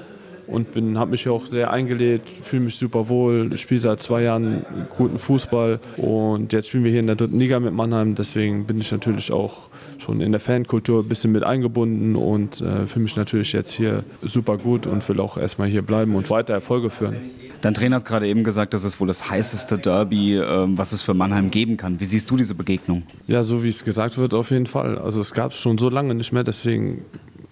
und 0.47 0.67
habe 0.99 1.11
mich 1.13 1.23
hier 1.23 1.33
auch 1.33 1.47
sehr 1.47 1.71
eingelebt, 1.71 2.29
fühle 2.43 2.65
mich 2.65 2.77
super 2.77 3.09
wohl, 3.09 3.57
spiele 3.57 3.81
seit 3.81 4.03
zwei 4.03 4.23
Jahren 4.23 4.65
guten 4.97 5.19
Fußball 5.19 5.81
und 5.97 6.53
jetzt 6.53 6.69
spielen 6.69 6.85
wir 6.85 6.91
hier 6.91 7.01
in 7.01 7.07
der 7.07 7.17
dritten 7.17 7.39
Liga 7.39 7.61
mit 7.61 7.73
Mannheim, 7.73 8.15
deswegen 8.15 8.67
bin 8.67 8.81
ich 8.81 8.91
natürlich 8.93 9.33
auch 9.33 9.69
schon 9.99 10.21
in 10.21 10.33
der 10.33 10.41
Fankultur 10.41 11.03
ein 11.03 11.09
bisschen 11.09 11.33
mit 11.33 11.43
eingebunden 11.43 12.17
und 12.17 12.61
äh, 12.61 12.87
fühle 12.87 13.05
mich 13.05 13.17
natürlich 13.17 13.53
jetzt 13.53 13.73
hier 13.73 14.05
super 14.23 14.59
gut 14.59 14.87
und 14.87 15.09
will 15.09 15.21
auch 15.21 15.37
erstmal 15.37 15.69
hier 15.69 15.83
bleiben 15.83 16.15
und 16.15 16.31
weiter 16.31 16.55
Erfolge 16.55 16.91
führen. 16.91 17.17
Dein 17.63 17.75
Trainer 17.75 17.97
hat 17.97 18.05
gerade 18.05 18.29
eben 18.29 18.45
gesagt, 18.45 18.75
das 18.75 18.85
ist 18.85 19.01
wohl 19.01 19.09
das 19.09 19.31
heißeste 19.31 19.79
Derby, 19.79 20.37
ähm, 20.37 20.77
was 20.77 20.93
es 20.93 21.03
für 21.03 21.15
Mannheim 21.15 21.51
geben 21.51 21.77
kann. 21.77 21.99
Wie 22.01 22.05
siehst 22.05 22.31
du 22.31 22.37
diese 22.37 22.55
Begegnung? 22.55 23.03
Ja, 23.27 23.43
so 23.43 23.65
wie 23.65 23.69
es 23.69 23.85
gesagt 23.85 24.19
wird, 24.19 24.35
auf 24.35 24.51
jeden 24.51 24.67
Fall. 24.67 24.99
Also 24.99 25.21
es 25.21 25.33
gab 25.33 25.53
es 25.53 25.59
schon 25.59 25.79
so 25.79 25.89
lange 25.89 26.15
nicht 26.15 26.33
mehr, 26.33 26.45
deswegen 26.45 27.03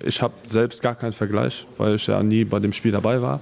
ich 0.05 0.23
habe 0.23 0.35
selbst 0.47 0.83
gar 0.83 0.95
keinen 0.95 1.12
Vergleich, 1.12 1.67
weil 1.79 1.97
ich 1.97 2.07
ja 2.07 2.23
nie 2.23 2.45
bei 2.45 2.61
dem 2.61 2.73
Spiel 2.73 2.93
dabei 2.93 3.23
war. 3.23 3.40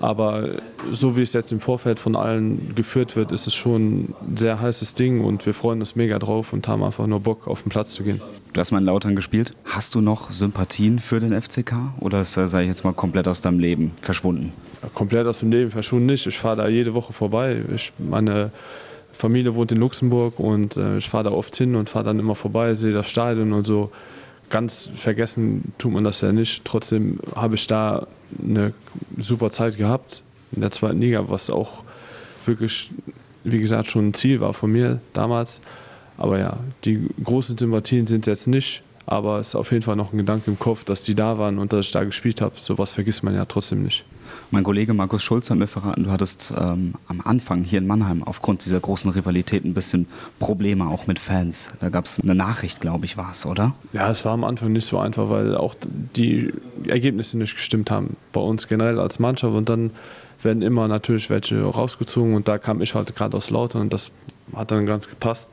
Aber 0.00 0.48
so 0.92 1.16
wie 1.16 1.22
es 1.22 1.32
jetzt 1.32 1.52
im 1.52 1.60
Vorfeld 1.60 1.98
von 1.98 2.16
allen 2.16 2.74
geführt 2.74 3.16
wird, 3.16 3.32
ist 3.32 3.46
es 3.46 3.54
schon 3.54 4.14
ein 4.20 4.36
sehr 4.36 4.60
heißes 4.60 4.94
Ding 4.94 5.22
und 5.22 5.46
wir 5.46 5.54
freuen 5.54 5.80
uns 5.80 5.96
mega 5.96 6.18
drauf 6.18 6.52
und 6.52 6.68
haben 6.68 6.82
einfach 6.82 7.06
nur 7.06 7.20
Bock, 7.20 7.48
auf 7.48 7.62
den 7.62 7.70
Platz 7.70 7.92
zu 7.92 8.02
gehen. 8.02 8.20
Du 8.52 8.60
hast 8.60 8.72
mal 8.72 8.78
in 8.78 8.84
Lautern 8.84 9.16
gespielt. 9.16 9.52
Hast 9.64 9.94
du 9.94 10.00
noch 10.00 10.30
Sympathien 10.30 10.98
für 10.98 11.20
den 11.20 11.40
FCK 11.40 11.74
oder 12.00 12.20
ist 12.20 12.36
er, 12.36 12.48
sage 12.48 12.64
ich 12.64 12.70
jetzt 12.70 12.84
mal, 12.84 12.92
komplett 12.92 13.26
aus 13.26 13.40
deinem 13.40 13.58
Leben 13.58 13.92
verschwunden? 14.02 14.52
Komplett 14.94 15.26
aus 15.26 15.40
dem 15.40 15.50
Leben 15.50 15.70
verschwunden 15.70 16.06
nicht. 16.06 16.26
Ich 16.26 16.38
fahre 16.38 16.56
da 16.56 16.68
jede 16.68 16.92
Woche 16.94 17.12
vorbei. 17.12 17.62
Ich, 17.74 17.92
meine 17.98 18.50
Familie 19.12 19.54
wohnt 19.54 19.72
in 19.72 19.78
Luxemburg 19.78 20.38
und 20.38 20.76
äh, 20.76 20.98
ich 20.98 21.08
fahre 21.08 21.24
da 21.24 21.30
oft 21.30 21.56
hin 21.56 21.74
und 21.74 21.88
fahre 21.88 22.04
dann 22.04 22.18
immer 22.18 22.34
vorbei, 22.34 22.74
sehe 22.74 22.92
das 22.92 23.08
Stadion 23.08 23.52
und 23.52 23.66
so. 23.66 23.90
Ganz 24.48 24.90
vergessen 24.94 25.72
tut 25.78 25.92
man 25.92 26.04
das 26.04 26.20
ja 26.20 26.32
nicht. 26.32 26.64
Trotzdem 26.64 27.18
habe 27.34 27.56
ich 27.56 27.66
da 27.66 28.06
eine 28.42 28.72
super 29.18 29.50
Zeit 29.50 29.76
gehabt 29.76 30.22
in 30.52 30.60
der 30.60 30.70
zweiten 30.70 31.00
Liga, 31.00 31.28
was 31.28 31.50
auch 31.50 31.82
wirklich, 32.44 32.90
wie 33.44 33.58
gesagt, 33.58 33.90
schon 33.90 34.08
ein 34.08 34.14
Ziel 34.14 34.40
war 34.40 34.54
von 34.54 34.70
mir 34.70 35.00
damals. 35.12 35.60
Aber 36.16 36.38
ja, 36.38 36.58
die 36.84 37.08
großen 37.22 37.58
Sympathien 37.58 38.06
sind 38.06 38.26
es 38.26 38.26
jetzt 38.26 38.46
nicht. 38.46 38.82
Aber 39.06 39.38
es 39.38 39.48
ist 39.48 39.54
auf 39.54 39.70
jeden 39.70 39.82
Fall 39.82 39.96
noch 39.96 40.12
ein 40.12 40.18
Gedanke 40.18 40.50
im 40.50 40.58
Kopf, 40.58 40.82
dass 40.82 41.02
die 41.02 41.14
da 41.14 41.38
waren 41.38 41.58
und 41.58 41.72
dass 41.72 41.86
ich 41.86 41.92
da 41.92 42.02
gespielt 42.02 42.40
habe. 42.40 42.54
Sowas 42.60 42.92
vergisst 42.92 43.22
man 43.22 43.34
ja 43.34 43.44
trotzdem 43.44 43.82
nicht. 43.82 44.04
Mein 44.52 44.62
Kollege 44.62 44.94
Markus 44.94 45.24
Schulz 45.24 45.50
hat 45.50 45.58
mir 45.58 45.66
verraten, 45.66 46.04
du 46.04 46.10
hattest 46.10 46.54
ähm, 46.56 46.94
am 47.08 47.20
Anfang 47.20 47.64
hier 47.64 47.80
in 47.80 47.86
Mannheim 47.86 48.22
aufgrund 48.22 48.64
dieser 48.64 48.78
großen 48.78 49.10
Rivalität 49.10 49.64
ein 49.64 49.74
bisschen 49.74 50.06
Probleme 50.38 50.86
auch 50.86 51.08
mit 51.08 51.18
Fans. 51.18 51.70
Da 51.80 51.88
gab 51.88 52.04
es 52.04 52.20
eine 52.20 52.36
Nachricht, 52.36 52.80
glaube 52.80 53.06
ich, 53.06 53.16
war 53.16 53.32
es, 53.32 53.44
oder? 53.44 53.74
Ja, 53.92 54.08
es 54.08 54.24
war 54.24 54.32
am 54.32 54.44
Anfang 54.44 54.72
nicht 54.72 54.86
so 54.86 54.98
einfach, 54.98 55.30
weil 55.30 55.56
auch 55.56 55.74
die 56.14 56.52
Ergebnisse 56.86 57.36
nicht 57.38 57.56
gestimmt 57.56 57.90
haben. 57.90 58.16
Bei 58.32 58.40
uns 58.40 58.68
generell 58.68 59.00
als 59.00 59.18
Mannschaft. 59.18 59.52
Und 59.52 59.68
dann 59.68 59.90
werden 60.42 60.62
immer 60.62 60.86
natürlich 60.86 61.28
welche 61.28 61.60
rausgezogen. 61.62 62.34
Und 62.34 62.46
da 62.46 62.58
kam 62.58 62.80
ich 62.80 62.94
halt 62.94 63.16
gerade 63.16 63.36
aus 63.36 63.50
Lautern 63.50 63.82
und 63.82 63.92
das 63.92 64.12
hat 64.54 64.70
dann 64.70 64.86
ganz 64.86 65.08
gepasst. 65.08 65.50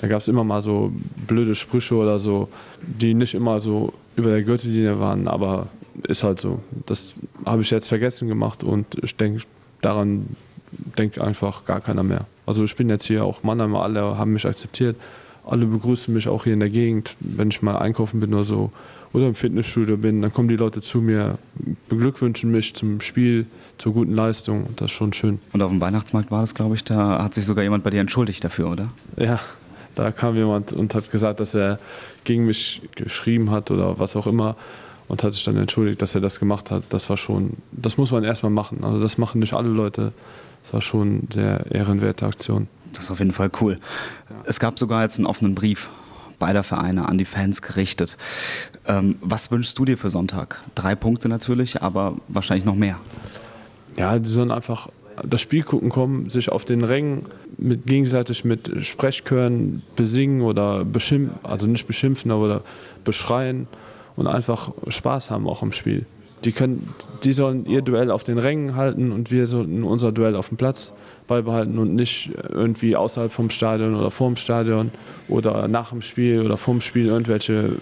Da 0.00 0.08
gab 0.08 0.22
es 0.22 0.28
immer 0.28 0.44
mal 0.44 0.62
so 0.62 0.92
blöde 1.26 1.54
Sprüche 1.54 1.94
oder 1.94 2.18
so, 2.18 2.48
die 2.80 3.12
nicht 3.12 3.34
immer 3.34 3.60
so 3.60 3.92
über 4.16 4.30
der 4.30 4.42
Gürtellinie 4.42 4.98
waren, 4.98 5.28
aber 5.28 5.68
ist 6.06 6.22
halt 6.22 6.40
so. 6.40 6.60
Das 6.86 7.14
habe 7.44 7.62
ich 7.62 7.70
jetzt 7.70 7.88
vergessen 7.88 8.28
gemacht 8.28 8.64
und 8.64 8.86
ich 9.02 9.16
denke, 9.16 9.42
daran 9.80 10.36
denkt 10.98 11.18
einfach 11.18 11.64
gar 11.64 11.80
keiner 11.80 12.02
mehr. 12.02 12.26
Also 12.46 12.64
ich 12.64 12.76
bin 12.76 12.88
jetzt 12.88 13.06
hier 13.06 13.24
auch 13.24 13.42
Mannheim, 13.42 13.74
alle 13.74 14.18
haben 14.18 14.32
mich 14.32 14.46
akzeptiert, 14.46 14.96
alle 15.46 15.66
begrüßen 15.66 16.12
mich 16.12 16.28
auch 16.28 16.44
hier 16.44 16.54
in 16.54 16.60
der 16.60 16.70
Gegend, 16.70 17.16
wenn 17.20 17.50
ich 17.50 17.62
mal 17.62 17.76
einkaufen 17.76 18.20
bin 18.20 18.34
oder 18.34 18.44
so 18.44 18.70
oder 19.12 19.26
im 19.26 19.34
Fitnessstudio 19.34 19.96
bin, 19.96 20.22
dann 20.22 20.32
kommen 20.32 20.48
die 20.48 20.56
Leute 20.56 20.80
zu 20.80 20.98
mir, 21.00 21.38
beglückwünschen 21.88 22.50
mich 22.50 22.74
zum 22.74 23.00
Spiel, 23.00 23.46
zur 23.78 23.92
guten 23.92 24.14
Leistung. 24.14 24.68
Das 24.76 24.86
ist 24.86 24.92
schon 24.92 25.12
schön. 25.12 25.40
Und 25.52 25.62
auf 25.62 25.70
dem 25.70 25.80
Weihnachtsmarkt 25.80 26.30
war 26.30 26.42
das, 26.42 26.54
glaube 26.54 26.76
ich, 26.76 26.84
da 26.84 27.22
hat 27.22 27.34
sich 27.34 27.44
sogar 27.44 27.64
jemand 27.64 27.82
bei 27.82 27.90
dir 27.90 28.00
entschuldigt 28.00 28.44
dafür, 28.44 28.70
oder? 28.70 28.88
Ja, 29.16 29.40
da 29.96 30.12
kam 30.12 30.36
jemand 30.36 30.72
und 30.72 30.94
hat 30.94 31.10
gesagt, 31.10 31.40
dass 31.40 31.54
er 31.54 31.78
gegen 32.24 32.46
mich 32.46 32.82
geschrieben 32.94 33.50
hat 33.50 33.70
oder 33.70 33.98
was 33.98 34.14
auch 34.14 34.26
immer 34.26 34.56
und 35.10 35.24
hat 35.24 35.34
sich 35.34 35.42
dann 35.42 35.56
entschuldigt, 35.56 36.00
dass 36.00 36.14
er 36.14 36.20
das 36.20 36.38
gemacht 36.38 36.70
hat. 36.70 36.84
Das 36.90 37.10
war 37.10 37.16
schon, 37.16 37.54
das 37.72 37.96
muss 37.96 38.12
man 38.12 38.22
erstmal 38.22 38.52
machen. 38.52 38.84
Also 38.84 39.00
das 39.00 39.18
machen 39.18 39.40
nicht 39.40 39.54
alle 39.54 39.68
Leute. 39.68 40.12
Das 40.62 40.72
war 40.72 40.82
schon 40.82 41.08
eine 41.08 41.34
sehr 41.34 41.66
ehrenwerte 41.72 42.26
Aktion. 42.26 42.68
Das 42.92 43.04
ist 43.04 43.10
auf 43.10 43.18
jeden 43.18 43.32
Fall 43.32 43.50
cool. 43.60 43.78
Es 44.44 44.60
gab 44.60 44.78
sogar 44.78 45.02
jetzt 45.02 45.18
einen 45.18 45.26
offenen 45.26 45.56
Brief 45.56 45.90
beider 46.38 46.62
Vereine 46.62 47.08
an 47.08 47.18
die 47.18 47.24
Fans 47.24 47.60
gerichtet. 47.60 48.16
Ähm, 48.86 49.16
was 49.20 49.50
wünschst 49.50 49.76
du 49.78 49.84
dir 49.84 49.98
für 49.98 50.10
Sonntag? 50.10 50.62
Drei 50.76 50.94
Punkte 50.94 51.28
natürlich, 51.28 51.82
aber 51.82 52.16
wahrscheinlich 52.28 52.64
noch 52.64 52.76
mehr. 52.76 52.98
Ja, 53.96 54.16
die 54.16 54.30
sollen 54.30 54.52
einfach 54.52 54.88
das 55.28 55.40
Spiel 55.40 55.64
gucken 55.64 55.90
kommen, 55.90 56.30
sich 56.30 56.50
auf 56.50 56.64
den 56.64 56.84
Rängen 56.84 57.26
mit, 57.58 57.84
gegenseitig 57.84 58.44
mit 58.44 58.70
Sprechchören 58.86 59.82
besingen 59.96 60.42
oder 60.42 60.84
beschimpfen, 60.84 61.38
also 61.42 61.66
nicht 61.66 61.88
beschimpfen, 61.88 62.30
aber 62.30 62.62
beschreien 63.04 63.66
und 64.16 64.26
einfach 64.26 64.72
Spaß 64.88 65.30
haben 65.30 65.46
auch 65.46 65.62
im 65.62 65.72
Spiel. 65.72 66.06
Die, 66.44 66.52
können, 66.52 66.94
die 67.22 67.32
sollen 67.32 67.66
ihr 67.66 67.82
Duell 67.82 68.10
auf 68.10 68.24
den 68.24 68.38
Rängen 68.38 68.74
halten 68.74 69.12
und 69.12 69.30
wir 69.30 69.46
sollten 69.46 69.84
unser 69.84 70.10
Duell 70.10 70.36
auf 70.36 70.48
dem 70.48 70.56
Platz 70.56 70.94
beibehalten 71.26 71.78
und 71.78 71.94
nicht 71.94 72.30
irgendwie 72.48 72.96
außerhalb 72.96 73.30
vom 73.30 73.50
Stadion 73.50 73.94
oder 73.94 74.10
vorm 74.10 74.36
Stadion 74.36 74.90
oder 75.28 75.68
nach 75.68 75.90
dem 75.90 76.00
Spiel 76.00 76.40
oder 76.40 76.56
vorm 76.56 76.80
Spiel 76.80 77.06
irgendwelche 77.06 77.76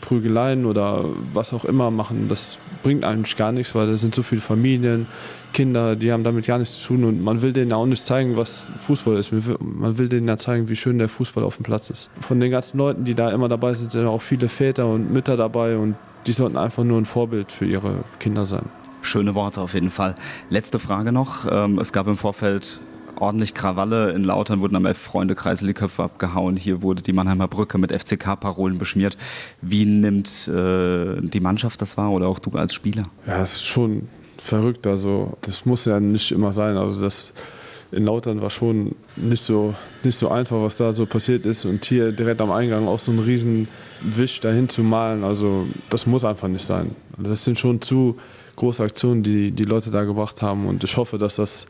Prügeleien 0.00 0.66
oder 0.66 1.04
was 1.32 1.52
auch 1.52 1.64
immer 1.64 1.90
machen, 1.90 2.28
das 2.28 2.58
bringt 2.82 3.04
eigentlich 3.04 3.36
gar 3.36 3.52
nichts, 3.52 3.74
weil 3.74 3.86
da 3.86 3.96
sind 3.96 4.14
so 4.14 4.22
viele 4.22 4.40
Familien, 4.40 5.06
Kinder, 5.52 5.96
die 5.96 6.12
haben 6.12 6.24
damit 6.24 6.46
gar 6.46 6.58
nichts 6.58 6.80
zu 6.80 6.88
tun 6.88 7.04
und 7.04 7.22
man 7.22 7.42
will 7.42 7.52
denen 7.52 7.72
auch 7.72 7.86
nicht 7.86 8.04
zeigen, 8.04 8.36
was 8.36 8.70
Fußball 8.78 9.16
ist. 9.16 9.32
Man 9.60 9.98
will 9.98 10.08
denen 10.08 10.26
ja 10.26 10.36
zeigen, 10.38 10.68
wie 10.68 10.76
schön 10.76 10.98
der 10.98 11.08
Fußball 11.08 11.44
auf 11.44 11.56
dem 11.56 11.62
Platz 11.62 11.90
ist. 11.90 12.10
Von 12.20 12.40
den 12.40 12.50
ganzen 12.50 12.78
Leuten, 12.78 13.04
die 13.04 13.14
da 13.14 13.30
immer 13.30 13.48
dabei 13.48 13.74
sind, 13.74 13.92
sind 13.92 14.06
auch 14.06 14.22
viele 14.22 14.48
Väter 14.48 14.86
und 14.86 15.12
Mütter 15.12 15.36
dabei 15.36 15.76
und 15.76 15.96
die 16.26 16.32
sollten 16.32 16.56
einfach 16.56 16.84
nur 16.84 16.98
ein 16.98 17.04
Vorbild 17.04 17.52
für 17.52 17.66
ihre 17.66 18.04
Kinder 18.18 18.46
sein. 18.46 18.64
Schöne 19.02 19.34
Worte 19.34 19.60
auf 19.60 19.74
jeden 19.74 19.90
Fall. 19.90 20.14
Letzte 20.48 20.78
Frage 20.78 21.12
noch. 21.12 21.46
Ähm, 21.50 21.78
es 21.78 21.92
gab 21.92 22.06
im 22.06 22.16
Vorfeld 22.16 22.80
ordentlich 23.22 23.54
Krawalle. 23.54 24.10
In 24.12 24.24
Lautern 24.24 24.60
wurden 24.60 24.76
am 24.76 24.84
Elf-Freunde-Kreisel 24.84 25.68
die 25.68 25.74
Köpfe 25.74 26.02
abgehauen. 26.02 26.56
Hier 26.56 26.82
wurde 26.82 27.02
die 27.02 27.12
Mannheimer 27.12 27.46
Brücke 27.46 27.78
mit 27.78 27.92
FCK-Parolen 27.92 28.78
beschmiert. 28.78 29.16
Wie 29.60 29.84
nimmt 29.84 30.48
äh, 30.48 31.20
die 31.20 31.40
Mannschaft 31.40 31.80
das 31.80 31.96
wahr 31.96 32.10
oder 32.10 32.26
auch 32.26 32.40
du 32.40 32.50
als 32.58 32.74
Spieler? 32.74 33.04
Ja, 33.26 33.40
es 33.40 33.54
ist 33.54 33.66
schon 33.66 34.08
verrückt. 34.38 34.86
Also, 34.86 35.38
das 35.42 35.64
muss 35.64 35.84
ja 35.84 36.00
nicht 36.00 36.32
immer 36.32 36.52
sein. 36.52 36.76
Also, 36.76 37.00
das 37.00 37.32
in 37.92 38.06
Lautern 38.06 38.40
war 38.40 38.50
schon 38.50 38.96
nicht 39.16 39.44
so, 39.44 39.74
nicht 40.02 40.16
so 40.18 40.28
einfach, 40.28 40.60
was 40.60 40.78
da 40.78 40.92
so 40.92 41.06
passiert 41.06 41.46
ist. 41.46 41.64
Und 41.64 41.84
hier 41.84 42.10
direkt 42.10 42.40
am 42.40 42.50
Eingang 42.50 42.88
auch 42.88 42.98
so 42.98 43.12
einen 43.12 43.20
riesen 43.20 43.68
Wisch 44.00 44.40
dahin 44.40 44.68
zu 44.68 44.82
malen, 44.82 45.22
also 45.22 45.66
das 45.90 46.06
muss 46.06 46.24
einfach 46.24 46.48
nicht 46.48 46.64
sein. 46.64 46.96
Das 47.18 47.44
sind 47.44 47.58
schon 47.58 47.82
zu 47.82 48.16
große 48.56 48.82
Aktionen, 48.82 49.22
die 49.22 49.52
die 49.52 49.64
Leute 49.64 49.90
da 49.90 50.04
gebracht 50.04 50.42
haben. 50.42 50.66
Und 50.66 50.82
ich 50.82 50.96
hoffe, 50.96 51.18
dass 51.18 51.36
das 51.36 51.66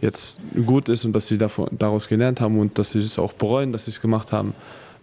jetzt 0.00 0.38
gut 0.64 0.88
ist 0.88 1.04
und 1.04 1.12
dass 1.12 1.28
sie 1.28 1.38
daraus 1.38 2.08
gelernt 2.08 2.40
haben 2.40 2.58
und 2.58 2.78
dass 2.78 2.92
sie 2.92 3.00
es 3.00 3.18
auch 3.18 3.32
bereuen, 3.32 3.72
dass 3.72 3.86
sie 3.86 3.90
es 3.90 4.00
gemacht 4.00 4.32
haben, 4.32 4.54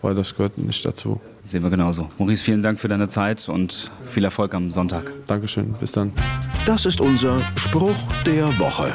weil 0.01 0.15
das 0.15 0.35
gehört 0.35 0.57
nicht 0.57 0.85
dazu. 0.85 1.19
Sehen 1.45 1.63
wir 1.63 1.69
genauso. 1.69 2.09
Maurice, 2.17 2.43
vielen 2.43 2.63
Dank 2.63 2.79
für 2.79 2.87
deine 2.87 3.07
Zeit 3.07 3.49
und 3.49 3.91
viel 4.05 4.23
Erfolg 4.23 4.53
am 4.53 4.71
Sonntag. 4.71 5.11
Dankeschön, 5.27 5.75
bis 5.79 5.91
dann. 5.91 6.13
Das 6.65 6.85
ist 6.85 7.01
unser 7.01 7.37
Spruch 7.57 7.97
der 8.25 8.47
Woche. 8.59 8.93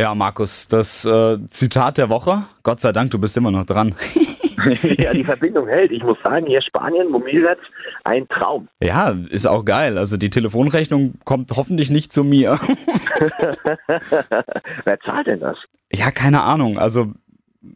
Ja, 0.00 0.14
Markus, 0.14 0.68
das 0.68 1.04
äh, 1.04 1.38
Zitat 1.48 1.98
der 1.98 2.08
Woche. 2.08 2.44
Gott 2.62 2.80
sei 2.80 2.92
Dank, 2.92 3.10
du 3.10 3.18
bist 3.18 3.36
immer 3.36 3.50
noch 3.50 3.66
dran. 3.66 3.94
ja, 4.98 5.12
die 5.12 5.24
Verbindung 5.24 5.68
hält. 5.68 5.90
Ich 5.90 6.02
muss 6.02 6.16
sagen, 6.22 6.46
hier 6.46 6.62
Spanien, 6.62 7.10
Momilwitz, 7.10 7.58
ein 8.04 8.26
Traum. 8.28 8.68
Ja, 8.82 9.14
ist 9.30 9.46
auch 9.46 9.64
geil. 9.64 9.98
Also 9.98 10.16
die 10.16 10.30
Telefonrechnung 10.30 11.14
kommt 11.24 11.50
hoffentlich 11.56 11.90
nicht 11.90 12.12
zu 12.12 12.24
mir. 12.24 12.58
Wer 14.84 15.00
zahlt 15.00 15.26
denn 15.26 15.40
das? 15.40 15.56
Ja, 15.92 16.10
keine 16.10 16.42
Ahnung. 16.42 16.78
Also 16.78 17.12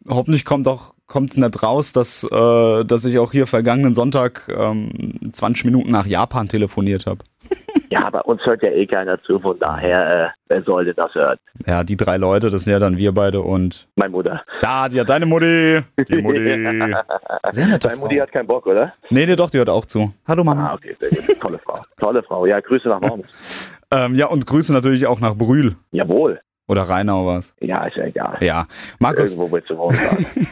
hoffentlich 0.07 0.45
kommt 0.45 0.67
auch 0.67 0.95
kommt 1.07 1.31
es 1.31 1.37
nicht 1.37 1.61
raus, 1.61 1.93
dass, 1.93 2.23
äh, 2.23 2.83
dass 2.83 3.05
ich 3.05 3.19
auch 3.19 3.31
hier 3.31 3.47
vergangenen 3.47 3.93
Sonntag 3.93 4.51
ähm, 4.55 5.13
20 5.31 5.65
Minuten 5.65 5.91
nach 5.91 6.07
Japan 6.07 6.47
telefoniert 6.47 7.05
habe. 7.05 7.19
Ja, 7.89 8.05
aber 8.05 8.25
uns 8.25 8.41
hört 8.45 8.63
ja 8.63 8.71
eh 8.71 8.85
keiner 8.87 9.21
zu, 9.23 9.39
von 9.39 9.59
daher, 9.59 10.25
äh, 10.25 10.29
wer 10.47 10.63
sollte 10.63 10.93
das 10.93 11.13
hören? 11.13 11.37
Ja, 11.65 11.83
die 11.83 11.95
drei 11.95 12.17
Leute, 12.17 12.49
das 12.49 12.63
sind 12.63 12.73
ja 12.73 12.79
dann 12.79 12.97
wir 12.97 13.13
beide 13.13 13.41
und. 13.41 13.87
Meine 13.95 14.11
Mutter. 14.11 14.41
Da, 14.61 14.89
die 14.89 14.99
hat 14.99 15.09
deine 15.09 15.25
Mutti. 15.25 15.81
Die 16.09 16.21
Mutti. 16.21 16.39
Sehr 17.51 17.67
nette 17.67 17.87
Deine 17.87 17.99
Mutti 17.99 18.15
hat 18.15 18.31
keinen 18.31 18.47
Bock, 18.47 18.65
oder? 18.65 18.93
Nee, 19.09 19.25
nee, 19.25 19.35
doch, 19.35 19.49
die 19.49 19.59
hört 19.59 19.69
auch 19.69 19.85
zu. 19.85 20.11
Hallo 20.27 20.43
Mama. 20.43 20.71
Ah, 20.71 20.73
okay, 20.73 20.95
sehr 20.99 21.09
gut. 21.09 21.39
Tolle 21.39 21.59
Frau. 21.59 21.81
Tolle 21.99 22.23
Frau. 22.23 22.45
Ja, 22.45 22.59
Grüße 22.59 22.87
nach 22.87 23.01
Worms. 23.01 23.27
ähm, 23.91 24.15
ja, 24.15 24.27
und 24.27 24.45
Grüße 24.45 24.73
natürlich 24.73 25.05
auch 25.05 25.19
nach 25.19 25.35
Brühl. 25.35 25.75
Jawohl. 25.91 26.41
Oder 26.67 26.83
Rheinau 26.83 27.27
was? 27.27 27.55
Ja, 27.59 27.85
ist 27.85 27.97
ja 27.97 28.05
egal. 28.05 28.37
Ja. 28.41 28.63
Markus. 28.99 29.35
Irgendwo 29.35 29.55
willst 29.55 29.69
du 29.69 29.75
sagen. 29.91 30.47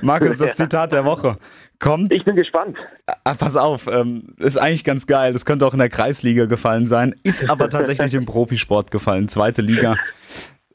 Markus, 0.00 0.38
das 0.38 0.54
Zitat 0.54 0.92
der 0.92 1.04
Woche 1.04 1.36
kommt. 1.78 2.12
Ich 2.12 2.24
bin 2.24 2.36
gespannt. 2.36 2.76
Ah, 3.24 3.34
pass 3.34 3.56
auf, 3.56 3.86
ähm, 3.86 4.34
ist 4.38 4.58
eigentlich 4.58 4.84
ganz 4.84 5.06
geil. 5.06 5.32
Das 5.32 5.44
könnte 5.44 5.66
auch 5.66 5.72
in 5.72 5.78
der 5.78 5.88
Kreisliga 5.88 6.46
gefallen 6.46 6.86
sein, 6.86 7.14
ist 7.22 7.48
aber 7.48 7.68
tatsächlich 7.70 8.14
im 8.14 8.26
Profisport 8.26 8.90
gefallen, 8.90 9.28
zweite 9.28 9.62
Liga. 9.62 9.96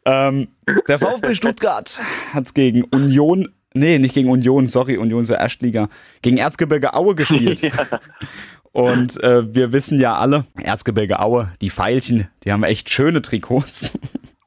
Ähm, 0.05 0.47
der 0.87 0.99
VfB 0.99 1.35
Stuttgart 1.35 1.99
hat 2.33 2.45
es 2.45 2.53
gegen 2.53 2.83
Union, 2.85 3.49
nee, 3.73 3.99
nicht 3.99 4.15
gegen 4.15 4.29
Union, 4.29 4.67
sorry, 4.67 4.97
Union 4.97 5.21
ist 5.21 5.29
der 5.29 5.39
Erstliga, 5.39 5.89
gegen 6.21 6.37
Erzgebirge 6.37 6.93
Aue 6.93 7.15
gespielt. 7.15 7.61
ja. 7.61 7.71
Und 8.71 9.21
äh, 9.21 9.53
wir 9.53 9.73
wissen 9.73 9.99
ja 9.99 10.15
alle, 10.15 10.45
Erzgebirge 10.61 11.19
Aue, 11.19 11.51
die 11.61 11.69
Pfeilchen, 11.69 12.29
die 12.43 12.51
haben 12.51 12.63
echt 12.63 12.89
schöne 12.89 13.21
Trikots. 13.21 13.99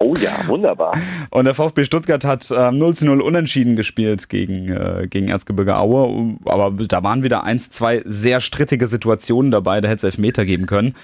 Oh 0.04 0.14
ja, 0.16 0.46
wunderbar. 0.46 0.98
Und 1.30 1.46
der 1.46 1.54
VfB 1.54 1.84
Stuttgart 1.84 2.26
hat 2.26 2.50
äh, 2.50 2.70
0 2.70 2.94
zu 2.94 3.06
0 3.06 3.22
unentschieden 3.22 3.74
gespielt 3.74 4.28
gegen, 4.28 4.68
äh, 4.68 5.06
gegen 5.08 5.28
Erzgebirge 5.28 5.78
Aue. 5.78 6.36
Aber 6.44 6.70
da 6.72 7.02
waren 7.02 7.22
wieder 7.22 7.44
eins, 7.44 7.70
zwei 7.70 8.02
sehr 8.04 8.42
strittige 8.42 8.86
Situationen 8.86 9.50
dabei, 9.50 9.80
da 9.80 9.88
hätte 9.88 9.96
es 9.96 10.04
Elfmeter 10.04 10.44
geben 10.44 10.66
können. 10.66 10.94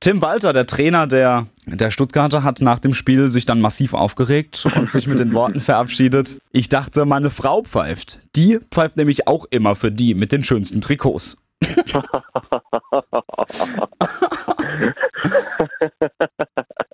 Tim 0.00 0.22
Walter, 0.22 0.54
der 0.54 0.66
Trainer 0.66 1.06
der, 1.06 1.46
der 1.66 1.90
Stuttgarter, 1.90 2.42
hat 2.42 2.62
nach 2.62 2.78
dem 2.78 2.94
Spiel 2.94 3.28
sich 3.28 3.44
dann 3.44 3.60
massiv 3.60 3.92
aufgeregt 3.92 4.66
und 4.76 4.90
sich 4.92 5.06
mit 5.06 5.18
den 5.18 5.34
Worten 5.34 5.60
verabschiedet. 5.60 6.38
Ich 6.50 6.70
dachte, 6.70 7.04
meine 7.04 7.28
Frau 7.28 7.64
pfeift. 7.64 8.20
Die 8.34 8.60
pfeift 8.70 8.96
nämlich 8.96 9.28
auch 9.28 9.44
immer 9.50 9.76
für 9.76 9.92
die 9.92 10.14
mit 10.14 10.32
den 10.32 10.42
schönsten 10.42 10.80
Trikots. 10.80 11.36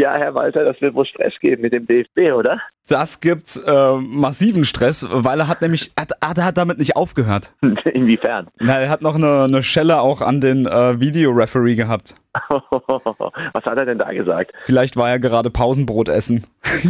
Ja, 0.00 0.14
Herr 0.14 0.34
Walter, 0.34 0.64
das 0.64 0.80
wird 0.80 0.94
wohl 0.94 1.04
Stress 1.04 1.34
geben 1.40 1.60
mit 1.60 1.74
dem 1.74 1.86
DFB, 1.86 2.32
oder? 2.32 2.58
Das 2.88 3.20
gibt 3.20 3.60
äh, 3.66 3.96
massiven 3.96 4.64
Stress, 4.64 5.06
weil 5.10 5.40
er 5.40 5.46
hat 5.46 5.60
nämlich, 5.60 5.90
hat, 5.94 6.12
er 6.22 6.42
hat 6.42 6.56
damit 6.56 6.78
nicht 6.78 6.96
aufgehört. 6.96 7.52
Inwiefern? 7.92 8.48
Na, 8.58 8.80
er 8.80 8.88
hat 8.88 9.02
noch 9.02 9.16
eine, 9.16 9.44
eine 9.44 9.62
Schelle 9.62 10.00
auch 10.00 10.22
an 10.22 10.40
den 10.40 10.64
äh, 10.64 10.98
Videoreferee 10.98 11.74
gehabt. 11.74 12.14
Was 12.48 13.64
hat 13.66 13.78
er 13.78 13.84
denn 13.84 13.98
da 13.98 14.10
gesagt? 14.10 14.52
Vielleicht 14.64 14.96
war 14.96 15.10
er 15.10 15.18
gerade 15.18 15.50
Pausenbrot 15.50 16.08
essen. 16.08 16.46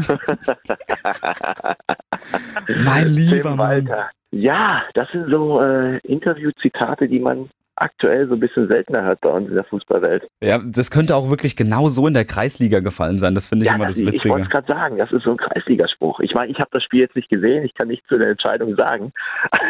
mein 2.84 3.08
lieber 3.08 3.56
Mann. 3.56 3.90
Ja, 4.30 4.82
das 4.94 5.08
sind 5.10 5.32
so 5.32 5.60
äh, 5.60 5.98
Interview-Zitate, 6.04 7.08
die 7.08 7.18
man 7.18 7.50
aktuell 7.80 8.28
so 8.28 8.34
ein 8.34 8.40
bisschen 8.40 8.70
seltener 8.70 9.02
hört 9.02 9.20
bei 9.20 9.30
uns 9.30 9.48
in 9.48 9.54
der 9.54 9.64
Fußballwelt. 9.64 10.28
Ja, 10.42 10.58
das 10.64 10.90
könnte 10.90 11.16
auch 11.16 11.30
wirklich 11.30 11.56
genau 11.56 11.88
so 11.88 12.06
in 12.06 12.14
der 12.14 12.24
Kreisliga 12.24 12.80
gefallen 12.80 13.18
sein. 13.18 13.34
Das 13.34 13.48
finde 13.48 13.64
ich 13.64 13.70
ja, 13.70 13.76
immer 13.76 13.86
das, 13.86 13.96
das 13.96 14.06
Witzige. 14.06 14.28
Ich 14.28 14.30
wollte 14.30 14.44
es 14.44 14.50
gerade 14.50 14.66
sagen, 14.68 14.98
das 14.98 15.10
ist 15.10 15.24
so 15.24 15.30
ein 15.30 15.38
Kreisligaspruch. 15.38 16.20
Ich 16.20 16.34
meine, 16.34 16.52
ich 16.52 16.58
habe 16.58 16.68
das 16.72 16.82
Spiel 16.84 17.00
jetzt 17.00 17.16
nicht 17.16 17.30
gesehen, 17.30 17.64
ich 17.64 17.74
kann 17.74 17.88
nichts 17.88 18.06
zu 18.08 18.18
der 18.18 18.28
Entscheidung 18.28 18.76
sagen. 18.76 19.12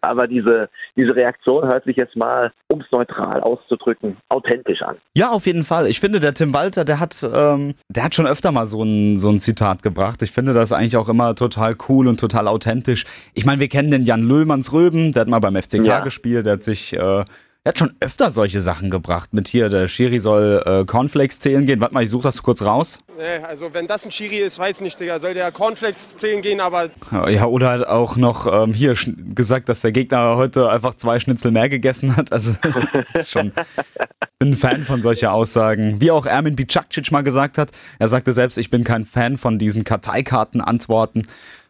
Aber 0.00 0.28
diese, 0.28 0.68
diese 0.96 1.14
Reaktion 1.14 1.66
hört 1.66 1.84
sich 1.84 1.96
jetzt 1.96 2.16
mal, 2.16 2.52
um 2.68 2.80
es 2.80 2.86
neutral 2.92 3.40
auszudrücken, 3.40 4.16
authentisch 4.28 4.80
an. 4.82 4.96
Ja, 5.14 5.30
auf 5.30 5.46
jeden 5.46 5.64
Fall. 5.64 5.88
Ich 5.88 5.98
finde, 5.98 6.20
der 6.20 6.34
Tim 6.34 6.54
Walter, 6.54 6.84
der 6.84 7.00
hat, 7.00 7.28
ähm, 7.34 7.74
der 7.88 8.04
hat 8.04 8.14
schon 8.14 8.26
öfter 8.26 8.52
mal 8.52 8.66
so 8.66 8.82
ein, 8.82 9.16
so 9.16 9.28
ein 9.28 9.40
Zitat 9.40 9.82
gebracht. 9.82 10.22
Ich 10.22 10.30
finde 10.30 10.54
das 10.54 10.70
eigentlich 10.70 10.96
auch 10.96 11.08
immer 11.08 11.34
total 11.34 11.76
cool 11.88 12.06
und 12.06 12.20
total 12.20 12.46
authentisch. 12.46 13.06
Ich 13.34 13.44
meine, 13.44 13.60
wir 13.60 13.68
kennen 13.68 13.90
den 13.90 14.02
Jan 14.02 14.22
Löhmanns 14.22 14.72
Röben, 14.72 15.12
der 15.12 15.22
hat 15.22 15.28
mal 15.28 15.40
beim 15.40 15.56
FCK 15.56 15.84
ja. 15.84 16.00
gespielt, 16.00 16.46
der 16.46 16.54
hat 16.54 16.62
sich 16.62 16.92
äh, 16.92 17.24
er 17.68 17.72
hat 17.72 17.78
schon 17.80 17.92
öfter 18.00 18.30
solche 18.30 18.62
Sachen 18.62 18.88
gebracht. 18.88 19.34
Mit 19.34 19.46
hier, 19.46 19.68
der 19.68 19.88
Schiri 19.88 20.20
soll 20.20 20.62
äh, 20.64 20.86
Cornflakes 20.86 21.38
zählen 21.38 21.66
gehen. 21.66 21.80
Warte 21.80 21.92
mal, 21.92 22.02
ich 22.02 22.08
suche 22.08 22.22
das 22.22 22.42
kurz 22.42 22.62
raus. 22.62 22.98
Nee, 23.18 23.44
also 23.44 23.74
wenn 23.74 23.86
das 23.86 24.06
ein 24.06 24.10
Schiri 24.10 24.38
ist, 24.38 24.58
weiß 24.58 24.76
ich 24.76 24.82
nicht, 24.82 24.98
Digga. 24.98 25.18
Soll 25.18 25.34
der 25.34 25.52
Cornflakes 25.52 26.16
zählen 26.16 26.40
gehen, 26.40 26.60
aber. 26.60 26.88
Ja, 27.28 27.44
oder 27.44 27.72
hat 27.72 27.86
auch 27.86 28.16
noch 28.16 28.46
ähm, 28.50 28.72
hier 28.72 28.96
gesagt, 29.34 29.68
dass 29.68 29.82
der 29.82 29.92
Gegner 29.92 30.36
heute 30.36 30.70
einfach 30.70 30.94
zwei 30.94 31.20
Schnitzel 31.20 31.50
mehr 31.50 31.68
gegessen 31.68 32.16
hat. 32.16 32.32
Also, 32.32 32.54
das 33.12 33.22
ist 33.24 33.30
schon. 33.32 33.48
Ich 33.48 34.38
bin 34.38 34.52
ein 34.52 34.56
Fan 34.56 34.84
von 34.84 35.02
solchen 35.02 35.26
Aussagen. 35.26 36.00
Wie 36.00 36.10
auch 36.10 36.24
Ermin 36.24 36.56
Bicakcic 36.56 37.12
mal 37.12 37.20
gesagt 37.20 37.58
hat. 37.58 37.72
Er 37.98 38.08
sagte 38.08 38.32
selbst, 38.32 38.56
ich 38.56 38.70
bin 38.70 38.82
kein 38.82 39.04
Fan 39.04 39.36
von 39.36 39.58
diesen 39.58 39.84
Karteikarten-Antworten 39.84 41.26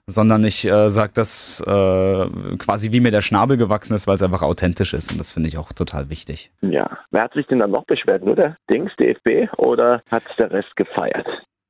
sondern 0.08 0.42
ich 0.44 0.64
äh, 0.64 0.88
sage 0.88 1.12
das 1.14 1.60
äh, 1.60 2.26
quasi 2.58 2.92
wie 2.92 3.00
mir 3.00 3.10
der 3.10 3.22
Schnabel 3.22 3.56
gewachsen 3.56 3.94
ist, 3.94 4.06
weil 4.06 4.14
es 4.14 4.22
einfach 4.22 4.42
authentisch 4.42 4.94
ist 4.94 5.12
und 5.12 5.18
das 5.18 5.30
finde 5.30 5.48
ich 5.48 5.58
auch 5.58 5.72
total 5.72 6.08
wichtig. 6.08 6.50
Ja, 6.62 6.98
wer 7.10 7.22
hat 7.22 7.34
sich 7.34 7.46
denn 7.46 7.58
dann 7.58 7.70
noch 7.70 7.84
beschwert? 7.84 8.24
Nur 8.24 8.34
der 8.34 8.56
Dings, 8.70 8.90
DFB 8.98 9.52
oder 9.58 10.02
hat 10.10 10.22
der 10.38 10.50
Rest 10.50 10.74
gefeiert? 10.76 11.26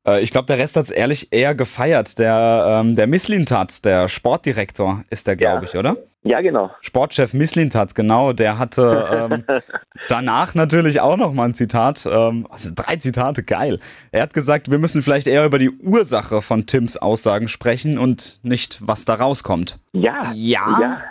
Äh, 0.09 0.23
ich 0.23 0.31
glaube, 0.31 0.47
der 0.47 0.59
Rest 0.59 0.77
hat 0.77 0.85
es 0.85 0.91
ehrlich 0.91 1.29
eher 1.33 1.55
gefeiert. 1.55 2.19
Der, 2.19 2.81
ähm, 2.81 2.95
der 2.95 3.07
Misslintat, 3.07 3.85
der 3.85 4.09
Sportdirektor, 4.09 5.05
ist 5.11 5.27
der, 5.27 5.37
glaube 5.37 5.67
ja. 5.67 5.71
ich, 5.71 5.77
oder? 5.77 5.97
Ja, 6.25 6.41
genau. 6.41 6.71
Sportchef 6.81 7.33
Misslintat, 7.33 7.95
genau. 7.95 8.33
Der 8.33 8.59
hatte 8.59 9.29
ähm, 9.31 9.45
danach 10.09 10.55
natürlich 10.55 11.01
auch 11.01 11.17
noch 11.17 11.33
mal 11.33 11.45
ein 11.45 11.55
Zitat. 11.55 12.07
Ähm, 12.11 12.47
also 12.51 12.71
drei 12.75 12.97
Zitate, 12.97 13.43
geil. 13.43 13.79
Er 14.11 14.23
hat 14.23 14.35
gesagt, 14.35 14.71
wir 14.71 14.79
müssen 14.79 15.03
vielleicht 15.03 15.27
eher 15.27 15.47
über 15.47 15.59
die 15.59 15.71
Ursache 15.71 16.43
von 16.43 16.67
Tims 16.67 16.97
Aussagen 16.97 17.49
sprechen 17.49 17.99
und 17.99 18.41
nicht, 18.43 18.79
was 18.81 19.05
da 19.05 19.15
rauskommt. 19.15 19.79
Ja. 19.93 20.33
Ja. 20.35 20.79
ja. 20.81 21.03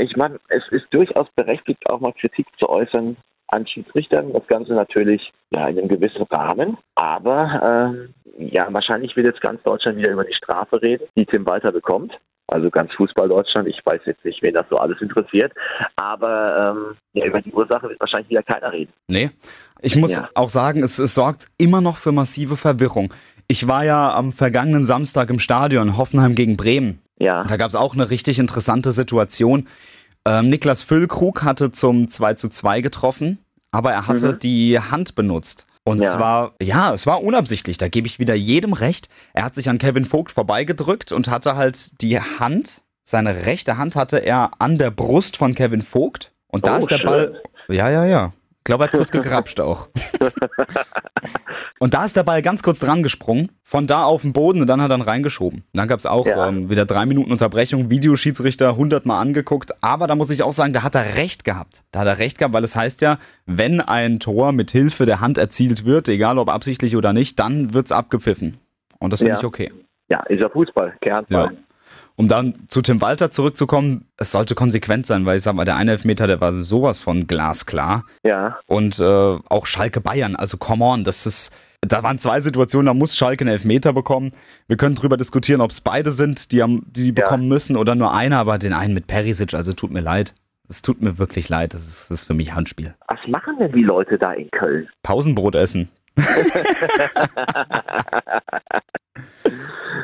Ich 0.00 0.16
meine, 0.16 0.38
es 0.48 0.62
ist 0.70 0.86
durchaus 0.90 1.26
berechtigt, 1.36 1.78
auch 1.90 2.00
mal 2.00 2.12
Kritik 2.12 2.46
zu 2.58 2.68
äußern 2.68 3.16
an 3.48 3.66
Schiedsrichtern. 3.66 4.32
Das 4.32 4.46
Ganze 4.46 4.74
natürlich 4.74 5.32
ja, 5.54 5.68
in 5.68 5.78
einem 5.78 5.88
gewissen 5.88 6.22
Rahmen. 6.30 6.76
Aber 6.94 7.92
ähm, 7.96 8.14
ja, 8.38 8.66
wahrscheinlich 8.70 9.16
will 9.16 9.24
jetzt 9.24 9.40
ganz 9.40 9.62
Deutschland 9.62 9.98
wieder 9.98 10.12
über 10.12 10.24
die 10.24 10.34
Strafe 10.34 10.80
reden, 10.82 11.06
die 11.16 11.24
Tim 11.26 11.46
Walter 11.46 11.72
bekommt. 11.72 12.12
Also 12.50 12.70
ganz 12.70 12.90
Fußball 12.94 13.28
Deutschland. 13.28 13.68
Ich 13.68 13.80
weiß 13.84 14.00
jetzt 14.06 14.24
nicht, 14.24 14.42
wen 14.42 14.54
das 14.54 14.64
so 14.70 14.76
alles 14.76 15.00
interessiert. 15.02 15.52
Aber 15.96 16.74
ähm, 16.76 16.96
ja, 17.12 17.26
über 17.26 17.40
die 17.42 17.52
Ursache 17.52 17.88
wird 17.88 18.00
wahrscheinlich 18.00 18.30
wieder 18.30 18.42
keiner 18.42 18.72
reden. 18.72 18.92
Nee. 19.06 19.30
Ich 19.80 19.96
muss 19.96 20.16
Ja. 20.16 20.28
auch 20.34 20.48
sagen, 20.48 20.82
es, 20.82 20.98
es 20.98 21.14
sorgt 21.14 21.48
immer 21.58 21.80
noch 21.80 21.96
für 21.98 22.12
massive 22.12 22.56
Verwirrung. 22.56 23.12
Ich 23.48 23.66
war 23.68 23.84
ja 23.84 24.14
am 24.14 24.32
vergangenen 24.32 24.84
Samstag 24.84 25.30
im 25.30 25.38
Stadion, 25.38 25.96
Hoffenheim 25.96 26.34
gegen 26.34 26.56
Bremen. 26.56 27.00
Ja. 27.18 27.44
Da 27.44 27.56
gab 27.56 27.68
es 27.68 27.74
auch 27.74 27.94
eine 27.94 28.10
richtig 28.10 28.38
interessante 28.38 28.92
Situation. 28.92 29.68
Ähm, 30.24 30.48
Niklas 30.48 30.82
Füllkrug 30.82 31.42
hatte 31.42 31.72
zum 31.72 32.08
2 32.08 32.34
zu 32.34 32.48
2 32.48 32.80
getroffen, 32.80 33.38
aber 33.70 33.92
er 33.92 34.06
hatte 34.06 34.32
Mhm. 34.34 34.38
die 34.40 34.78
Hand 34.78 35.14
benutzt. 35.14 35.66
Und 35.84 36.02
Ja. 36.02 36.10
zwar, 36.10 36.54
ja, 36.60 36.92
es 36.92 37.06
war 37.06 37.22
unabsichtlich, 37.22 37.78
da 37.78 37.88
gebe 37.88 38.06
ich 38.06 38.18
wieder 38.18 38.34
jedem 38.34 38.72
recht. 38.74 39.08
Er 39.32 39.44
hat 39.44 39.54
sich 39.54 39.68
an 39.70 39.78
Kevin 39.78 40.04
Vogt 40.04 40.32
vorbeigedrückt 40.32 41.12
und 41.12 41.30
hatte 41.30 41.56
halt 41.56 42.00
die 42.02 42.20
Hand, 42.20 42.82
seine 43.04 43.46
rechte 43.46 43.78
Hand 43.78 43.96
hatte 43.96 44.18
er 44.18 44.50
an 44.58 44.76
der 44.76 44.90
Brust 44.90 45.38
von 45.38 45.54
Kevin 45.54 45.80
Vogt. 45.82 46.30
Und 46.48 46.66
da 46.66 46.74
Oh, 46.74 46.78
ist 46.78 46.90
der 46.90 46.98
schön. 46.98 47.06
Ball. 47.06 47.42
Ja, 47.68 47.90
ja, 47.90 48.04
ja. 48.04 48.32
Ich 48.58 48.64
glaube, 48.64 48.84
er 48.84 48.86
hat 48.88 48.92
kurz 48.92 49.10
gegrapscht 49.10 49.60
auch. 49.60 49.88
Und 51.80 51.94
da 51.94 52.04
ist 52.04 52.16
der 52.16 52.24
Ball 52.24 52.42
ganz 52.42 52.62
kurz 52.62 52.80
dran 52.80 53.02
gesprungen, 53.04 53.52
von 53.62 53.86
da 53.86 54.02
auf 54.02 54.22
den 54.22 54.32
Boden 54.32 54.60
und 54.60 54.66
dann 54.66 54.82
hat 54.82 54.90
er 54.90 54.98
ihn 54.98 55.02
reingeschoben. 55.02 55.60
Und 55.60 55.66
dann 55.76 55.86
gab 55.86 56.00
es 56.00 56.06
auch 56.06 56.26
Ja. 56.26 56.48
ähm, 56.48 56.68
wieder 56.70 56.84
drei 56.86 57.06
Minuten 57.06 57.30
Unterbrechung, 57.30 57.88
Videoschiedsrichter 57.88 58.76
hundertmal 58.76 59.22
angeguckt, 59.22 59.72
aber 59.82 60.08
da 60.08 60.16
muss 60.16 60.30
ich 60.30 60.42
auch 60.42 60.52
sagen, 60.52 60.72
da 60.72 60.82
hat 60.82 60.96
er 60.96 61.14
recht 61.14 61.44
gehabt. 61.44 61.84
Da 61.92 62.00
hat 62.00 62.08
er 62.08 62.18
recht 62.18 62.36
gehabt, 62.38 62.52
weil 62.52 62.64
es 62.64 62.74
heißt 62.74 63.00
ja, 63.00 63.18
wenn 63.46 63.80
ein 63.80 64.18
Tor 64.18 64.50
mit 64.50 64.72
Hilfe 64.72 65.06
der 65.06 65.20
Hand 65.20 65.38
erzielt 65.38 65.84
wird, 65.84 66.08
egal 66.08 66.36
ob 66.38 66.50
absichtlich 66.50 66.96
oder 66.96 67.12
nicht, 67.12 67.38
dann 67.38 67.72
wird's 67.74 67.92
abgepfiffen. 67.92 68.58
Und 68.98 69.12
das 69.12 69.20
finde 69.20 69.34
Ja. 69.34 69.38
ich 69.38 69.44
okay. 69.44 69.72
Ja, 70.10 70.20
ist 70.24 70.42
ja 70.42 70.48
Fußball, 70.48 70.94
Kernball. 71.00 71.44
Ja. 71.44 71.50
Um 72.18 72.26
dann 72.26 72.54
zu 72.66 72.82
Tim 72.82 73.00
Walter 73.00 73.30
zurückzukommen, 73.30 74.08
es 74.16 74.32
sollte 74.32 74.56
konsequent 74.56 75.06
sein, 75.06 75.24
weil 75.24 75.36
ich 75.36 75.44
sag 75.44 75.54
mal, 75.54 75.64
der 75.64 75.76
eine 75.76 75.92
Elfmeter, 75.92 76.26
der 76.26 76.40
war 76.40 76.52
sowas 76.52 76.98
von 76.98 77.28
glasklar. 77.28 78.04
Ja. 78.24 78.58
Und 78.66 78.98
äh, 78.98 79.02
auch 79.02 79.66
Schalke 79.66 80.00
Bayern, 80.00 80.34
also 80.34 80.56
come 80.56 80.84
on, 80.84 81.04
das 81.04 81.26
ist, 81.26 81.56
da 81.80 82.02
waren 82.02 82.18
zwei 82.18 82.40
Situationen, 82.40 82.86
da 82.86 82.94
muss 82.94 83.16
Schalke 83.16 83.42
einen 83.42 83.52
Elfmeter 83.52 83.92
bekommen. 83.92 84.32
Wir 84.66 84.76
können 84.76 84.96
drüber 84.96 85.16
diskutieren, 85.16 85.60
ob 85.60 85.70
es 85.70 85.80
beide 85.80 86.10
sind, 86.10 86.50
die, 86.50 86.60
am, 86.60 86.82
die, 86.86 87.04
die 87.04 87.12
bekommen 87.12 87.46
müssen 87.46 87.76
oder 87.76 87.94
nur 87.94 88.12
einer, 88.12 88.38
aber 88.38 88.58
den 88.58 88.72
einen 88.72 88.94
mit 88.94 89.06
Perisic, 89.06 89.54
also 89.54 89.72
tut 89.72 89.92
mir 89.92 90.00
leid. 90.00 90.34
Es 90.68 90.82
tut 90.82 91.00
mir 91.00 91.18
wirklich 91.18 91.48
leid, 91.48 91.72
das 91.72 91.86
ist, 91.86 92.10
das 92.10 92.22
ist 92.22 92.24
für 92.24 92.34
mich 92.34 92.52
Handspiel. 92.52 92.96
Was 93.06 93.20
machen 93.28 93.58
denn 93.60 93.70
die 93.70 93.84
Leute 93.84 94.18
da 94.18 94.32
in 94.32 94.50
Köln? 94.50 94.88
Pausenbrot 95.04 95.54
essen. 95.54 95.88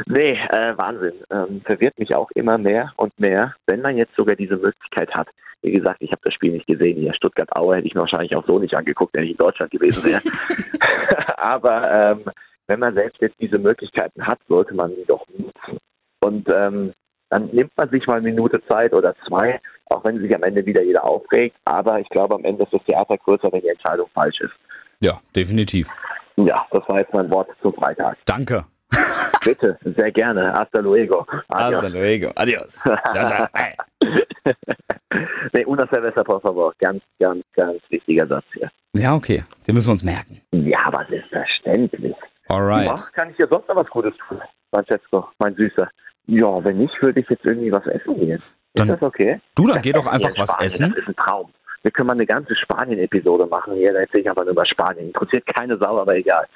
Nee, 0.07 0.39
äh, 0.51 0.77
Wahnsinn. 0.77 1.15
Ähm, 1.31 1.61
verwirrt 1.65 1.99
mich 1.99 2.15
auch 2.15 2.31
immer 2.35 2.59
mehr 2.59 2.93
und 2.97 3.19
mehr, 3.19 3.55
wenn 3.67 3.81
man 3.81 3.97
jetzt 3.97 4.15
sogar 4.17 4.37
diese 4.37 4.57
Möglichkeit 4.57 5.15
hat. 5.15 5.29
Wie 5.63 5.73
gesagt, 5.73 5.97
ich 6.01 6.11
habe 6.11 6.21
das 6.25 6.35
Spiel 6.35 6.53
nicht 6.53 6.67
gesehen 6.67 6.99
hier. 6.99 7.15
Stuttgart-Aue 7.15 7.77
hätte 7.77 7.87
ich 7.87 7.95
mir 7.95 8.03
wahrscheinlich 8.03 8.37
auch 8.37 8.47
so 8.47 8.59
nicht 8.59 8.77
angeguckt, 8.77 9.15
wenn 9.15 9.25
ich 9.25 9.31
in 9.31 9.37
Deutschland 9.39 9.71
gewesen 9.71 10.05
wäre. 10.05 10.21
Aber 11.39 11.91
ähm, 12.05 12.25
wenn 12.67 12.81
man 12.81 12.95
selbst 12.95 13.21
jetzt 13.21 13.41
diese 13.41 13.59
Möglichkeiten 13.59 14.27
hat, 14.27 14.39
sollte 14.49 14.75
man 14.75 14.95
die 14.95 15.05
doch 15.07 15.27
nutzen. 15.37 15.79
Und 16.23 16.49
ähm, 16.53 16.93
dann 17.31 17.49
nimmt 17.53 17.73
man 17.77 17.89
sich 17.91 18.07
mal 18.07 18.19
eine 18.19 18.29
Minute 18.29 18.63
Zeit 18.69 18.93
oder 18.93 19.15
zwei, 19.27 19.61
auch 19.87 20.05
wenn 20.05 20.21
sich 20.21 20.35
am 20.35 20.43
Ende 20.43 20.65
wieder 20.65 20.83
jeder 20.83 21.05
aufregt. 21.05 21.57
Aber 21.65 21.99
ich 22.01 22.09
glaube, 22.09 22.35
am 22.35 22.45
Ende 22.45 22.65
ist 22.65 22.73
das 22.73 22.85
Theater 22.85 23.17
größer, 23.19 23.51
wenn 23.53 23.61
die 23.61 23.69
Entscheidung 23.69 24.09
falsch 24.15 24.41
ist. 24.41 24.55
Ja, 25.01 25.19
definitiv. 25.35 25.89
Ja, 26.37 26.67
das 26.71 26.89
war 26.89 26.99
jetzt 26.99 27.13
mein 27.13 27.31
Wort 27.31 27.49
zum 27.61 27.75
Freitag. 27.75 28.17
Danke. 28.25 28.65
Bitte, 29.45 29.79
sehr 29.85 30.11
gerne. 30.13 30.53
Hasta 30.55 30.81
luego. 30.81 31.27
Adios. 31.49 31.75
Hasta 31.83 31.89
luego. 31.89 32.33
Adios. 32.35 32.75
Ciao, 32.75 33.27
ciao. 33.27 33.49
Nee, 35.53 35.65
una 35.67 35.87
cerveza, 35.87 36.25
por 36.25 36.41
favor. 36.41 36.75
Ganz, 36.81 37.03
ganz, 37.21 37.45
ganz 37.55 37.81
wichtiger 37.89 38.27
Satz 38.27 38.45
hier. 38.53 38.69
Ja, 38.95 39.15
okay, 39.15 39.45
den 39.67 39.75
müssen 39.75 39.89
wir 39.89 39.93
uns 39.93 40.03
merken. 40.03 40.41
Ja, 40.53 40.79
aber 40.87 41.07
selbstverständlich. 41.09 42.15
Alright. 42.49 42.87
Ja, 42.87 42.97
kann 43.13 43.31
ich 43.31 43.37
dir 43.37 43.47
sonst 43.49 43.69
noch 43.69 43.77
was 43.77 43.89
Gutes 43.89 44.15
tun, 44.29 44.41
Francesco, 44.73 45.29
mein 45.39 45.55
Süßer? 45.55 45.89
Ja, 46.27 46.65
wenn 46.65 46.79
nicht, 46.79 46.95
würde 47.01 47.21
ich 47.21 47.29
jetzt 47.29 47.45
irgendwie 47.45 47.71
was 47.73 47.87
essen 47.87 48.17
gehen. 48.19 48.39
Ist 48.39 48.45
Dann- 48.75 48.89
das 48.89 49.03
okay? 49.03 49.41
Du, 49.55 49.67
dann 49.67 49.75
Das 49.77 49.83
geh 49.85 49.93
doch 49.93 50.07
einfach 50.07 50.33
was 50.37 50.51
Spanien, 50.51 50.67
essen. 50.67 50.91
Das 50.91 50.99
ist 50.99 51.09
ein 51.09 51.17
Traum. 51.17 51.53
Wir 51.83 51.91
können 51.93 52.07
mal 52.09 52.15
eine 52.15 52.27
ganze 52.27 52.57
Spanien-Episode 52.57 53.47
machen 53.47 53.75
hier. 53.75 53.93
Da 53.93 54.01
erzähle 54.01 54.23
ich 54.23 54.29
einfach 54.29 54.43
nur 54.45 54.53
über 54.53 54.67
Spanien. 54.67 55.09
Interessiert 55.09 55.47
keine 55.47 55.77
Sau, 55.79 55.99
aber 56.01 56.17
egal. 56.17 56.47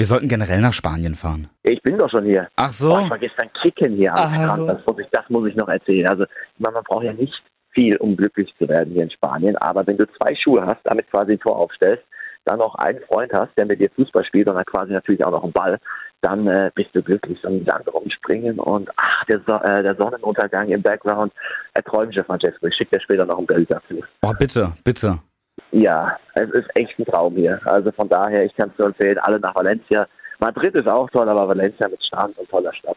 Wir 0.00 0.06
sollten 0.06 0.28
generell 0.28 0.62
nach 0.62 0.72
Spanien 0.72 1.14
fahren. 1.14 1.50
Ich 1.62 1.82
bin 1.82 1.98
doch 1.98 2.10
schon 2.10 2.24
hier. 2.24 2.48
Ach 2.56 2.72
so. 2.72 2.88
Boah, 2.88 3.02
ich 3.02 3.10
war 3.10 3.18
gestern 3.18 3.50
kicken 3.52 3.96
hier 3.96 4.14
am 4.14 4.18
Ach 4.18 4.32
Strand. 4.32 4.56
so. 4.56 4.66
Das, 4.68 4.86
muss 4.86 4.98
ich, 4.98 5.06
das 5.12 5.28
muss 5.28 5.48
ich 5.50 5.54
noch 5.56 5.68
erzählen. 5.68 6.08
Also, 6.08 6.24
man 6.56 6.72
braucht 6.72 7.04
ja 7.04 7.12
nicht 7.12 7.34
viel, 7.72 7.98
um 7.98 8.16
glücklich 8.16 8.50
zu 8.58 8.66
werden 8.66 8.94
hier 8.94 9.02
in 9.02 9.10
Spanien. 9.10 9.58
Aber 9.58 9.86
wenn 9.86 9.98
du 9.98 10.06
zwei 10.18 10.34
Schuhe 10.34 10.64
hast, 10.64 10.80
damit 10.84 11.10
quasi 11.10 11.32
ein 11.32 11.40
Tor 11.40 11.54
aufstellst, 11.54 12.02
dann 12.46 12.60
noch 12.60 12.76
einen 12.76 13.00
Freund 13.12 13.30
hast, 13.34 13.50
der 13.58 13.66
mit 13.66 13.78
dir 13.78 13.90
Fußball 13.94 14.24
spielt 14.24 14.48
und 14.48 14.54
dann 14.54 14.64
quasi 14.64 14.90
natürlich 14.90 15.22
auch 15.22 15.32
noch 15.32 15.44
einen 15.44 15.52
Ball, 15.52 15.78
dann 16.22 16.46
äh, 16.46 16.70
bist 16.74 16.88
du 16.94 17.02
glücklich. 17.02 17.38
So 17.42 17.48
ein 17.48 17.66
Sand 17.66 17.86
rumspringen 17.92 18.58
und 18.58 18.88
ach, 18.96 19.24
der, 19.26 19.42
so 19.46 19.52
äh, 19.56 19.82
der 19.82 19.96
Sonnenuntergang 19.96 20.70
im 20.70 20.80
Background. 20.80 21.30
Er 21.74 21.84
träumt 21.84 22.14
schon, 22.14 22.24
Francesco. 22.24 22.66
Ich 22.68 22.74
schicke 22.74 22.96
dir 22.96 23.02
später 23.02 23.26
noch 23.26 23.38
ein 23.38 23.44
Bild 23.44 23.70
dazu. 23.70 24.02
Oh, 24.22 24.32
bitte, 24.38 24.72
bitte. 24.82 25.18
Ja, 25.72 26.16
es 26.34 26.50
ist 26.50 26.68
echt 26.76 26.98
ein 26.98 27.04
Traum 27.06 27.34
hier. 27.36 27.60
Also 27.64 27.90
von 27.92 28.08
daher, 28.08 28.44
ich 28.44 28.54
kann 28.56 28.70
es 28.70 28.78
nur 28.78 28.88
empfehlen, 28.88 29.18
alle 29.18 29.38
nach 29.40 29.54
Valencia. 29.54 30.06
Madrid 30.40 30.74
ist 30.74 30.88
auch 30.88 31.08
toll, 31.10 31.28
aber 31.28 31.48
Valencia 31.48 31.88
mit 31.88 32.02
Strand 32.04 32.36
und 32.38 32.48
toller 32.48 32.72
Stadt. 32.74 32.96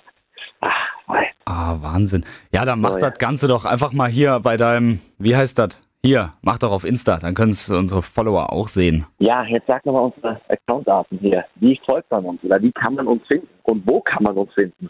Ah, 1.45 1.75
Wahnsinn. 1.81 2.25
Ja, 2.53 2.63
dann 2.65 2.79
mach 2.79 2.91
Oh, 2.91 2.97
ja. 2.99 3.09
das 3.09 3.19
Ganze 3.19 3.47
doch 3.47 3.65
einfach 3.65 3.91
mal 3.91 4.09
hier 4.09 4.39
bei 4.39 4.55
deinem, 4.57 4.99
wie 5.17 5.35
heißt 5.35 5.59
das? 5.59 5.81
Hier, 6.05 6.33
mach 6.41 6.57
doch 6.57 6.71
auf 6.71 6.83
Insta, 6.83 7.17
dann 7.17 7.33
können 7.33 7.51
es 7.51 7.69
unsere 7.69 8.01
Follower 8.01 8.51
auch 8.51 8.67
sehen. 8.67 9.05
Ja, 9.19 9.43
jetzt 9.45 9.67
sag 9.67 9.85
nochmal 9.85 10.11
unsere 10.13 10.39
Accountdaten 10.49 11.17
hier. 11.19 11.45
Wie 11.55 11.79
folgt 11.85 12.11
man 12.11 12.25
uns 12.25 12.43
oder 12.43 12.61
wie 12.61 12.71
kann 12.73 12.95
man 12.95 13.07
uns 13.07 13.21
finden 13.27 13.47
und 13.63 13.83
wo 13.85 14.01
kann 14.01 14.21
man 14.23 14.35
uns 14.37 14.51
finden? 14.53 14.89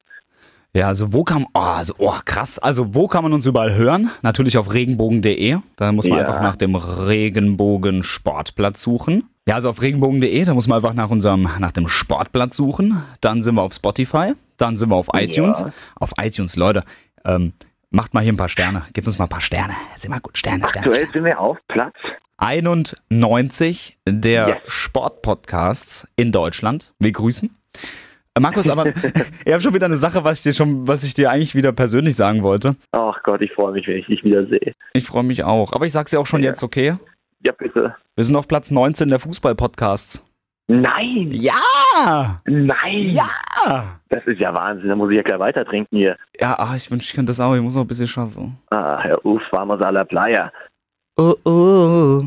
Ja, 0.75 0.87
also 0.87 1.13
wo 1.13 1.23
kann, 1.23 1.45
oh, 1.53 1.59
also, 1.59 1.93
oh, 1.99 2.13
krass, 2.25 2.57
also 2.57 2.95
wo 2.95 3.07
kann 3.07 3.23
man 3.23 3.31
uns 3.33 3.45
überall 3.45 3.75
hören? 3.75 4.09
Natürlich 4.23 4.57
auf 4.57 4.73
regenbogen.de, 4.73 5.57
da 5.75 5.91
muss 5.91 6.07
man 6.07 6.17
Ja. 6.17 6.25
einfach 6.25 6.41
nach 6.41 6.55
dem 6.55 6.75
Regenbogen 6.75 8.01
Sportplatz 8.01 8.81
suchen. 8.81 9.29
Ja, 9.47 9.55
also 9.55 9.69
auf 9.69 9.81
regenbogen.de, 9.83 10.45
da 10.45 10.53
muss 10.55 10.67
man 10.67 10.77
einfach 10.77 10.93
nach 10.95 11.11
unserem, 11.11 11.47
nach 11.59 11.71
dem 11.73 11.87
Sportplatz 11.87 12.55
suchen. 12.55 13.03
Dann 13.21 13.41
sind 13.43 13.53
wir 13.55 13.61
auf 13.61 13.73
Spotify, 13.73 14.33
dann 14.57 14.75
sind 14.77 14.89
wir 14.89 14.95
auf 14.95 15.09
iTunes. 15.13 15.59
Ja. 15.59 15.71
Auf 15.99 16.11
iTunes, 16.19 16.55
Leute, 16.55 16.83
ähm, 17.23 17.53
macht 17.91 18.15
mal 18.15 18.23
hier 18.23 18.33
ein 18.33 18.37
paar 18.37 18.49
Sterne, 18.49 18.83
gebt 18.93 19.05
uns 19.05 19.19
mal 19.19 19.25
ein 19.25 19.29
paar 19.29 19.41
Sterne. 19.41 19.73
Sind 19.97 20.09
mal 20.09 20.21
gut, 20.21 20.37
Sterne, 20.39 20.67
Sterne. 20.69 20.87
Aktuell 20.87 21.07
sind 21.13 21.23
wir 21.23 21.39
auf 21.39 21.57
Platz 21.67 21.93
91 22.37 23.97
der 24.07 24.47
Yes. 24.47 24.57
Sportpodcasts 24.67 26.07
in 26.15 26.31
Deutschland. 26.31 26.93
Wir 26.97 27.11
grüßen. 27.11 27.55
Markus, 28.39 28.69
aber 28.69 28.87
ich 29.45 29.51
habe 29.51 29.61
schon 29.61 29.73
wieder 29.73 29.85
eine 29.85 29.97
Sache, 29.97 30.23
was 30.23 30.39
ich 30.39 30.43
dir 30.43 30.53
schon, 30.53 30.87
was 30.87 31.03
ich 31.03 31.13
dir 31.13 31.29
eigentlich 31.29 31.53
wieder 31.55 31.71
persönlich 31.71 32.15
sagen 32.15 32.41
wollte. 32.41 32.73
Ach 32.91 33.21
Gott, 33.23 33.41
ich 33.41 33.51
freue 33.53 33.73
mich, 33.73 33.87
wenn 33.87 33.97
ich 33.97 34.07
dich 34.07 34.23
wieder 34.23 34.45
sehe. 34.47 34.73
Ich 34.93 35.05
freue 35.05 35.23
mich 35.23 35.43
auch. 35.43 35.71
Aber 35.73 35.85
ich 35.85 35.91
sag's 35.91 36.11
dir 36.11 36.19
auch 36.19 36.25
schon 36.27 36.41
Ja. 36.41 36.49
jetzt, 36.49 36.63
okay? 36.63 36.95
Ja, 37.45 37.51
bitte. 37.51 37.95
Wir 38.15 38.23
sind 38.23 38.35
auf 38.35 38.47
Platz 38.47 38.71
19 38.71 39.09
der 39.09 39.19
Fußball-Podcasts. 39.19 40.25
Nein! 40.67 41.29
Ja! 41.31 42.37
Nein! 42.45 43.01
Ja! 43.01 43.99
Das 44.09 44.23
ist 44.25 44.39
ja 44.39 44.53
Wahnsinn, 44.55 44.87
da 44.89 44.95
muss 44.95 45.11
ich 45.11 45.17
ja 45.17 45.23
gleich 45.23 45.39
weiter 45.39 45.65
trinken 45.65 45.97
hier. 45.97 46.15
Ja, 46.39 46.55
ah, 46.57 46.73
ich 46.75 46.89
wünsche, 46.89 47.05
ich 47.05 47.13
könnte 47.13 47.31
das 47.31 47.39
auch. 47.39 47.53
Ich 47.53 47.61
muss 47.61 47.75
noch 47.75 47.81
ein 47.81 47.87
bisschen 47.87 48.07
schaffen. 48.07 48.57
Ah, 48.71 48.97
Herr 49.01 49.23
Uf, 49.25 49.41
vamos 49.51 49.81
a 49.81 49.89
la 49.89 50.05
playa. 50.05 50.51
Oh, 51.15 51.35
oh. 51.45 52.21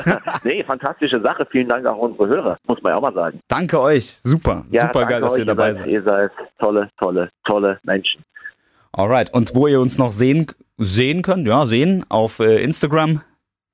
nee, 0.44 0.64
fantastische 0.64 1.20
Sache. 1.20 1.46
Vielen 1.50 1.68
Dank 1.68 1.86
auch 1.86 2.02
an 2.02 2.12
unsere 2.12 2.28
Hörer, 2.28 2.58
muss 2.66 2.82
man 2.82 2.92
ja 2.92 2.96
auch 2.96 3.02
mal 3.02 3.12
sagen. 3.12 3.40
Danke 3.48 3.78
euch. 3.78 4.18
Super. 4.22 4.64
Ja, 4.70 4.86
Super 4.86 5.04
geil, 5.04 5.20
dass 5.20 5.36
ihr 5.36 5.44
dabei 5.44 5.74
seid. 5.74 5.86
Ihr 5.86 6.02
seid 6.02 6.30
tolle, 6.58 6.88
tolle, 6.98 7.28
tolle 7.44 7.78
Menschen. 7.82 8.24
Alright. 8.92 9.32
Und 9.34 9.54
wo 9.54 9.66
ihr 9.66 9.80
uns 9.80 9.98
noch 9.98 10.12
sehen, 10.12 10.46
sehen 10.78 11.22
könnt, 11.22 11.46
ja, 11.46 11.66
sehen, 11.66 12.06
auf 12.08 12.40
äh, 12.40 12.62
Instagram 12.62 13.20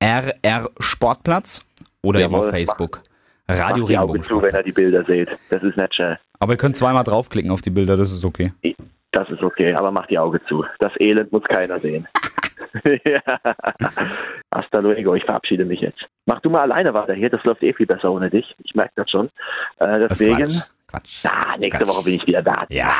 RR 0.03 0.69
Sportplatz 0.79 1.65
oder 2.01 2.19
eben 2.19 2.33
Jawohl, 2.33 2.47
auf 2.47 2.51
Facebook. 2.51 3.01
Radio 3.47 3.83
Macht 3.83 3.91
die 3.91 3.97
Augen 3.97 4.23
zu, 4.23 4.41
wenn 4.41 4.53
ihr 4.53 4.63
die 4.63 4.71
Bilder 4.73 5.05
seht. 5.05 5.29
Das 5.49 5.63
ist 5.63 5.77
nicht 5.77 5.95
schnell. 5.95 6.19
Aber 6.39 6.53
ihr 6.53 6.57
könnt 6.57 6.75
zweimal 6.75 7.05
draufklicken 7.05 7.51
auf 7.51 7.61
die 7.61 7.69
Bilder, 7.69 7.95
das 7.95 8.11
ist 8.11 8.25
okay. 8.25 8.51
Das 9.11 9.29
ist 9.29 9.41
okay, 9.41 9.73
aber 9.73 9.91
macht 9.91 10.09
die 10.09 10.19
Augen 10.19 10.39
zu. 10.47 10.65
Das 10.79 10.91
Elend 10.99 11.31
muss 11.31 11.43
keiner 11.43 11.79
sehen. 11.79 12.07
ja. 13.05 13.21
Hasta 14.53 14.79
luego, 14.79 15.15
ich 15.15 15.23
verabschiede 15.23 15.65
mich 15.65 15.81
jetzt. 15.81 16.05
Mach 16.25 16.39
du 16.41 16.49
mal 16.49 16.61
alleine 16.61 16.93
weiter 16.93 17.13
hier, 17.13 17.29
das 17.29 17.43
läuft 17.43 17.63
eh 17.63 17.73
viel 17.73 17.85
besser 17.85 18.11
ohne 18.11 18.29
dich. 18.29 18.55
Ich 18.63 18.75
merke 18.75 18.91
das 18.95 19.09
schon. 19.09 19.27
Äh, 19.79 19.99
Das 19.99 20.17
deswegen, 20.19 20.47
Quatsch. 20.47 20.61
Quatsch. 20.87 21.23
ja, 21.23 21.57
nächste 21.57 21.83
Quatsch. 21.83 21.87
Woche 21.95 22.03
bin 22.05 22.13
ich 22.15 22.27
wieder 22.27 22.41
da. 22.41 22.65
Ja. 22.69 22.91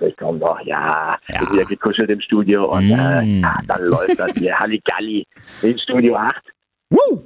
Ich 0.00 0.16
komm 0.16 0.40
doch, 0.40 0.60
ja. 0.60 1.16
Ja. 1.28 1.38
Bin 1.40 1.52
wieder 1.52 1.64
gekuschelt 1.64 2.10
im 2.10 2.20
Studio 2.20 2.66
und 2.72 2.90
äh, 2.90 3.22
Mm. 3.22 3.42
ja, 3.42 3.58
dann 3.66 3.84
läuft 3.84 4.18
das 4.18 4.32
hier. 4.34 4.54
Halligalli 4.58 5.26
in 5.62 5.78
Studio 5.78 6.16
8. 6.16 6.34
Woo! 6.90 7.22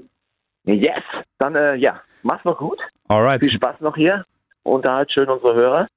Yes. 0.64 1.02
Dann, 1.38 1.54
äh, 1.56 1.74
ja, 1.76 2.00
mach's 2.22 2.44
noch 2.44 2.58
gut. 2.58 2.78
Alright. 3.08 3.40
Viel 3.40 3.52
Spaß 3.52 3.80
noch 3.80 3.96
hier. 3.96 4.24
Unterhalt 4.64 5.10
schön 5.12 5.28
unsere 5.28 5.54
Hörer. 5.54 5.88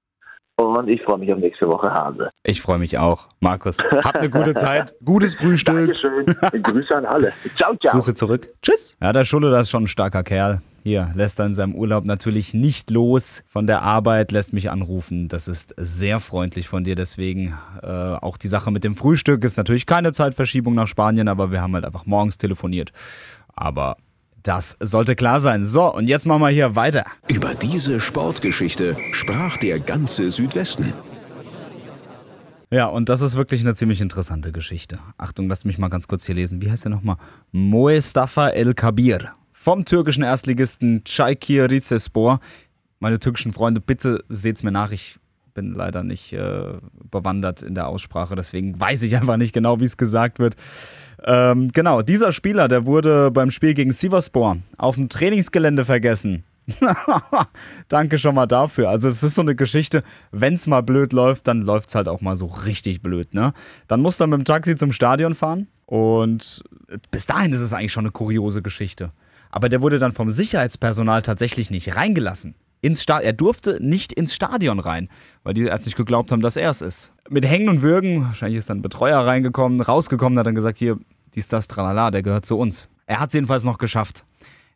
Und 0.58 0.88
ich 0.88 1.02
freue 1.04 1.18
mich 1.18 1.32
auf 1.34 1.40
nächste 1.40 1.68
Woche 1.68 1.92
Hase. 1.92 2.30
Ich 2.44 2.62
freue 2.62 2.78
mich 2.78 2.98
auch. 2.98 3.28
Markus, 3.42 3.78
habt 3.92 4.18
eine 4.18 4.30
gute 4.30 4.54
Zeit. 4.56 4.96
Gutes 5.04 5.36
Frühstück. 5.36 5.76
Dankeschön. 5.76 6.64
Grüße 6.64 6.96
an 6.96 7.06
alle. 7.06 7.34
Ciao, 7.58 7.76
ciao. 7.76 7.92
Grüße 7.92 8.16
zurück. 8.16 8.48
Tschüss. 8.62 8.96
Ja, 9.02 9.12
der 9.12 9.26
Schulle, 9.26 9.52
das 9.52 9.64
ist 9.64 9.72
schon 9.72 9.84
ein 9.84 9.88
starker 9.88 10.24
Kerl. 10.24 10.62
Hier 10.84 11.12
lässt 11.16 11.40
er 11.40 11.48
in 11.48 11.56
seinem 11.56 11.74
Urlaub 11.74 12.06
natürlich 12.06 12.54
nicht 12.54 12.92
los 12.92 13.44
von 13.48 13.66
der 13.66 13.82
Arbeit, 13.82 14.32
lässt 14.32 14.54
mich 14.54 14.70
anrufen. 14.70 15.28
Das 15.28 15.48
ist 15.48 15.74
sehr 15.78 16.20
freundlich 16.20 16.70
von 16.70 16.84
dir. 16.84 16.96
Deswegen 16.96 17.58
äh, 17.82 17.88
auch 17.88 18.38
die 18.38 18.48
Sache 18.48 18.72
mit 18.72 18.84
dem 18.84 18.96
Frühstück 18.96 19.44
ist 19.44 19.58
natürlich 19.58 19.88
keine 19.88 20.14
Zeitverschiebung 20.14 20.76
nach 20.76 20.88
Spanien, 20.88 21.28
aber 21.28 21.52
wir 21.52 21.62
haben 21.62 21.74
halt 21.74 21.86
einfach 21.86 22.06
morgens 22.06 22.38
telefoniert. 22.38 22.92
Aber 23.56 23.98
das 24.46 24.78
sollte 24.80 25.16
klar 25.16 25.40
sein. 25.40 25.64
So, 25.64 25.92
und 25.94 26.08
jetzt 26.08 26.26
machen 26.26 26.42
wir 26.42 26.50
hier 26.50 26.76
weiter. 26.76 27.06
Über 27.28 27.56
diese 27.56 28.00
Sportgeschichte 28.00 28.96
sprach 29.12 29.58
der 29.58 29.80
ganze 29.80 30.30
Südwesten. 30.30 30.94
Ja, 32.70 32.86
und 32.86 33.10
das 33.10 33.22
ist 33.22 33.36
wirklich 33.36 33.62
eine 33.62 33.74
ziemlich 33.74 34.02
interessante 34.02 34.52
Geschichte. 34.52 35.00
Achtung, 35.18 35.48
lasst 35.50 35.66
mich 35.66 35.78
mal 35.78 35.88
ganz 35.88 36.08
kurz 36.08 36.26
hier 36.26 36.36
lesen. 36.36 36.62
Wie 36.62 36.70
heißt 36.70 36.86
der 36.86 36.92
nochmal? 36.92 37.18
Moestafa 37.52 38.50
El 38.50 38.74
Kabir 38.74 39.34
vom 39.52 39.84
türkischen 39.84 40.24
Erstligisten 40.24 41.04
Çaykur 41.06 41.70
Rizespor. 41.70 42.40
Meine 43.00 43.20
türkischen 43.20 43.52
Freunde, 43.52 43.82
bitte 43.82 44.24
seht's 44.30 44.62
mir 44.62 44.72
nach. 44.72 44.92
Ich 44.92 45.18
bin 45.56 45.74
leider 45.74 46.04
nicht 46.04 46.34
äh, 46.34 46.74
bewandert 47.10 47.64
in 47.64 47.74
der 47.74 47.88
Aussprache, 47.88 48.36
deswegen 48.36 48.80
weiß 48.80 49.04
ich 49.04 49.16
einfach 49.16 49.38
nicht 49.38 49.54
genau, 49.54 49.80
wie 49.80 49.86
es 49.86 49.98
gesagt 49.98 50.38
wird. 50.38 50.56
Ähm, 51.26 51.72
genau, 51.72 52.04
dieser 52.04 52.32
Spieler, 52.32 52.68
der 52.68 52.86
wurde 52.86 53.32
beim 53.32 53.50
Spiel 53.50 53.74
gegen 53.74 53.92
Sivaspor 53.92 54.58
auf 54.78 54.96
dem 54.96 55.10
Trainingsgelände 55.10 55.84
vergessen. 55.84 56.44
Danke 57.90 58.20
schon 58.20 58.36
mal 58.36 58.46
dafür. 58.46 58.90
Also 58.90 59.08
es 59.08 59.24
ist 59.24 59.36
so 59.36 59.42
eine 59.42 59.56
Geschichte, 59.56 60.04
wenn 60.32 60.54
es 60.54 60.68
mal 60.68 60.82
blöd 60.82 61.14
läuft, 61.14 61.48
dann 61.48 61.62
läuft 61.62 61.90
es 61.90 61.96
halt 61.96 62.08
auch 62.08 62.22
mal 62.22 62.36
so 62.36 62.46
richtig 62.46 63.02
blöd. 63.02 63.34
Ne? 63.34 63.54
Dann 63.88 64.02
muss 64.02 64.20
er 64.20 64.28
mit 64.28 64.40
dem 64.40 64.46
Taxi 64.46 64.76
zum 64.76 64.92
Stadion 64.92 65.36
fahren 65.36 65.68
und 65.86 66.64
bis 67.12 67.26
dahin 67.26 67.54
ist 67.54 67.62
es 67.62 67.74
eigentlich 67.74 67.92
schon 67.94 68.06
eine 68.06 68.12
kuriose 68.12 68.62
Geschichte. 68.62 69.10
Aber 69.50 69.70
der 69.70 69.82
wurde 69.82 70.00
dann 70.00 70.12
vom 70.12 70.30
Sicherheitspersonal 70.30 71.22
tatsächlich 71.22 71.72
nicht 71.72 71.96
reingelassen. 71.96 72.56
Ins 72.82 73.06
er 73.06 73.34
durfte 73.34 73.80
nicht 73.82 74.14
ins 74.14 74.36
Stadion 74.36 74.80
rein, 74.80 75.10
weil 75.44 75.56
die 75.56 75.64
erst 75.64 75.86
nicht 75.86 75.98
geglaubt 75.98 76.32
haben, 76.32 76.42
dass 76.42 76.56
er 76.56 76.70
es 76.70 76.82
ist. 76.82 77.14
Mit 77.30 77.46
Hängen 77.46 77.70
und 77.70 77.82
Würgen, 77.82 78.26
wahrscheinlich 78.26 78.60
ist 78.60 78.70
dann 78.70 78.80
ein 78.80 78.84
Betreuer 78.84 79.20
reingekommen, 79.20 79.82
rausgekommen, 79.82 80.38
hat 80.38 80.46
dann 80.46 80.54
gesagt, 80.54 80.78
hier, 80.78 81.00
dies, 81.36 81.48
das, 81.48 81.68
tralala, 81.68 82.12
der 82.12 82.24
gehört 82.24 82.46
zu 82.46 82.58
uns. 82.58 82.88
Er 83.06 83.20
hat 83.20 83.30
es 83.30 83.34
jedenfalls 83.34 83.64
noch 83.64 83.78
geschafft. 83.78 84.26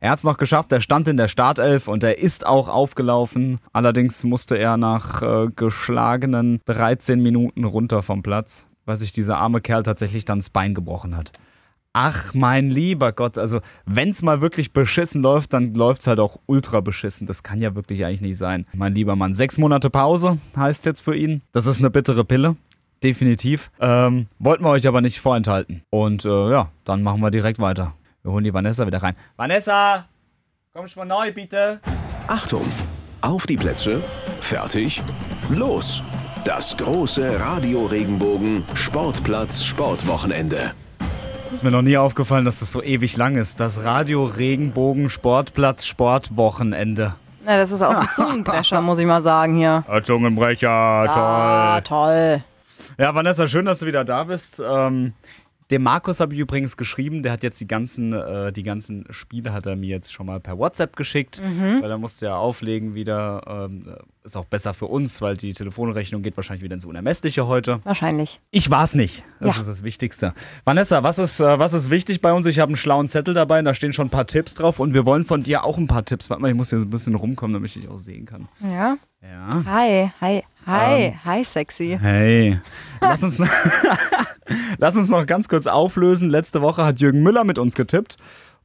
Er 0.01 0.11
hat 0.11 0.19
es 0.19 0.23
noch 0.23 0.37
geschafft, 0.37 0.71
er 0.71 0.79
stand 0.79 1.09
in 1.09 1.17
der 1.17 1.27
Startelf 1.27 1.89
und 1.89 2.03
er 2.03 2.19
ist 2.19 2.45
auch 2.45 2.69
aufgelaufen. 2.69 3.59
Allerdings 3.73 4.23
musste 4.23 4.57
er 4.57 4.77
nach 4.77 5.21
äh, 5.21 5.47
geschlagenen 5.53 6.61
13 6.65 7.21
Minuten 7.21 7.65
runter 7.65 8.01
vom 8.01 8.23
Platz, 8.23 8.67
weil 8.85 8.95
sich 8.95 9.11
dieser 9.11 9.39
arme 9.39 9.59
Kerl 9.59 9.83
tatsächlich 9.83 10.23
dann 10.23 10.39
das 10.39 10.49
Bein 10.49 10.73
gebrochen 10.73 11.17
hat. 11.17 11.33
Ach, 11.91 12.33
mein 12.33 12.69
lieber 12.69 13.11
Gott, 13.11 13.37
also 13.37 13.59
wenn 13.85 14.11
es 14.11 14.21
mal 14.21 14.41
wirklich 14.41 14.71
beschissen 14.71 15.21
läuft, 15.21 15.53
dann 15.53 15.73
läuft 15.73 16.01
es 16.01 16.07
halt 16.07 16.19
auch 16.19 16.39
ultra 16.45 16.79
beschissen. 16.79 17.27
Das 17.27 17.43
kann 17.43 17.59
ja 17.59 17.75
wirklich 17.75 18.05
eigentlich 18.05 18.21
nicht 18.21 18.37
sein. 18.37 18.65
Mein 18.73 18.93
lieber 18.93 19.17
Mann, 19.17 19.33
sechs 19.33 19.57
Monate 19.57 19.89
Pause 19.89 20.37
heißt 20.55 20.85
jetzt 20.85 21.01
für 21.01 21.15
ihn. 21.15 21.41
Das 21.51 21.65
ist 21.65 21.79
eine 21.79 21.89
bittere 21.89 22.23
Pille. 22.23 22.55
Definitiv. 23.03 23.71
Ähm, 23.79 24.27
wollten 24.39 24.63
wir 24.63 24.69
euch 24.71 24.87
aber 24.87 25.01
nicht 25.01 25.19
vorenthalten. 25.21 25.83
Und 25.89 26.25
äh, 26.25 26.51
ja, 26.51 26.69
dann 26.85 27.01
machen 27.03 27.21
wir 27.21 27.31
direkt 27.31 27.59
weiter. 27.59 27.93
Wir 28.23 28.31
holen 28.31 28.43
die 28.43 28.53
Vanessa 28.53 28.85
wieder 28.85 29.01
rein. 29.01 29.15
Vanessa, 29.37 30.05
kommst 30.73 30.95
du 30.95 30.99
mal 30.99 31.05
neu, 31.05 31.31
bitte? 31.31 31.79
Achtung, 32.27 32.65
auf 33.21 33.45
die 33.45 33.55
Plätze, 33.57 34.03
fertig, 34.41 35.01
los. 35.49 36.03
Das 36.45 36.75
große 36.77 37.39
Radio 37.39 37.85
Regenbogen 37.85 38.63
Sportplatz 38.73 39.63
Sportwochenende. 39.63 40.71
Ist 41.51 41.63
mir 41.63 41.71
noch 41.71 41.81
nie 41.81 41.97
aufgefallen, 41.97 42.45
dass 42.45 42.59
das 42.59 42.71
so 42.71 42.81
ewig 42.83 43.17
lang 43.17 43.35
ist. 43.35 43.59
Das 43.59 43.83
Radio 43.83 44.25
Regenbogen 44.25 45.09
Sportplatz 45.09 45.85
Sportwochenende. 45.85 47.15
Na, 47.45 47.57
das 47.57 47.71
ist 47.71 47.81
auch 47.81 47.95
ein 47.95 48.07
Zungenbrecher, 48.15 48.81
muss 48.83 48.99
ich 48.99 49.05
mal 49.05 49.23
sagen 49.23 49.55
hier. 49.55 49.83
Ein 49.87 50.03
Zungenbrecher, 50.03 50.69
Ah, 50.69 51.81
toll. 51.81 52.43
Ja, 52.97 53.13
Vanessa, 53.15 53.47
schön, 53.47 53.65
dass 53.65 53.79
du 53.79 53.85
wieder 53.85 54.03
da 54.03 54.23
bist. 54.25 54.61
Ähm, 54.65 55.13
dem 55.71 55.83
Markus 55.83 56.19
habe 56.19 56.33
ich 56.33 56.39
übrigens 56.39 56.77
geschrieben, 56.77 57.21
der 57.21 57.31
hat 57.31 57.43
jetzt 57.43 57.61
die 57.61 57.67
ganzen, 57.67 58.11
äh, 58.11 58.51
die 58.51 58.63
ganzen 58.63 59.05
Spiele 59.11 59.53
hat 59.53 59.67
er 59.67 59.75
mir 59.75 59.87
jetzt 59.89 60.11
schon 60.11 60.25
mal 60.25 60.39
per 60.39 60.57
WhatsApp 60.57 60.95
geschickt, 60.95 61.39
Mhm. 61.43 61.83
weil 61.83 61.91
er 61.91 61.99
musste 61.99 62.25
ja 62.25 62.35
auflegen 62.37 62.95
wieder. 62.95 63.43
Ähm, 63.69 63.85
ist 64.23 64.35
auch 64.35 64.45
besser 64.45 64.73
für 64.73 64.87
uns, 64.87 65.21
weil 65.21 65.37
die 65.37 65.53
Telefonrechnung 65.53 66.23
geht 66.23 66.35
wahrscheinlich 66.37 66.63
wieder 66.63 66.73
ins 66.73 66.85
Unermessliche 66.85 67.45
heute. 67.45 67.79
Wahrscheinlich. 67.83 68.39
Ich 68.49 68.71
war's 68.71 68.95
nicht. 68.95 69.23
Das 69.39 69.55
Ja. 69.55 69.61
ist 69.61 69.67
das 69.69 69.83
Wichtigste. 69.83 70.33
Vanessa, 70.65 71.03
was 71.03 71.19
ist, 71.19 71.39
äh, 71.39 71.59
was 71.59 71.73
ist 71.73 71.91
wichtig 71.91 72.19
bei 72.19 72.33
uns? 72.33 72.47
Ich 72.47 72.57
habe 72.59 72.69
einen 72.69 72.75
schlauen 72.75 73.07
Zettel 73.07 73.35
dabei, 73.35 73.61
da 73.61 73.75
stehen 73.75 73.93
schon 73.93 74.07
ein 74.07 74.11
paar 74.11 74.25
Tipps 74.27 74.55
drauf 74.55 74.79
und 74.79 74.95
wir 74.95 75.05
wollen 75.05 75.23
von 75.23 75.43
dir 75.43 75.63
auch 75.63 75.77
ein 75.77 75.87
paar 75.87 76.03
Tipps. 76.03 76.31
Warte 76.31 76.41
mal, 76.41 76.49
ich 76.49 76.57
muss 76.57 76.71
hier 76.71 76.79
so 76.79 76.85
ein 76.85 76.89
bisschen 76.89 77.13
rumkommen, 77.13 77.53
damit 77.53 77.75
ich 77.75 77.81
dich 77.81 77.89
auch 77.91 77.97
sehen 77.99 78.25
kann. 78.25 78.47
Ja. 78.63 78.97
Ja. 79.21 79.63
Hi, 79.65 80.11
hi, 80.21 80.43
hi, 80.69 81.05
Ähm. 81.05 81.25
hi, 81.25 81.43
sexy. 81.43 81.97
Hey, 81.99 82.59
lass 83.01 83.23
uns, 83.23 83.41
lass 84.77 84.95
uns 84.95 85.09
noch 85.09 85.25
ganz 85.25 85.49
kurz 85.49 85.67
auflösen. 85.67 86.29
Letzte 86.29 86.61
Woche 86.61 86.85
hat 86.85 86.99
Jürgen 86.99 87.23
Müller 87.23 87.43
mit 87.43 87.57
uns 87.57 87.75
getippt. 87.75 88.17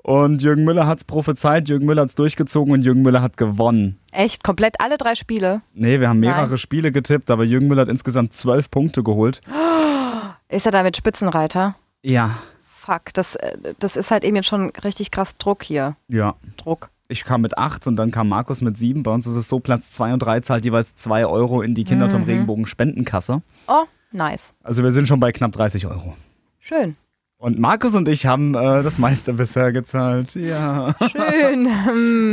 Und 0.03 0.43
Jürgen 0.43 0.65
Müller 0.65 0.87
hat 0.87 0.99
es 0.99 1.05
prophezeit, 1.05 1.67
Jürgen 1.71 1.87
Müller 1.87 2.03
hat 2.03 2.11
es 2.11 2.15
durchgezogen 2.15 2.75
und 2.75 2.83
Jürgen 2.83 3.01
Müller 3.01 3.23
hat 3.23 3.39
gewonnen. 3.39 3.99
Echt, 4.13 4.45
komplett 4.45 4.79
alle 4.79 4.99
drei 4.99 5.15
Spiele. 5.15 5.63
Nee, 5.73 5.99
wir 5.99 6.11
haben 6.11 6.21
mehrere 6.21 6.47
Nein. 6.49 6.59
Spiele 6.59 6.93
getippt, 6.93 7.31
aber 7.31 7.45
Jürgen 7.45 7.69
Müller 7.69 7.83
hat 7.83 7.89
insgesamt 7.89 8.35
zwölf 8.35 8.71
Punkte 8.71 9.03
geholt. 9.03 9.41
Ist 10.51 10.67
er 10.67 10.73
damit 10.73 10.99
Spitzenreiter? 10.99 11.77
Ja. 12.03 12.39
Fuck, 12.81 13.15
das, 13.15 13.37
äh, 13.37 13.57
das 13.79 13.97
ist 13.97 14.11
halt 14.11 14.25
eben 14.25 14.37
jetzt 14.37 14.47
schon 14.47 14.69
richtig 14.85 15.11
krass 15.11 15.39
Druck 15.39 15.63
hier. 15.63 15.97
Ja. 16.09 16.35
Druck. 16.59 16.91
Ich 17.09 17.25
kam 17.25 17.43
mit 17.43 17.59
acht 17.59 17.87
und 17.87 17.97
dann 17.97 18.11
kam 18.11 18.29
Markus 18.29 18.63
mit 18.63 18.79
sieben. 18.79 19.03
Bei 19.03 19.11
uns 19.13 19.27
ist 19.27 19.35
es 19.35 19.49
so, 19.49 19.61
Platz 19.61 19.93
zwei 19.93 20.13
und 20.13 20.21
drei 20.21 20.41
zahlt 20.41 20.65
jeweils 20.65 20.95
zwei 20.95 21.27
Euro 21.27 21.61
in 21.63 21.75
die 21.75 21.85
Kinder 21.85 22.07
Mhm. 22.07 22.25
Regenbogen 22.25 22.67
Spendenkasse. 22.67 23.43
Oh, 23.69 23.85
nice. 24.13 24.55
Also 24.63 24.83
wir 24.83 24.91
sind 24.91 25.07
schon 25.07 25.21
bei 25.21 25.33
knapp 25.33 25.53
30 25.53 25.87
Euro. 25.87 26.15
Schön. 26.61 26.97
Und 27.37 27.59
Markus 27.59 27.95
und 27.95 28.09
ich 28.09 28.25
haben 28.25 28.55
äh, 28.55 28.83
das 28.83 28.99
meiste 28.99 29.35
bisher 29.35 29.71
gezahlt. 29.73 30.35
Ja. 30.35 30.95
Schön. 31.11 31.69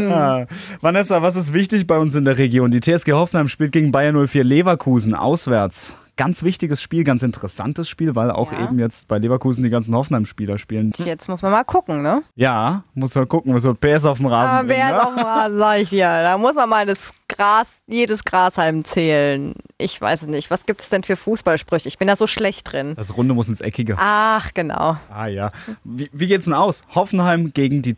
Ja. 0.10 0.46
Vanessa, 0.80 1.22
was 1.22 1.36
ist 1.36 1.54
wichtig 1.54 1.86
bei 1.88 1.98
uns 1.98 2.16
in 2.16 2.24
der 2.26 2.38
Region? 2.38 2.72
Die 2.72 2.80
TSG 2.80 3.12
Hoffenheim 3.14 3.48
spielt 3.50 3.72
gegen 3.74 3.92
Bayern 3.92 4.28
04 4.28 4.44
Leverkusen 4.44 5.14
auswärts. 5.14 5.96
Ganz 6.22 6.44
wichtiges 6.44 6.82
Spiel, 6.82 7.04
ganz 7.04 7.24
interessantes 7.24 7.90
Spiel, 7.90 8.14
weil 8.16 8.30
auch 8.30 8.52
Ja. 8.52 8.64
eben 8.64 8.78
jetzt 8.78 9.08
bei 9.08 9.18
Leverkusen 9.18 9.64
die 9.64 9.70
ganzen 9.72 9.96
Hoffenheim-Spieler 9.96 10.58
spielen. 10.60 10.92
Jetzt 11.04 11.28
muss 11.28 11.42
man 11.42 11.52
mal 11.52 11.64
gucken, 11.64 12.04
ne? 12.04 12.22
Ja, 12.36 12.84
muss 12.94 13.16
man 13.16 13.28
gucken, 13.28 13.54
was 13.56 13.64
wird 13.64 13.80
PS 13.80 14.06
auf 14.06 14.18
dem 14.18 14.28
Rasen 14.28 14.58
Ah, 14.58 14.62
bringen, 14.64 14.82
ist 14.88 14.92
ne? 14.92 15.04
auf 15.04 15.16
dem 15.16 15.26
Rasen, 15.26 15.58
sag 15.58 15.80
ich 15.80 15.90
dir. 15.90 16.06
Da 16.08 16.38
muss 16.38 16.54
man 16.56 16.70
mal 16.70 16.86
das 16.86 17.12
Gras, 17.28 17.80
jedes 17.88 18.24
Grashalm 18.24 18.84
zählen. 18.84 19.56
Ich 19.80 20.00
weiß 20.00 20.22
es 20.24 20.28
nicht. 20.28 20.52
Was 20.52 20.66
gibt 20.68 20.82
es 20.82 20.90
denn 20.90 21.04
für 21.04 21.16
Fußballsprüche? 21.16 21.88
Ich 21.88 21.98
bin 21.98 22.08
da 22.08 22.16
so 22.16 22.28
schlecht 22.28 22.72
drin. 22.72 22.94
Das 22.96 23.18
Runde 23.18 23.34
muss 23.34 23.50
ins 23.50 23.62
Eckige. 23.62 23.96
Ach, 24.00 24.54
genau. 24.54 24.98
Ah 25.12 25.26
ja. 25.28 25.52
Wie, 25.84 26.10
wie 26.14 26.28
geht's 26.28 26.46
denn 26.46 26.54
aus? 26.54 26.84
Hoffenheim 26.94 27.52
gegen 27.54 27.82
die. 27.82 27.96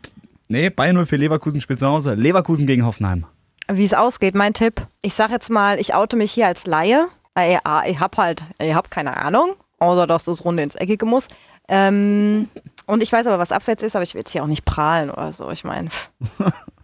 Nee, 0.48 0.70
Bayern 0.70 0.96
04 1.04 1.18
Leverkusen 1.18 1.60
spielt 1.60 1.78
zu 1.80 1.86
Hause. 1.86 2.14
Leverkusen 2.14 2.66
gegen 2.66 2.86
Hoffenheim. 2.86 3.26
Wie 3.70 3.84
es 3.84 3.94
ausgeht, 3.94 4.34
mein 4.34 4.54
Tipp. 4.54 4.86
Ich 5.02 5.14
sag 5.14 5.30
jetzt 5.30 5.50
mal, 5.50 5.78
ich 5.80 5.94
oute 5.94 6.16
mich 6.16 6.32
hier 6.32 6.46
als 6.46 6.66
Laie. 6.66 7.08
Ich, 7.36 7.58
ah, 7.64 7.82
ich 7.86 7.98
hab 7.98 8.16
halt, 8.16 8.44
ich 8.60 8.74
hab 8.74 8.90
keine 8.90 9.16
Ahnung. 9.16 9.54
Außer, 9.80 10.06
dass 10.06 10.24
das 10.24 10.44
Runde 10.44 10.62
ins 10.62 10.76
Eckige 10.76 11.04
muss. 11.04 11.28
Ähm, 11.68 12.48
und 12.86 13.02
ich 13.02 13.12
weiß 13.12 13.26
aber, 13.26 13.38
was 13.38 13.52
abseits 13.52 13.82
ist, 13.82 13.96
aber 13.96 14.02
ich 14.02 14.14
will 14.14 14.20
jetzt 14.20 14.32
hier 14.32 14.42
auch 14.42 14.48
nicht 14.48 14.64
prahlen 14.64 15.10
oder 15.10 15.32
so. 15.32 15.50
Ich 15.50 15.64
meine, 15.64 15.88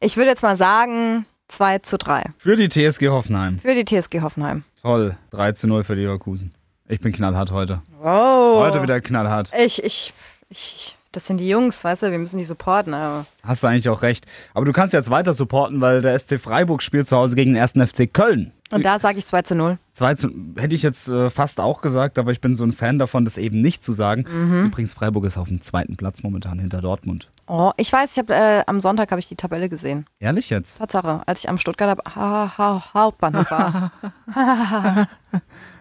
ich 0.01 0.17
würde 0.17 0.31
jetzt 0.31 0.43
mal 0.43 0.57
sagen, 0.57 1.25
2 1.49 1.79
zu 1.79 1.99
3 1.99 2.25
Für 2.39 2.57
die 2.57 2.69
TSG 2.69 3.09
Hoffenheim. 3.09 3.59
für 3.59 3.75
die 3.75 3.85
TSG 3.85 4.21
Hoffenheim. 4.23 4.65
Toll. 4.83 5.17
3 5.31 5.53
zu 5.53 5.67
0 5.67 5.85
für 5.85 5.95
Leverkusen. 5.95 6.53
Ich 6.89 7.01
bin 7.01 7.13
knallhart 7.13 7.51
heute. 7.53 7.83
Wow. 8.01 8.65
Heute 8.65 8.83
wieder 8.83 9.01
knallhart. 9.01 9.51
Ich, 9.65 9.83
ich, 9.85 10.13
ich, 10.49 10.97
das 11.13 11.27
sind 11.27 11.39
die 11.39 11.49
Jungs, 11.49 11.85
weißt 11.85 12.03
du, 12.03 12.11
wir 12.11 12.19
müssen 12.19 12.39
die 12.39 12.45
supporten. 12.45 12.95
Aber 12.95 13.27
Hast 13.45 13.63
du 13.63 13.69
eigentlich 13.69 13.89
auch 13.89 14.03
recht. 14.03 14.27
Aber 14.55 14.65
du 14.65 14.73
kannst 14.73 14.95
jetzt 14.95 15.11
weiter 15.11 15.35
supporten, 15.35 15.81
weil 15.81 16.03
der 16.03 16.19
SC 16.19 16.41
Freiburg 16.41 16.83
spielt 16.83 17.07
zu 17.07 17.17
Hause 17.17 17.37
gegen 17.37 17.55
den 17.55 17.63
1. 17.63 17.73
FC 17.91 18.13
Köln. 18.13 18.53
Und 18.73 18.85
da 18.85 18.99
sage 18.99 19.19
ich 19.19 19.27
2 19.27 19.43
zu 19.43 19.55
0. 19.55 19.79
2 19.93 20.15
zu, 20.15 20.31
hätte 20.57 20.75
ich 20.75 20.83
jetzt 20.83 21.09
äh, 21.09 21.31
fast 21.31 21.61
auch 21.61 21.81
gesagt, 21.83 22.19
aber 22.19 22.33
ich 22.33 22.41
bin 22.41 22.57
so 22.57 22.65
ein 22.65 22.73
Fan 22.73 22.99
davon, 22.99 23.25
das 23.25 23.39
eben 23.39 23.59
nicht 23.59 23.83
zu 23.85 23.93
sagen. 23.93 24.25
Mhm. 24.31 24.67
Übrigens, 24.67 24.93
Freiburg 24.93 25.25
ist 25.25 25.37
auf 25.39 25.49
dem 25.49 25.61
zweiten 25.61 25.97
Platz 25.97 26.23
momentan 26.23 26.59
hinter 26.59 26.81
Dortmund. 26.81 27.31
Oh, 27.47 27.73
ich 27.77 27.93
weiß, 27.93 28.13
ich 28.13 28.19
habe 28.19 28.33
äh, 28.35 28.63
am 28.67 28.81
Sonntag 28.81 29.11
habe 29.11 29.19
ich 29.19 29.29
die 29.29 29.37
Tabelle 29.37 29.69
gesehen. 29.69 30.07
Ehrlich 30.21 30.51
jetzt? 30.51 30.79
Tatsache, 30.79 31.23
als 31.27 31.41
ich 31.45 31.49
am 31.49 31.59
Stuttgarter 31.59 32.01
ha 32.15 32.53
ha 32.57 32.85
Hauptbahnhof 32.95 33.51
war. 33.51 33.93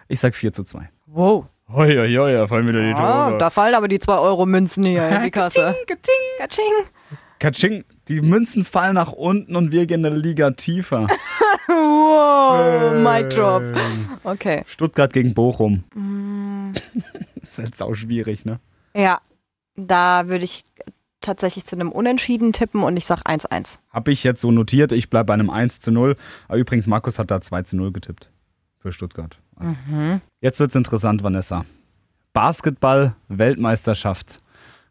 Ich 0.08 0.18
sag 0.18 0.34
4 0.34 0.52
zu 0.52 0.64
2. 0.64 0.88
wow. 1.06 1.44
Hoi, 1.72 1.94
hoi, 1.96 2.12
hoi, 2.16 2.32
da 2.32 2.48
fallen 2.48 2.66
wieder 2.66 2.82
die 2.82 2.92
Ah, 2.96 3.28
Tore. 3.28 3.38
da 3.38 3.48
fallen 3.50 3.76
aber 3.76 3.86
die 3.86 4.00
2 4.00 4.12
Euro 4.18 4.44
Münzen 4.44 4.82
hier 4.82 5.08
in 5.08 5.22
die 5.22 5.30
Kasse. 5.30 5.76
Katsching, 5.86 6.14
katsching. 6.40 6.64
Katsching, 7.38 7.84
die 8.08 8.20
Münzen 8.20 8.64
fallen 8.64 8.94
nach 8.96 9.12
unten 9.12 9.54
und 9.54 9.70
wir 9.70 9.86
gehen 9.86 10.04
eine 10.04 10.16
Liga 10.16 10.50
tiefer. 10.50 11.06
Wow, 11.70 12.92
Mic 12.94 13.28
Drop. 13.30 13.62
Okay. 14.24 14.62
Stuttgart 14.66 15.12
gegen 15.12 15.34
Bochum. 15.34 15.84
Mm, 15.94 16.72
Das 17.36 17.42
ist 17.50 17.58
halt 17.58 17.74
sau 17.76 17.94
schwierig, 17.94 18.44
ne? 18.44 18.60
Ja, 18.94 19.20
da 19.76 20.28
würde 20.28 20.44
ich 20.44 20.64
tatsächlich 21.20 21.66
zu 21.66 21.76
einem 21.76 21.92
Unentschieden 21.92 22.52
tippen 22.52 22.82
und 22.82 22.96
ich 22.96 23.04
sag 23.04 23.22
1-1. 23.26 23.78
Habe 23.90 24.12
ich 24.12 24.24
jetzt 24.24 24.40
so 24.40 24.50
notiert. 24.52 24.92
Ich 24.92 25.10
bleibe 25.10 25.26
bei 25.26 25.34
einem 25.34 25.50
1 25.50 25.80
zu 25.80 25.90
0. 25.92 26.16
Aber 26.48 26.58
übrigens, 26.58 26.86
Markus 26.86 27.18
hat 27.18 27.30
da 27.30 27.40
2 27.40 27.62
zu 27.62 27.76
0 27.76 27.92
getippt. 27.92 28.30
Für 28.78 28.92
Stuttgart. 28.92 29.38
Mhm. 29.58 30.20
Jetzt 30.40 30.60
wird's 30.60 30.74
interessant, 30.74 31.22
Vanessa. 31.22 31.64
Basketball-Weltmeisterschaft. 32.32 34.38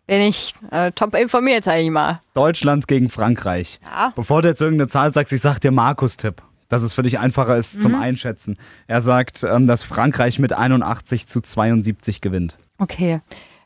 Bin 0.07 0.21
ich 0.21 0.53
äh, 0.71 0.91
top 0.91 1.15
informiert, 1.15 1.63
sag 1.63 1.79
ich 1.79 1.89
mal. 1.89 2.19
Deutschland 2.33 2.87
gegen 2.87 3.09
Frankreich. 3.09 3.79
Ja. 3.83 4.11
Bevor 4.15 4.41
du 4.41 4.47
jetzt 4.49 4.61
irgendeine 4.61 4.87
Zahl 4.87 5.11
sagst, 5.13 5.33
ich 5.33 5.41
sag 5.41 5.59
dir 5.59 5.71
Markus-Tipp. 5.71 6.41
Dass 6.69 6.81
es 6.83 6.93
für 6.93 7.03
dich 7.03 7.19
einfacher 7.19 7.57
ist 7.57 7.81
zum 7.81 7.91
Mhm. 7.93 7.99
Einschätzen. 8.01 8.57
Er 8.87 9.01
sagt, 9.01 9.43
ähm, 9.43 9.65
dass 9.67 9.83
Frankreich 9.83 10.39
mit 10.39 10.53
81 10.53 11.27
zu 11.27 11.41
72 11.41 12.21
gewinnt. 12.21 12.57
Okay. 12.77 13.19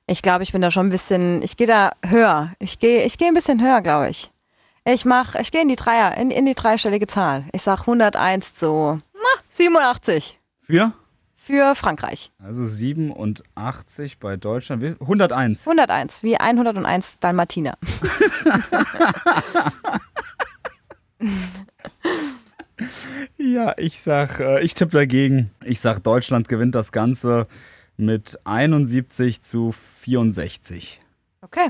Ich 0.07 0.21
glaube, 0.21 0.43
ich 0.43 0.51
bin 0.51 0.61
da 0.61 0.71
schon 0.71 0.87
ein 0.87 0.89
bisschen, 0.89 1.41
ich 1.43 1.55
gehe 1.55 1.67
da 1.67 1.91
höher. 2.05 2.51
Ich 2.59 2.79
gehe 2.79 3.03
ich 3.05 3.17
gehe 3.17 3.27
ein 3.27 3.33
bisschen 3.33 3.61
höher, 3.61 3.81
glaube 3.81 4.09
ich. 4.09 4.31
Ich 4.85 5.05
mach, 5.05 5.35
ich 5.35 5.51
gehe 5.51 5.61
in 5.61 5.69
die 5.69 5.77
Dreier, 5.77 6.17
in, 6.17 6.29
in 6.31 6.45
die 6.45 6.55
dreistellige 6.55 7.07
Zahl. 7.07 7.45
Ich 7.53 7.61
sag 7.61 7.81
101 7.81 8.55
zu 8.55 8.97
na, 9.13 9.41
87 9.49 10.37
Für? 10.61 10.91
für 11.37 11.73
Frankreich. 11.75 12.31
Also 12.43 12.65
87 12.65 14.19
bei 14.19 14.35
Deutschland. 14.35 14.81
Wie- 14.81 14.95
101. 14.99 15.65
101, 15.67 16.23
wie 16.23 16.37
101 16.37 17.19
Dalmatiner. 17.19 17.77
Ja, 23.37 23.73
ich 23.77 24.01
sag, 24.01 24.39
äh, 24.39 24.61
ich 24.61 24.73
tippe 24.73 24.97
dagegen. 24.97 25.51
Ich 25.63 25.79
sag, 25.79 26.03
Deutschland 26.03 26.47
gewinnt 26.47 26.75
das 26.75 26.91
Ganze 26.91 27.47
mit 27.97 28.39
71 28.45 29.41
zu 29.41 29.73
64. 30.01 31.01
Okay, 31.41 31.69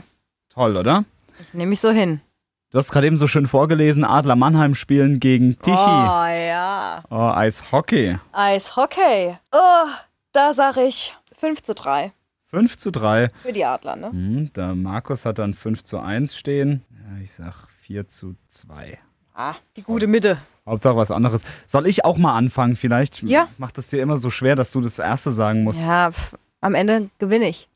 Toll, 0.54 0.78
oder? 0.78 1.06
ich 1.40 1.54
nehme 1.54 1.72
mich 1.72 1.80
so 1.80 1.90
hin. 1.90 2.22
Du 2.70 2.78
hast 2.78 2.92
gerade 2.92 3.08
eben 3.08 3.18
so 3.18 3.28
schön 3.28 3.48
vorgelesen, 3.48 4.04
Adler 4.04 4.36
Mannheim 4.36 4.76
spielen 4.76 5.20
gegen 5.20 5.60
Tichy. 5.60 5.72
Oh 5.76 6.26
ja. 6.26 7.04
Oh, 7.10 7.32
Eishockey. 7.36 8.18
Eishockey. 8.32 9.38
Oh, 9.52 9.88
da 10.32 10.54
sag 10.54 10.78
ich 10.78 11.16
5 11.40 11.62
zu 11.62 11.74
3 11.74 12.12
5 12.46 12.78
zu 12.78 12.92
3. 12.92 13.30
für 13.42 13.52
die 13.52 13.66
Adler, 13.66 13.96
ne? 13.96 14.12
Hm, 14.12 14.54
der 14.54 14.76
Markus 14.76 15.26
hat 15.26 15.40
dann 15.40 15.56
5 15.56 15.84
zu 15.84 16.00
1 16.00 16.36
stehen. 16.38 16.84
Ja, 16.92 17.24
ich 17.24 17.34
sag 17.34 17.68
4 17.82 18.08
zu 18.08 18.36
2. 18.48 19.00
Ah, 19.34 19.56
die 19.76 19.82
gute 19.82 20.08
Mitte. 20.08 20.38
Hauptsache 20.66 20.96
was 20.96 21.12
anderes. 21.12 21.44
Soll 21.66 21.88
ich 21.88 22.06
auch 22.06 22.18
mal 22.18 22.36
anfangen 22.36 22.76
vielleicht? 22.76 23.24
Ja. 23.24 23.48
Macht 23.58 23.78
es 23.78 23.88
dir 23.88 24.02
immer 24.02 24.18
so 24.18 24.30
schwer, 24.30 24.56
dass 24.56 24.72
du 24.72 24.80
das 24.80 25.00
Erste 25.00 25.32
sagen 25.32 25.64
musst? 25.64 25.82
Ja, 25.82 26.12
pf, 26.12 26.36
am 26.62 26.76
Ende 26.76 27.10
gewinne 27.18 27.50
ich. 27.50 27.68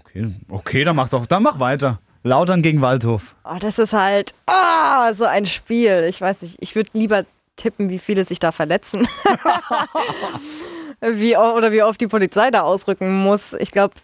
Okay, 0.00 0.34
okay 0.48 0.84
dann 0.84 0.94
mach 0.94 1.08
doch, 1.08 1.26
dann 1.26 1.42
mach 1.42 1.58
weiter. 1.58 2.00
Lautern 2.22 2.62
gegen 2.62 2.80
Waldhof. 2.80 3.34
Oh, 3.44 3.56
das 3.58 3.78
ist 3.78 3.92
halt 3.92 4.34
ah, 4.46 5.12
so 5.14 5.24
ein 5.24 5.46
Spiel. 5.46 6.06
Ich 6.08 6.20
weiß 6.20 6.42
nicht, 6.42 6.56
ich 6.60 6.74
würde 6.74 6.90
lieber 6.92 7.24
tippen, 7.56 7.88
wie 7.88 7.98
viele 7.98 8.24
sich 8.24 8.38
da 8.38 8.52
verletzen. 8.52 9.08
wie, 11.00 11.36
oder 11.36 11.72
wie 11.72 11.82
oft 11.82 12.00
die 12.00 12.06
Polizei 12.06 12.50
da 12.50 12.62
ausrücken 12.62 13.24
muss. 13.24 13.52
Ich 13.54 13.72
glaube, 13.72 13.94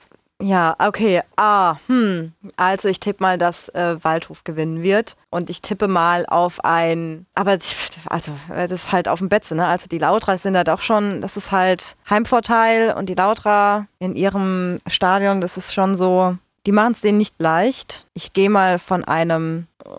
ja, 0.41 0.75
okay. 0.79 1.23
Ah, 1.37 1.77
hm. 1.87 2.33
Also 2.57 2.89
ich 2.89 3.01
tippe 3.01 3.23
mal, 3.23 3.39
dass 3.39 3.69
äh, 3.71 4.03
Waldhof 4.03 4.45
gewinnen 4.45 4.83
wird. 4.83 5.17
Und 5.31 5.51
ich 5.51 5.63
tippe 5.63 5.87
mal 5.89 6.27
auf 6.27 6.65
ein, 6.65 7.27
aber 7.35 7.59
also 8.07 8.33
das 8.49 8.71
ist 8.71 8.93
halt 8.93 9.09
auf 9.09 9.21
dem 9.21 9.29
Betze, 9.29 9.55
ne? 9.55 9.67
Also 9.67 9.87
die 9.87 9.99
Lautra 9.99 10.37
sind 10.39 10.55
da 10.55 10.65
doch 10.65 10.81
schon, 10.81 11.21
das 11.21 11.37
ist 11.37 11.53
halt 11.53 11.97
Heimvorteil 12.09 12.95
und 12.95 13.09
die 13.09 13.15
Lautra 13.15 13.87
in 14.01 14.17
ihrem 14.17 14.79
Stadion, 14.89 15.41
das 15.41 15.57
ist 15.57 15.73
schon 15.73 15.97
so, 15.97 16.37
die 16.67 16.73
machen 16.73 16.93
es 16.93 17.01
denen 17.01 17.19
nicht 17.19 17.37
leicht. 17.39 18.07
Ich 18.15 18.33
gehe 18.33 18.51
mal 18.51 18.79
von 18.79 19.05
einem 19.05 19.67
äh, 19.85 19.91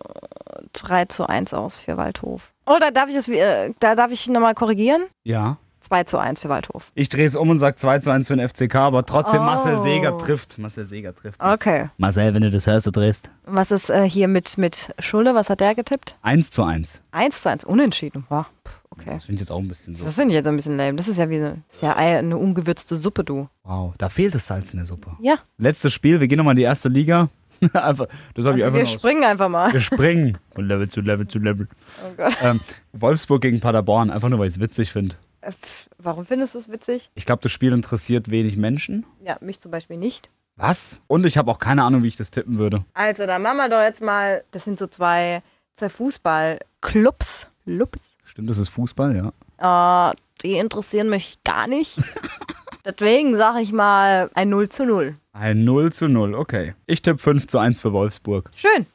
3 0.73 1.05
zu 1.05 1.27
1 1.27 1.53
aus 1.53 1.79
für 1.79 1.97
Waldhof. 1.97 2.51
Oder 2.65 2.91
darf 2.91 3.09
ich 3.09 3.15
es, 3.15 3.27
äh, 3.29 3.73
da 3.79 3.95
darf 3.95 4.11
ich 4.11 4.27
nochmal 4.27 4.53
korrigieren? 4.53 5.03
Ja. 5.23 5.57
2 5.91 6.03
zu 6.05 6.17
1 6.19 6.39
für 6.39 6.47
Waldhof. 6.47 6.89
Ich 6.95 7.09
drehe 7.09 7.25
es 7.25 7.35
um 7.35 7.49
und 7.49 7.57
sage 7.57 7.75
2 7.75 7.99
zu 7.99 8.11
1 8.11 8.29
für 8.29 8.37
den 8.37 8.47
FCK, 8.47 8.75
aber 8.75 9.05
trotzdem 9.05 9.41
Oh. 9.41 9.43
Marcel 9.43 9.77
Seger 9.79 10.17
trifft. 10.17 10.57
Marcel 10.57 10.85
Seger 10.85 11.13
trifft. 11.13 11.41
Okay. 11.43 11.89
Marcel, 11.97 12.33
wenn 12.33 12.43
du 12.43 12.49
das 12.49 12.65
hörst, 12.65 12.87
du 12.87 12.91
drehst. 12.91 13.29
Was 13.45 13.71
ist 13.71 13.89
äh, 13.89 14.09
hier 14.09 14.29
mit, 14.29 14.57
mit 14.57 14.93
Schulde? 14.99 15.35
Was 15.35 15.49
hat 15.49 15.59
der 15.59 15.75
getippt? 15.75 16.17
1 16.21 16.49
zu 16.51 16.63
1. 16.63 17.01
1 17.11 17.41
zu 17.41 17.49
1, 17.49 17.65
unentschieden. 17.65 18.25
Wow. 18.29 18.45
Okay. 18.91 19.09
Das 19.15 19.25
finde 19.25 19.35
ich 19.35 19.39
jetzt 19.41 19.51
auch 19.51 19.59
ein 19.59 19.67
bisschen 19.67 19.95
so. 19.95 20.05
Das 20.05 20.15
finde 20.15 20.29
ich 20.29 20.35
jetzt 20.35 20.47
ein 20.47 20.55
bisschen 20.55 20.77
lame. 20.77 20.95
Das 20.95 21.09
ist 21.09 21.17
ja 21.17 21.29
wie 21.29 21.35
eine, 21.35 21.57
ist 21.69 21.81
ja 21.81 21.93
eine 21.97 22.37
ungewürzte 22.37 22.95
Suppe, 22.95 23.25
du. 23.25 23.49
Wow, 23.65 23.93
da 23.97 24.07
fehlt 24.07 24.33
das 24.33 24.47
Salz 24.47 24.71
in 24.71 24.77
der 24.77 24.85
Suppe. 24.85 25.11
Ja. 25.19 25.39
Letztes 25.57 25.91
Spiel, 25.91 26.21
wir 26.21 26.29
gehen 26.29 26.37
nochmal 26.37 26.53
in 26.53 26.57
die 26.57 26.63
erste 26.63 26.87
Liga. 26.87 27.27
einfach, 27.73 28.07
das 28.33 28.45
habe 28.45 28.57
ich 28.59 28.63
einfach 28.63 28.77
Wir 28.77 28.83
aus- 28.83 28.93
springen 28.93 29.25
einfach 29.25 29.49
mal. 29.49 29.73
Wir 29.73 29.81
springen 29.81 30.37
von 30.55 30.65
Level 30.67 30.87
zu 30.89 31.01
Level 31.01 31.27
zu 31.27 31.37
Level. 31.39 31.67
Oh 32.05 32.13
Gott. 32.15 32.37
Ähm, 32.41 32.61
Wolfsburg 32.93 33.41
gegen 33.41 33.59
Paderborn, 33.59 34.09
einfach 34.09 34.29
nur, 34.29 34.39
weil 34.39 34.47
ich 34.47 34.53
es 34.55 34.59
witzig 34.61 34.91
finde. 34.93 35.15
Äh, 35.41 35.51
pff, 35.51 35.89
Warum 35.97 36.25
findest 36.25 36.55
du 36.55 36.59
es 36.59 36.69
witzig? 36.71 37.11
Ich 37.15 37.25
glaube, 37.25 37.41
das 37.41 37.51
Spiel 37.51 37.73
interessiert 37.73 38.29
wenig 38.31 38.57
Menschen. 38.57 39.05
Ja, 39.23 39.37
mich 39.41 39.59
zum 39.59 39.71
Beispiel 39.71 39.97
nicht. 39.97 40.29
Was? 40.55 41.01
Und 41.07 41.25
ich 41.25 41.37
habe 41.37 41.49
auch 41.49 41.59
keine 41.59 41.83
Ahnung, 41.83 42.03
wie 42.03 42.07
ich 42.07 42.17
das 42.17 42.31
tippen 42.31 42.57
würde. 42.57 42.85
Also, 42.93 43.25
dann 43.25 43.41
machen 43.41 43.57
wir 43.57 43.69
doch 43.69 43.81
jetzt 43.81 44.01
mal, 44.01 44.43
das 44.51 44.63
sind 44.63 44.77
so 44.79 44.87
zwei, 44.87 45.41
zwei 45.75 45.89
Fußballclubs. 45.89 47.47
Clubs. 47.65 48.01
Stimmt, 48.23 48.49
das 48.49 48.57
ist 48.57 48.69
Fußball, 48.69 49.15
ja. 49.59 50.09
Äh, 50.09 50.15
die 50.43 50.53
interessieren 50.57 51.09
mich 51.09 51.43
gar 51.43 51.67
nicht. 51.67 51.97
Deswegen 52.85 53.35
sage 53.37 53.61
ich 53.61 53.71
mal 53.71 54.29
ein 54.33 54.49
0 54.49 54.69
zu 54.69 54.85
0. 54.85 55.15
Ein 55.33 55.63
0 55.63 55.91
zu 55.91 56.07
0, 56.07 56.33
okay. 56.33 56.75
Ich 56.87 57.01
tippe 57.01 57.19
5 57.19 57.47
zu 57.47 57.59
1 57.59 57.79
für 57.79 57.93
Wolfsburg. 57.93 58.49
Schön. 58.55 58.87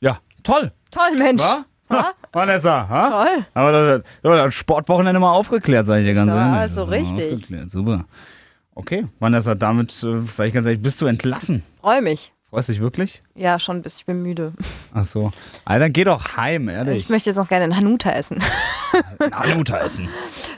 Ja, 0.00 0.18
toll. 0.42 0.72
Toll, 0.90 1.16
Mensch. 1.18 1.42
Wa? 1.42 1.64
Ha? 1.90 2.12
Vanessa, 2.32 2.88
ha? 2.88 3.08
Toll. 3.10 3.46
Aber 3.54 4.02
das, 4.22 4.54
Sportwochenende 4.54 5.20
mal 5.20 5.32
aufgeklärt, 5.32 5.86
sage 5.86 6.02
ich 6.02 6.06
dir 6.06 6.14
ganz 6.14 6.32
Ja, 6.32 6.58
ehrlich. 6.58 6.72
so 6.74 6.80
Das 6.80 6.90
war 6.90 6.98
richtig. 6.98 7.34
Aufgeklärt, 7.34 7.70
super. 7.70 8.04
Okay, 8.74 9.06
Vanessa, 9.20 9.54
damit, 9.54 9.90
äh, 10.02 10.20
sage 10.28 10.48
ich 10.48 10.54
ganz 10.54 10.66
ehrlich, 10.66 10.82
bist 10.82 11.00
du 11.00 11.06
entlassen. 11.06 11.62
Freue 11.80 12.02
mich. 12.02 12.32
Freust 12.50 12.68
dich 12.68 12.80
wirklich? 12.80 13.22
Ja, 13.34 13.58
schon 13.58 13.76
ein 13.76 13.82
bisschen. 13.82 14.00
Ich 14.00 14.06
bin 14.06 14.22
müde. 14.22 14.52
Ach 14.94 15.04
so. 15.04 15.32
Alter, 15.64 15.88
geh 15.90 16.04
doch 16.04 16.36
heim, 16.36 16.68
ehrlich. 16.68 16.96
Ich 17.04 17.08
möchte 17.08 17.28
jetzt 17.30 17.38
noch 17.38 17.48
gerne 17.48 17.64
einen 17.64 17.76
Hanuta 17.76 18.10
essen. 18.10 18.38
Hanuta 19.32 19.78
essen. 19.78 20.08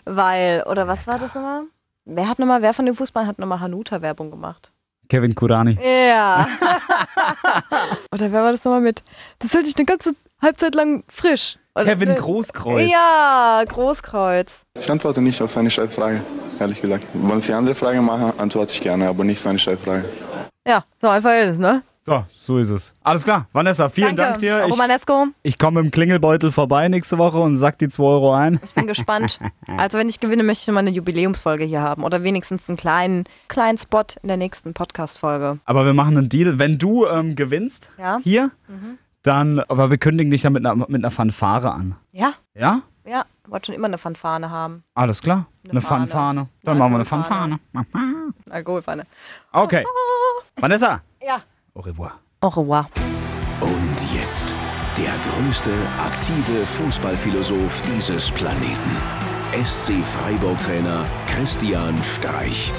Weil, 0.04 0.64
oder 0.64 0.86
was 0.86 1.06
war 1.06 1.18
das 1.18 1.34
nochmal? 1.34 1.62
Wer 2.04 2.28
hat 2.28 2.38
nochmal, 2.38 2.60
wer 2.62 2.74
von 2.74 2.86
den 2.86 2.94
Fußballern 2.94 3.28
hat 3.28 3.38
nochmal 3.38 3.60
Hanuta-Werbung 3.60 4.30
gemacht? 4.30 4.70
Kevin 5.08 5.34
Kurani. 5.34 5.78
Ja. 5.82 6.46
oder 8.12 8.32
wer 8.32 8.42
war 8.42 8.52
das 8.52 8.64
nochmal 8.64 8.80
mit? 8.82 9.02
Das 9.38 9.54
hält 9.54 9.66
dich 9.66 9.76
eine 9.76 9.86
ganze 9.86 10.14
Halbzeit 10.40 10.74
lang 10.74 11.04
frisch. 11.08 11.58
Kevin 11.76 12.14
Großkreuz. 12.16 12.88
Ja, 12.90 13.62
Großkreuz. 13.68 14.62
Ich 14.78 14.90
antworte 14.90 15.20
nicht 15.20 15.40
auf 15.42 15.50
seine 15.50 15.70
Scheißfrage, 15.70 16.20
ehrlich 16.58 16.80
gesagt. 16.80 17.06
Wenn 17.14 17.40
Sie 17.40 17.52
andere 17.52 17.74
Fragen 17.76 18.04
machen, 18.04 18.32
antworte 18.38 18.72
ich 18.72 18.80
gerne, 18.80 19.08
aber 19.08 19.22
nicht 19.24 19.40
seine 19.40 19.58
Scheißfrage. 19.58 20.04
Ja, 20.66 20.84
so 21.00 21.08
einfach 21.08 21.30
ist 21.32 21.50
es, 21.50 21.58
ne? 21.58 21.82
So, 22.04 22.24
so 22.40 22.58
ist 22.58 22.70
es. 22.70 22.94
Alles 23.02 23.22
klar, 23.24 23.48
Vanessa, 23.52 23.88
vielen 23.90 24.16
Danke. 24.16 24.22
Dank 24.22 24.38
dir. 24.40 24.64
Ich, 24.66 24.72
Romanesco, 24.72 25.26
ich 25.42 25.58
komme 25.58 25.82
mit 25.82 25.90
dem 25.90 25.94
Klingelbeutel 25.94 26.50
vorbei 26.50 26.88
nächste 26.88 27.18
Woche 27.18 27.38
und 27.38 27.56
sack 27.56 27.78
die 27.78 27.88
2 27.88 28.02
Euro 28.02 28.32
ein. 28.34 28.58
ich 28.64 28.74
bin 28.74 28.86
gespannt. 28.86 29.38
Also 29.76 29.98
wenn 29.98 30.08
ich 30.08 30.18
gewinne, 30.18 30.42
möchte 30.42 30.68
ich 30.70 30.74
mal 30.74 30.80
eine 30.80 30.90
Jubiläumsfolge 30.90 31.64
hier 31.64 31.82
haben. 31.82 32.02
Oder 32.04 32.22
wenigstens 32.24 32.66
einen 32.68 32.78
kleinen, 32.78 33.24
kleinen 33.48 33.76
Spot 33.78 34.04
in 34.22 34.28
der 34.28 34.38
nächsten 34.38 34.72
Podcast-Folge. 34.72 35.58
Aber 35.66 35.84
wir 35.84 35.92
machen 35.92 36.16
einen 36.16 36.28
Deal. 36.30 36.58
Wenn 36.58 36.78
du 36.78 37.06
ähm, 37.06 37.36
gewinnst 37.36 37.90
Ja? 37.98 38.18
hier, 38.24 38.50
Mhm. 38.68 38.98
Dann, 39.22 39.60
aber 39.60 39.90
wir 39.90 39.98
kündigen 39.98 40.30
dich 40.30 40.42
ja 40.44 40.50
mit 40.50 40.64
einer, 40.64 40.74
mit 40.74 40.94
einer 40.94 41.10
Fanfare 41.10 41.72
an. 41.72 41.96
Ja? 42.12 42.34
Ja? 42.54 42.82
Ja, 43.06 43.24
ich 43.44 43.50
wollte 43.50 43.66
schon 43.66 43.74
immer 43.74 43.86
eine 43.86 43.98
Fanfane 43.98 44.50
haben. 44.50 44.84
Alles 44.94 45.22
klar. 45.22 45.46
Eine, 45.64 45.72
Eine 45.72 45.80
Fahne. 45.80 46.06
Fanfane. 46.06 46.48
Dann 46.62 46.72
Eine 46.72 46.78
machen 46.78 46.92
wir 46.92 46.96
eine 46.96 47.04
Alkoholfahne. 47.04 47.58
Fanfane. 47.72 48.34
Alkoholfahne. 48.50 49.02
Okay. 49.52 49.84
Vanessa. 50.56 51.00
Ja. 51.26 51.40
Au 51.74 51.80
revoir. 51.80 52.18
Au 52.40 52.48
revoir. 52.48 52.88
Und 53.60 53.96
jetzt 54.14 54.52
der 54.98 55.12
größte 55.32 55.70
aktive 56.04 56.66
Fußballphilosoph 56.66 57.82
dieses 57.82 58.30
Planeten. 58.32 58.96
SC 59.64 59.92
Freiburg-Trainer 60.04 61.04
Christian 61.28 61.96
Streich. 62.02 62.72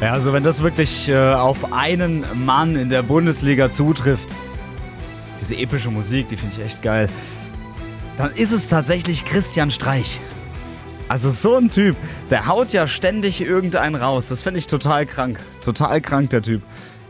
Ja, 0.00 0.12
also 0.12 0.32
wenn 0.32 0.42
das 0.42 0.62
wirklich 0.62 1.08
äh, 1.08 1.34
auf 1.34 1.72
einen 1.72 2.24
Mann 2.46 2.74
in 2.74 2.88
der 2.88 3.02
Bundesliga 3.02 3.70
zutrifft, 3.70 4.28
diese 5.40 5.56
epische 5.56 5.90
Musik, 5.90 6.28
die 6.28 6.36
finde 6.36 6.54
ich 6.58 6.64
echt 6.64 6.82
geil, 6.82 7.08
dann 8.16 8.32
ist 8.32 8.52
es 8.52 8.68
tatsächlich 8.68 9.24
Christian 9.24 9.70
Streich. 9.70 10.20
Also 11.08 11.30
so 11.30 11.56
ein 11.56 11.70
Typ, 11.70 11.96
der 12.30 12.46
haut 12.46 12.72
ja 12.72 12.86
ständig 12.86 13.40
irgendeinen 13.40 13.96
raus. 13.96 14.28
Das 14.28 14.42
finde 14.42 14.58
ich 14.58 14.68
total 14.68 15.06
krank. 15.06 15.40
Total 15.60 16.00
krank, 16.00 16.30
der 16.30 16.42
Typ. 16.42 16.62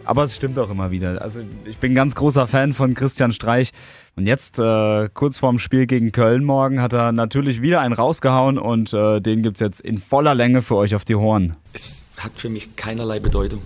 Aber 0.04 0.24
es 0.24 0.34
stimmt 0.34 0.58
auch 0.58 0.70
immer 0.70 0.90
wieder. 0.90 1.20
Also 1.20 1.40
ich 1.66 1.76
bin 1.78 1.92
ein 1.92 1.94
ganz 1.94 2.14
großer 2.14 2.46
Fan 2.46 2.72
von 2.72 2.94
Christian 2.94 3.32
Streich. 3.32 3.72
Und 4.16 4.26
jetzt, 4.26 4.58
äh, 4.58 5.08
kurz 5.12 5.38
vorm 5.38 5.58
Spiel 5.58 5.86
gegen 5.86 6.12
Köln 6.12 6.44
morgen, 6.44 6.80
hat 6.80 6.92
er 6.92 7.12
natürlich 7.12 7.60
wieder 7.60 7.80
einen 7.80 7.92
rausgehauen 7.92 8.58
und 8.58 8.92
äh, 8.92 9.20
den 9.20 9.42
gibt 9.42 9.56
es 9.56 9.60
jetzt 9.60 9.80
in 9.80 9.98
voller 9.98 10.34
Länge 10.34 10.62
für 10.62 10.76
euch 10.76 10.94
auf 10.94 11.04
die 11.04 11.14
Horn. 11.14 11.56
Es 11.74 12.02
hat 12.16 12.32
für 12.36 12.48
mich 12.48 12.76
keinerlei 12.76 13.20
Bedeutung. 13.20 13.62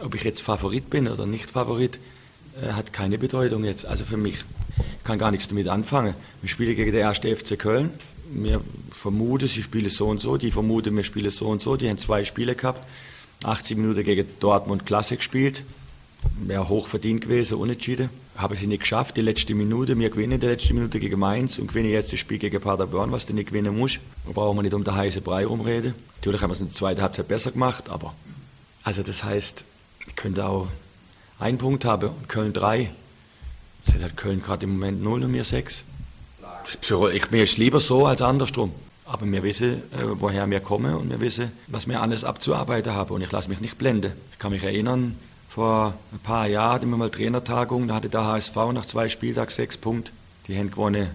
Ob 0.00 0.14
ich 0.14 0.24
jetzt 0.24 0.42
Favorit 0.42 0.90
bin 0.90 1.08
oder 1.08 1.26
nicht 1.26 1.50
Favorit, 1.50 1.98
hat 2.72 2.92
keine 2.92 3.18
Bedeutung 3.18 3.64
jetzt. 3.64 3.86
Also 3.86 4.04
für 4.04 4.16
mich 4.16 4.44
kann 5.04 5.18
gar 5.18 5.30
nichts 5.30 5.48
damit 5.48 5.68
anfangen. 5.68 6.14
Wir 6.42 6.48
spielen 6.48 6.76
gegen 6.76 6.92
den 6.92 7.00
erste 7.00 7.34
FC 7.34 7.58
Köln. 7.58 7.90
Mir 8.30 8.60
vermuten, 8.90 9.48
sie 9.48 9.62
spielen 9.62 9.90
so 9.90 10.08
und 10.08 10.20
so. 10.20 10.36
Die 10.36 10.50
vermuten, 10.50 10.94
wir 10.96 11.04
spielen 11.04 11.30
so 11.30 11.48
und 11.48 11.62
so. 11.62 11.76
Die 11.76 11.88
haben 11.88 11.98
zwei 11.98 12.24
Spiele 12.24 12.54
gehabt. 12.54 12.86
80 13.44 13.76
Minuten 13.76 14.04
gegen 14.04 14.26
Dortmund 14.40 14.84
Klasse 14.86 15.16
gespielt. 15.16 15.64
Wäre 16.40 16.68
hoch 16.68 16.88
verdient 16.88 17.22
gewesen, 17.22 17.58
unentschieden. 17.58 18.10
Habe 18.36 18.56
sie 18.56 18.66
nicht 18.66 18.80
geschafft. 18.80 19.16
Die 19.16 19.22
letzte 19.22 19.54
Minute, 19.54 19.98
wir 19.98 20.10
gewinnen 20.10 20.40
die 20.40 20.46
letzte 20.46 20.74
Minute 20.74 21.00
gegen 21.00 21.18
Mainz 21.18 21.58
und 21.58 21.68
gewinnen 21.68 21.90
jetzt 21.90 22.12
das 22.12 22.18
Spiel 22.18 22.38
gegen 22.38 22.60
Paderborn, 22.60 23.12
was 23.12 23.26
du 23.26 23.32
nicht 23.32 23.48
gewinnen 23.48 23.76
musst. 23.76 24.00
Da 24.26 24.32
brauchen 24.32 24.58
wir 24.58 24.62
nicht 24.62 24.74
um 24.74 24.84
den 24.84 24.94
heißen 24.94 25.22
Brei 25.22 25.46
rumreden. 25.46 25.94
Natürlich 26.16 26.42
haben 26.42 26.50
wir 26.50 26.54
es 26.54 26.60
in 26.60 26.66
der 26.66 26.74
zweiten 26.74 27.00
Halbzeit 27.00 27.28
besser 27.28 27.52
gemacht, 27.52 27.88
aber 27.88 28.14
also 28.82 29.02
das 29.02 29.22
heißt, 29.22 29.64
ich 30.06 30.16
könnte 30.16 30.46
auch 30.46 30.68
einen 31.38 31.58
Punkt 31.58 31.84
haben 31.84 32.08
und 32.08 32.28
Köln 32.28 32.52
drei. 32.52 32.90
Das 33.86 34.02
hat 34.02 34.16
Köln 34.16 34.42
gerade 34.42 34.64
im 34.64 34.72
Moment 34.72 35.02
null 35.02 35.24
und 35.24 35.30
mir 35.30 35.44
sechs. 35.44 35.84
Ich, 36.82 37.30
mir 37.30 37.42
ist 37.42 37.56
lieber 37.56 37.80
so 37.80 38.06
als 38.06 38.20
andersrum. 38.20 38.72
Aber 39.06 39.24
wir 39.24 39.42
wissen, 39.42 39.78
äh, 39.92 40.04
woher 40.18 40.48
wir 40.50 40.60
kommen 40.60 40.94
und 40.94 41.08
wir 41.08 41.20
wissen, 41.20 41.50
was 41.66 41.88
wir 41.88 42.02
alles 42.02 42.24
abzuarbeiten 42.24 42.92
haben. 42.92 43.14
Und 43.14 43.22
ich 43.22 43.32
lasse 43.32 43.48
mich 43.48 43.60
nicht 43.60 43.78
blenden. 43.78 44.12
Ich 44.32 44.38
kann 44.38 44.52
mich 44.52 44.62
erinnern, 44.62 45.16
vor 45.48 45.94
ein 46.12 46.18
paar 46.18 46.46
Jahren 46.46 46.74
hatten 46.74 46.90
wir 46.90 46.98
mal 46.98 47.10
Trainertagung, 47.10 47.88
da 47.88 47.94
hatte 47.94 48.10
der 48.10 48.24
HSV 48.24 48.54
nach 48.74 48.84
zwei 48.84 49.08
Spieltagen 49.08 49.50
sechs 49.50 49.78
Punkte. 49.78 50.12
Die 50.46 50.58
haben 50.58 50.70
gewonnen 50.70 51.08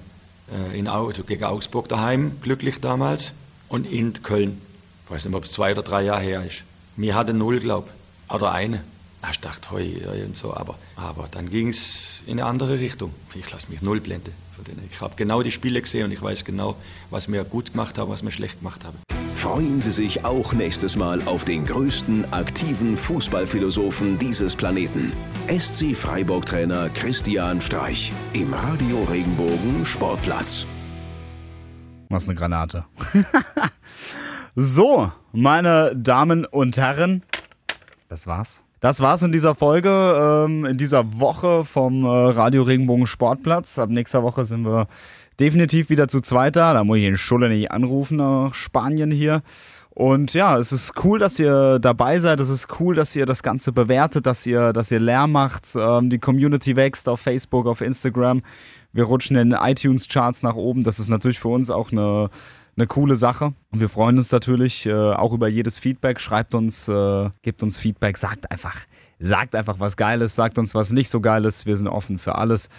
äh, 0.51 0.77
in, 0.77 0.87
also 0.87 1.23
gegen 1.23 1.43
Augsburg 1.43 1.87
daheim, 1.87 2.39
glücklich 2.41 2.81
damals, 2.81 3.31
und 3.69 3.85
in 3.85 4.13
Köln. 4.23 4.59
Ich 5.05 5.11
weiß 5.11 5.25
nicht, 5.25 5.35
ob 5.35 5.43
es 5.43 5.51
zwei 5.51 5.71
oder 5.73 5.83
drei 5.83 6.03
Jahre 6.03 6.21
her 6.21 6.43
ist. 6.45 6.63
Wir 6.95 7.13
hatten 7.13 7.37
null, 7.37 7.59
glaube 7.59 7.89
ich. 7.89 8.33
Oder 8.33 8.51
eine. 8.51 8.83
Ich 9.31 9.39
dachte, 9.39 9.71
hoi, 9.71 10.01
und 10.25 10.37
so. 10.37 10.53
Aber, 10.55 10.75
aber 10.95 11.27
dann 11.31 11.49
ging 11.49 11.69
es 11.69 12.21
in 12.25 12.39
eine 12.39 12.45
andere 12.45 12.79
Richtung. 12.79 13.13
Ich 13.35 13.51
lasse 13.51 13.69
mich 13.69 13.81
null 13.81 13.99
blenden. 14.01 14.33
Ich 14.91 15.01
habe 15.01 15.15
genau 15.15 15.41
die 15.41 15.51
Spiele 15.51 15.81
gesehen 15.81 16.05
und 16.05 16.11
ich 16.11 16.21
weiß 16.21 16.45
genau, 16.45 16.75
was 17.09 17.31
wir 17.31 17.43
gut 17.43 17.71
gemacht 17.71 17.97
haben, 17.97 18.11
was 18.11 18.23
wir 18.23 18.31
schlecht 18.31 18.59
gemacht 18.59 18.85
haben. 18.85 18.97
Freuen 19.35 19.81
Sie 19.81 19.91
sich 19.91 20.23
auch 20.23 20.53
nächstes 20.53 20.95
Mal 20.95 21.21
auf 21.23 21.43
den 21.43 21.65
größten 21.65 22.31
aktiven 22.31 22.95
Fußballphilosophen 22.95 24.17
dieses 24.17 24.55
Planeten. 24.55 25.11
SC 25.49 25.95
Freiburg-Trainer 25.95 26.89
Christian 26.89 27.61
Streich 27.61 28.13
im 28.31 28.53
Radio 28.53 29.03
Regenbogen 29.03 29.85
Sportplatz. 29.85 30.65
Was 32.07 32.25
eine 32.25 32.35
Granate. 32.35 32.85
so, 34.55 35.11
meine 35.33 35.93
Damen 35.95 36.45
und 36.45 36.77
Herren, 36.77 37.23
das 38.07 38.27
war's. 38.27 38.63
Das 38.83 38.99
war's 38.99 39.23
in 39.23 39.31
dieser 39.31 39.55
Folge, 39.55 40.43
ähm, 40.45 40.65
in 40.65 40.77
dieser 40.77 41.17
Woche 41.17 41.63
vom 41.63 42.03
äh, 42.03 42.09
Radio 42.09 42.63
Regenbogen 42.63 43.07
Sportplatz. 43.07 43.79
Ab 43.79 43.89
nächster 43.89 44.23
Woche 44.23 44.43
sind 44.43 44.65
wir 44.65 44.87
definitiv 45.39 45.89
wieder 45.89 46.09
zu 46.09 46.19
zweiter. 46.19 46.73
Da 46.73 46.83
muss 46.83 46.97
ich 46.97 47.05
den 47.05 47.15
Schulle 47.15 47.47
nicht 47.47 47.71
anrufen 47.71 48.17
nach 48.17 48.53
Spanien 48.53 49.09
hier. 49.09 49.41
Und 49.91 50.33
ja, 50.33 50.57
es 50.57 50.73
ist 50.73 51.01
cool, 51.05 51.17
dass 51.17 51.39
ihr 51.39 51.79
dabei 51.79 52.19
seid. 52.19 52.41
Es 52.41 52.49
ist 52.49 52.77
cool, 52.81 52.93
dass 52.93 53.15
ihr 53.15 53.25
das 53.25 53.41
Ganze 53.41 53.71
bewertet, 53.71 54.25
dass 54.25 54.45
ihr, 54.45 54.73
dass 54.73 54.91
ihr 54.91 54.99
Lärm 54.99 55.31
macht. 55.31 55.65
Ähm, 55.77 56.09
die 56.09 56.19
Community 56.19 56.75
wächst 56.75 57.07
auf 57.07 57.21
Facebook, 57.21 57.67
auf 57.67 57.79
Instagram. 57.79 58.41
Wir 58.91 59.05
rutschen 59.05 59.37
in 59.37 59.53
iTunes-Charts 59.53 60.43
nach 60.43 60.55
oben. 60.55 60.83
Das 60.83 60.99
ist 60.99 61.07
natürlich 61.07 61.39
für 61.39 61.47
uns 61.47 61.69
auch 61.69 61.93
eine 61.93 62.29
eine 62.75 62.87
coole 62.87 63.15
Sache. 63.15 63.53
Und 63.71 63.79
wir 63.79 63.89
freuen 63.89 64.17
uns 64.17 64.31
natürlich 64.31 64.85
äh, 64.85 64.93
auch 64.93 65.33
über 65.33 65.47
jedes 65.47 65.79
Feedback. 65.79 66.19
Schreibt 66.19 66.55
uns, 66.55 66.87
äh, 66.87 67.29
gebt 67.41 67.63
uns 67.63 67.77
Feedback, 67.77 68.17
sagt 68.17 68.49
einfach, 68.51 68.77
sagt 69.19 69.55
einfach 69.55 69.79
was 69.79 69.97
Geiles, 69.97 70.35
sagt 70.35 70.57
uns 70.57 70.73
was 70.75 70.91
nicht 70.91 71.09
so 71.09 71.21
Geiles. 71.21 71.65
Wir 71.65 71.77
sind 71.77 71.87
offen 71.87 72.19
für 72.19 72.35
alles. 72.35 72.69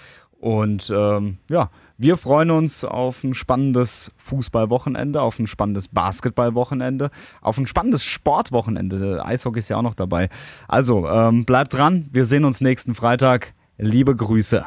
Und 0.45 0.92
ähm, 0.95 1.38
ja, 1.49 1.70
wir 1.97 2.16
freuen 2.16 2.51
uns 2.51 2.84
auf 2.84 3.24
ein 3.24 3.32
spannendes 3.32 4.12
Fußballwochenende, 4.18 5.22
auf 5.22 5.38
ein 5.38 5.47
spannendes 5.47 5.88
Basketballwochenende, 5.88 7.11
auf 7.40 7.57
ein 7.57 7.66
spannendes 7.66 8.05
Sportwochenende. 8.05 9.24
Eishockey 9.24 9.61
ist 9.61 9.70
ja 9.70 9.78
auch 9.78 9.82
noch 9.82 9.95
dabei. 9.95 10.28
Also 10.68 11.09
ähm, 11.09 11.47
bleibt 11.47 11.72
dran. 11.72 12.09
Wir 12.12 12.26
sehen 12.26 12.45
uns 12.45 12.61
nächsten 12.61 12.95
Freitag. 12.95 13.55
Liebe 13.78 14.14
Grüße. 14.14 14.66